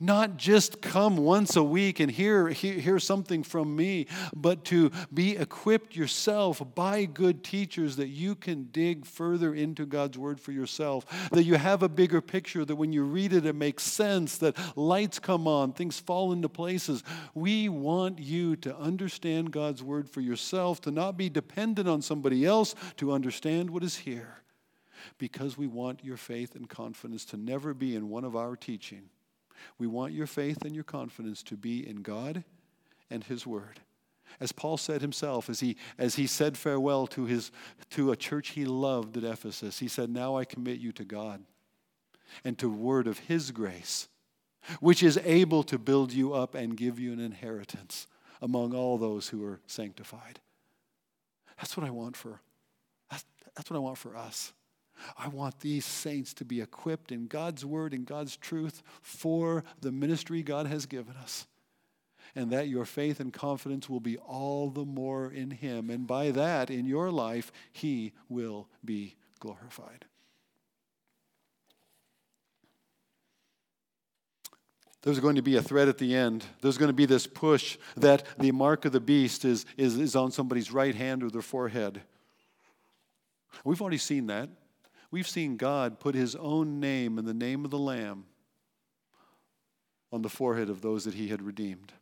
Not 0.00 0.36
just 0.36 0.80
come 0.80 1.16
once 1.16 1.56
a 1.56 1.62
week 1.62 2.00
and 2.00 2.10
hear, 2.10 2.48
hear, 2.48 2.74
hear, 2.74 2.98
something 2.98 3.42
from 3.42 3.76
me, 3.76 4.06
but 4.34 4.64
to 4.66 4.90
be 5.12 5.36
equipped 5.36 5.94
yourself 5.94 6.62
by 6.74 7.04
good 7.04 7.44
teachers 7.44 7.96
that 7.96 8.08
you 8.08 8.34
can 8.34 8.64
dig 8.64 9.04
further 9.04 9.54
into 9.54 9.84
God's 9.84 10.16
Word 10.16 10.40
for 10.40 10.52
yourself. 10.52 11.04
That 11.30 11.44
you 11.44 11.56
have 11.56 11.82
a 11.82 11.88
bigger 11.88 12.20
picture, 12.20 12.64
that 12.64 12.76
when 12.76 12.92
you 12.92 13.04
read 13.04 13.32
it, 13.32 13.46
it 13.46 13.54
makes 13.54 13.82
sense, 13.82 14.38
that 14.38 14.56
lights 14.76 15.18
come 15.18 15.46
on, 15.46 15.72
things 15.72 15.98
fall 15.98 16.32
into 16.32 16.48
places. 16.48 17.02
We 17.34 17.68
want 17.68 18.18
you 18.18 18.56
to 18.56 18.76
understand 18.76 19.52
God's 19.52 19.82
Word 19.82 20.08
for 20.08 20.20
yourself, 20.20 20.80
to 20.82 20.90
not 20.90 21.16
be 21.16 21.28
dependent 21.28 21.88
on 21.88 22.00
somebody 22.00 22.46
else 22.46 22.74
to 22.96 23.12
understand 23.12 23.70
what 23.70 23.84
is 23.84 23.96
here. 23.96 24.38
Because 25.18 25.58
we 25.58 25.66
want 25.66 26.02
your 26.02 26.16
faith 26.16 26.54
and 26.54 26.68
confidence 26.68 27.26
to 27.26 27.36
never 27.36 27.74
be 27.74 27.94
in 27.94 28.08
one 28.08 28.24
of 28.24 28.34
our 28.34 28.56
teaching 28.56 29.10
we 29.78 29.86
want 29.86 30.12
your 30.12 30.26
faith 30.26 30.64
and 30.64 30.74
your 30.74 30.84
confidence 30.84 31.42
to 31.44 31.56
be 31.56 31.86
in 31.86 32.02
God 32.02 32.44
and 33.10 33.24
His 33.24 33.46
Word. 33.46 33.80
As 34.40 34.52
Paul 34.52 34.76
said 34.76 35.00
himself, 35.00 35.48
as 35.48 35.60
he, 35.60 35.76
as 35.96 36.16
he 36.16 36.26
said 36.26 36.56
farewell 36.56 37.06
to, 37.08 37.26
his, 37.26 37.52
to 37.90 38.10
a 38.10 38.16
church 38.16 38.50
he 38.50 38.64
loved 38.64 39.16
at 39.16 39.22
Ephesus, 39.22 39.78
he 39.78 39.86
said, 39.86 40.10
Now 40.10 40.36
I 40.36 40.44
commit 40.44 40.80
you 40.80 40.90
to 40.92 41.04
God 41.04 41.44
and 42.44 42.58
to 42.58 42.68
word 42.68 43.06
of 43.06 43.20
His 43.20 43.52
grace. 43.52 44.08
which 44.80 45.02
is 45.02 45.18
able 45.24 45.62
to 45.64 45.78
build 45.78 46.12
you 46.12 46.32
up 46.32 46.54
and 46.54 46.76
give 46.76 46.98
you 46.98 47.12
an 47.12 47.20
inheritance 47.20 48.06
among 48.40 48.74
all 48.74 48.98
those 48.98 49.28
who 49.28 49.44
are 49.44 49.60
sanctified. 49.66 50.40
That's 51.58 51.76
what 51.76 51.86
I 51.86 51.90
want 51.90 52.16
for 52.16 52.40
that's, 53.10 53.24
that's 53.54 53.70
what 53.70 53.76
I 53.76 53.80
want 53.80 53.98
for 53.98 54.16
us. 54.16 54.52
I 55.18 55.28
want 55.28 55.60
these 55.60 55.84
saints 55.84 56.34
to 56.34 56.44
be 56.44 56.60
equipped 56.60 57.12
in 57.12 57.26
God's 57.26 57.64
word 57.64 57.92
and 57.92 58.06
God's 58.06 58.36
truth 58.36 58.82
for 59.02 59.64
the 59.80 59.92
ministry 59.92 60.42
God 60.42 60.66
has 60.66 60.86
given 60.86 61.16
us. 61.16 61.46
And 62.36 62.50
that 62.50 62.68
your 62.68 62.84
faith 62.84 63.20
and 63.20 63.32
confidence 63.32 63.88
will 63.88 64.00
be 64.00 64.16
all 64.18 64.70
the 64.70 64.84
more 64.84 65.30
in 65.30 65.50
Him. 65.50 65.90
And 65.90 66.06
by 66.06 66.30
that, 66.32 66.70
in 66.70 66.86
your 66.86 67.10
life, 67.10 67.52
He 67.72 68.12
will 68.28 68.68
be 68.84 69.14
glorified. 69.38 70.04
There's 75.02 75.20
going 75.20 75.36
to 75.36 75.42
be 75.42 75.56
a 75.56 75.62
thread 75.62 75.88
at 75.88 75.98
the 75.98 76.16
end. 76.16 76.46
There's 76.62 76.78
going 76.78 76.88
to 76.88 76.94
be 76.94 77.04
this 77.04 77.26
push 77.26 77.76
that 77.94 78.24
the 78.38 78.52
mark 78.52 78.86
of 78.86 78.92
the 78.92 79.00
beast 79.00 79.44
is, 79.44 79.66
is, 79.76 79.98
is 79.98 80.16
on 80.16 80.32
somebody's 80.32 80.72
right 80.72 80.94
hand 80.94 81.22
or 81.22 81.30
their 81.30 81.42
forehead. 81.42 82.00
We've 83.64 83.82
already 83.82 83.98
seen 83.98 84.28
that. 84.28 84.48
We've 85.14 85.28
seen 85.28 85.56
God 85.56 86.00
put 86.00 86.16
his 86.16 86.34
own 86.34 86.80
name 86.80 87.18
and 87.18 87.28
the 87.28 87.32
name 87.32 87.64
of 87.64 87.70
the 87.70 87.78
Lamb 87.78 88.24
on 90.12 90.22
the 90.22 90.28
forehead 90.28 90.68
of 90.68 90.82
those 90.82 91.04
that 91.04 91.14
he 91.14 91.28
had 91.28 91.40
redeemed. 91.40 91.92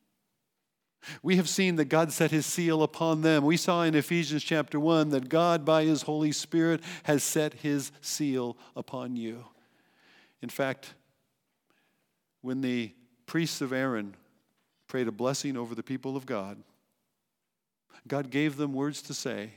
We 1.23 1.37
have 1.37 1.47
seen 1.47 1.77
that 1.77 1.91
God 1.91 2.11
set 2.11 2.31
his 2.31 2.47
seal 2.47 2.83
upon 2.83 3.21
them. 3.21 3.45
We 3.45 3.59
saw 3.59 3.83
in 3.83 3.95
Ephesians 3.95 4.43
chapter 4.43 4.81
1 4.81 5.11
that 5.11 5.29
God, 5.29 5.63
by 5.63 5.85
his 5.85 6.01
Holy 6.01 6.33
Spirit, 6.33 6.81
has 7.03 7.23
set 7.23 7.53
his 7.53 7.93
seal 8.01 8.57
upon 8.75 9.15
you. 9.17 9.45
In 10.41 10.49
fact, 10.49 10.95
when 12.41 12.63
the 12.63 12.95
priests 13.27 13.61
of 13.61 13.75
Aaron 13.75 14.15
prayed 14.87 15.07
a 15.07 15.13
blessing 15.13 15.59
over 15.59 15.75
the 15.75 15.83
people 15.83 16.17
of 16.17 16.25
God, 16.25 16.57
God 18.09 18.31
gave 18.31 18.57
them 18.57 18.73
words 18.73 19.03
to 19.03 19.13
say 19.13 19.51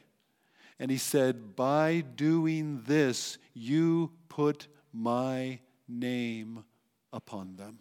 and 0.79 0.91
he 0.91 0.97
said, 0.97 1.55
By 1.55 2.01
doing 2.01 2.83
this, 2.85 3.37
you 3.53 4.11
put 4.29 4.67
my 4.91 5.59
name 5.87 6.63
upon 7.13 7.55
them. 7.55 7.79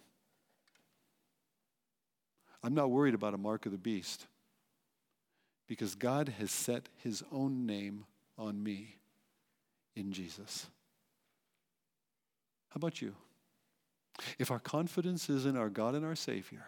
I'm 2.63 2.75
not 2.75 2.91
worried 2.91 3.15
about 3.15 3.35
a 3.35 3.39
mark 3.39 3.67
of 3.67 3.73
the 3.73 3.79
beast 3.79 4.27
because 5.67 5.95
God 5.95 6.35
has 6.39 6.51
set 6.51 6.89
his 6.97 7.23
own 7.33 7.67
name 7.67 8.05
on 8.39 8.63
me 8.63 8.97
in 9.95 10.13
Jesus. 10.13 10.67
How 12.71 12.79
about 12.79 13.03
you? 13.03 13.15
If 14.39 14.51
our 14.51 14.59
confidence 14.59 15.29
is 15.29 15.47
in 15.47 15.57
our 15.57 15.69
God 15.69 15.95
and 15.95 16.05
our 16.05 16.17
Savior, 16.17 16.67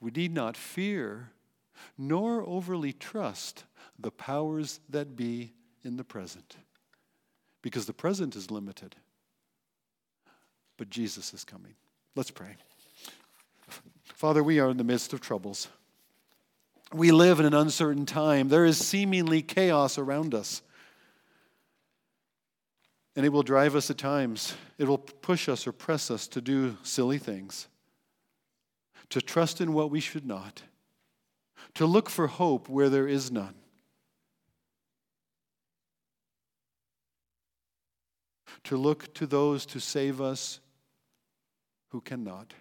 we 0.00 0.10
need 0.10 0.32
not 0.32 0.56
fear 0.56 1.30
nor 1.96 2.42
overly 2.46 2.92
trust 2.92 3.64
the 4.02 4.10
powers 4.10 4.80
that 4.88 5.16
be 5.16 5.52
in 5.84 5.96
the 5.96 6.04
present. 6.04 6.56
Because 7.62 7.86
the 7.86 7.92
present 7.92 8.36
is 8.36 8.50
limited, 8.50 8.96
but 10.76 10.90
Jesus 10.90 11.34
is 11.34 11.44
coming. 11.44 11.74
Let's 12.16 12.30
pray. 12.30 12.56
Father, 14.14 14.42
we 14.42 14.58
are 14.58 14.70
in 14.70 14.76
the 14.76 14.84
midst 14.84 15.12
of 15.12 15.20
troubles. 15.20 15.68
We 16.92 17.12
live 17.12 17.38
in 17.38 17.46
an 17.46 17.54
uncertain 17.54 18.06
time. 18.06 18.48
There 18.48 18.64
is 18.64 18.78
seemingly 18.78 19.42
chaos 19.42 19.98
around 19.98 20.34
us. 20.34 20.62
And 23.14 23.26
it 23.26 23.28
will 23.28 23.42
drive 23.42 23.76
us 23.76 23.90
at 23.90 23.98
times. 23.98 24.54
It 24.78 24.88
will 24.88 24.98
push 24.98 25.48
us 25.48 25.66
or 25.66 25.72
press 25.72 26.10
us 26.10 26.26
to 26.28 26.40
do 26.40 26.78
silly 26.82 27.18
things, 27.18 27.68
to 29.10 29.20
trust 29.20 29.60
in 29.60 29.72
what 29.72 29.90
we 29.90 30.00
should 30.00 30.26
not 30.26 30.62
to 31.74 31.86
look 31.86 32.08
for 32.10 32.26
hope 32.26 32.68
where 32.68 32.88
there 32.88 33.08
is 33.08 33.30
none. 33.30 33.54
To 38.64 38.76
look 38.76 39.12
to 39.14 39.26
those 39.26 39.66
to 39.66 39.80
save 39.80 40.20
us 40.20 40.60
who 41.88 42.00
cannot. 42.00 42.54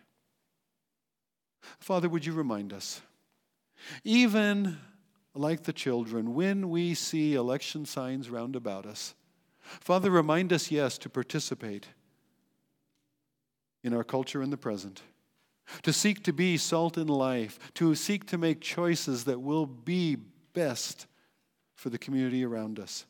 Father, 1.79 2.09
would 2.09 2.25
you 2.25 2.33
remind 2.33 2.73
us, 2.73 3.01
even 4.03 4.77
like 5.35 5.63
the 5.63 5.73
children, 5.73 6.33
when 6.33 6.69
we 6.69 6.93
see 6.93 7.35
election 7.35 7.85
signs 7.85 8.29
round 8.29 8.55
about 8.55 8.85
us, 8.85 9.13
Father, 9.61 10.09
remind 10.09 10.51
us, 10.51 10.71
yes, 10.71 10.97
to 10.97 11.09
participate 11.09 11.87
in 13.83 13.93
our 13.93 14.03
culture 14.03 14.41
in 14.41 14.49
the 14.49 14.57
present 14.57 15.03
to 15.83 15.93
seek 15.93 16.23
to 16.23 16.33
be 16.33 16.57
salt 16.57 16.97
in 16.97 17.07
life, 17.07 17.59
to 17.75 17.95
seek 17.95 18.25
to 18.27 18.37
make 18.37 18.61
choices 18.61 19.25
that 19.25 19.39
will 19.39 19.65
be 19.65 20.17
best 20.53 21.07
for 21.75 21.89
the 21.89 21.97
community 21.97 22.43
around 22.43 22.79
us. 22.79 23.05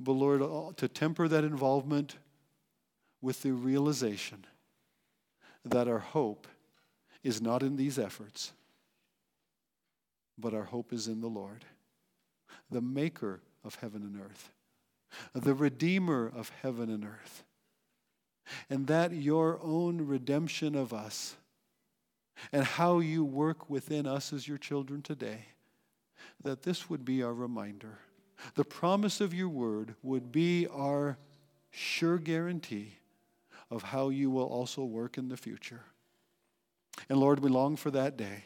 But 0.00 0.12
Lord, 0.12 0.42
uh, 0.42 0.72
to 0.76 0.88
temper 0.88 1.28
that 1.28 1.44
involvement 1.44 2.16
with 3.20 3.42
the 3.42 3.52
realization 3.52 4.44
that 5.64 5.88
our 5.88 5.98
hope 5.98 6.46
is 7.22 7.42
not 7.42 7.62
in 7.62 7.76
these 7.76 7.98
efforts, 7.98 8.52
but 10.38 10.54
our 10.54 10.64
hope 10.64 10.92
is 10.92 11.08
in 11.08 11.20
the 11.20 11.28
Lord, 11.28 11.64
the 12.70 12.80
maker 12.80 13.40
of 13.64 13.74
heaven 13.76 14.02
and 14.02 14.20
earth, 14.20 14.50
the 15.34 15.54
redeemer 15.54 16.30
of 16.32 16.50
heaven 16.62 16.88
and 16.90 17.04
earth 17.04 17.42
and 18.70 18.86
that 18.86 19.12
your 19.12 19.58
own 19.62 20.06
redemption 20.06 20.74
of 20.74 20.92
us 20.92 21.36
and 22.52 22.64
how 22.64 23.00
you 23.00 23.24
work 23.24 23.68
within 23.68 24.06
us 24.06 24.32
as 24.32 24.46
your 24.46 24.58
children 24.58 25.02
today, 25.02 25.46
that 26.42 26.62
this 26.62 26.88
would 26.88 27.04
be 27.04 27.22
our 27.22 27.34
reminder. 27.34 27.98
The 28.54 28.64
promise 28.64 29.20
of 29.20 29.34
your 29.34 29.48
word 29.48 29.94
would 30.02 30.30
be 30.32 30.66
our 30.66 31.18
sure 31.70 32.18
guarantee 32.18 32.94
of 33.70 33.82
how 33.82 34.08
you 34.08 34.30
will 34.30 34.46
also 34.46 34.84
work 34.84 35.18
in 35.18 35.28
the 35.28 35.36
future. 35.36 35.82
And 37.08 37.18
Lord, 37.18 37.40
we 37.40 37.50
long 37.50 37.76
for 37.76 37.90
that 37.90 38.16
day. 38.16 38.44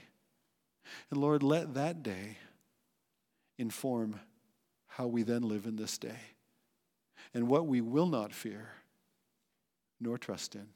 And 1.11 1.20
Lord, 1.20 1.43
let 1.43 1.74
that 1.74 2.03
day 2.03 2.38
inform 3.59 4.20
how 4.88 5.07
we 5.07 5.22
then 5.22 5.43
live 5.43 5.66
in 5.66 5.76
this 5.76 5.97
day 5.97 6.18
and 7.32 7.49
what 7.49 7.66
we 7.66 7.80
will 7.80 8.07
not 8.07 8.32
fear 8.32 8.68
nor 10.01 10.18
trust 10.18 10.55
in. 10.55 10.66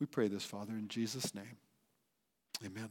We 0.00 0.06
pray 0.06 0.28
this, 0.28 0.44
Father, 0.44 0.72
in 0.72 0.88
Jesus' 0.88 1.34
name. 1.34 1.58
Amen. 2.64 2.88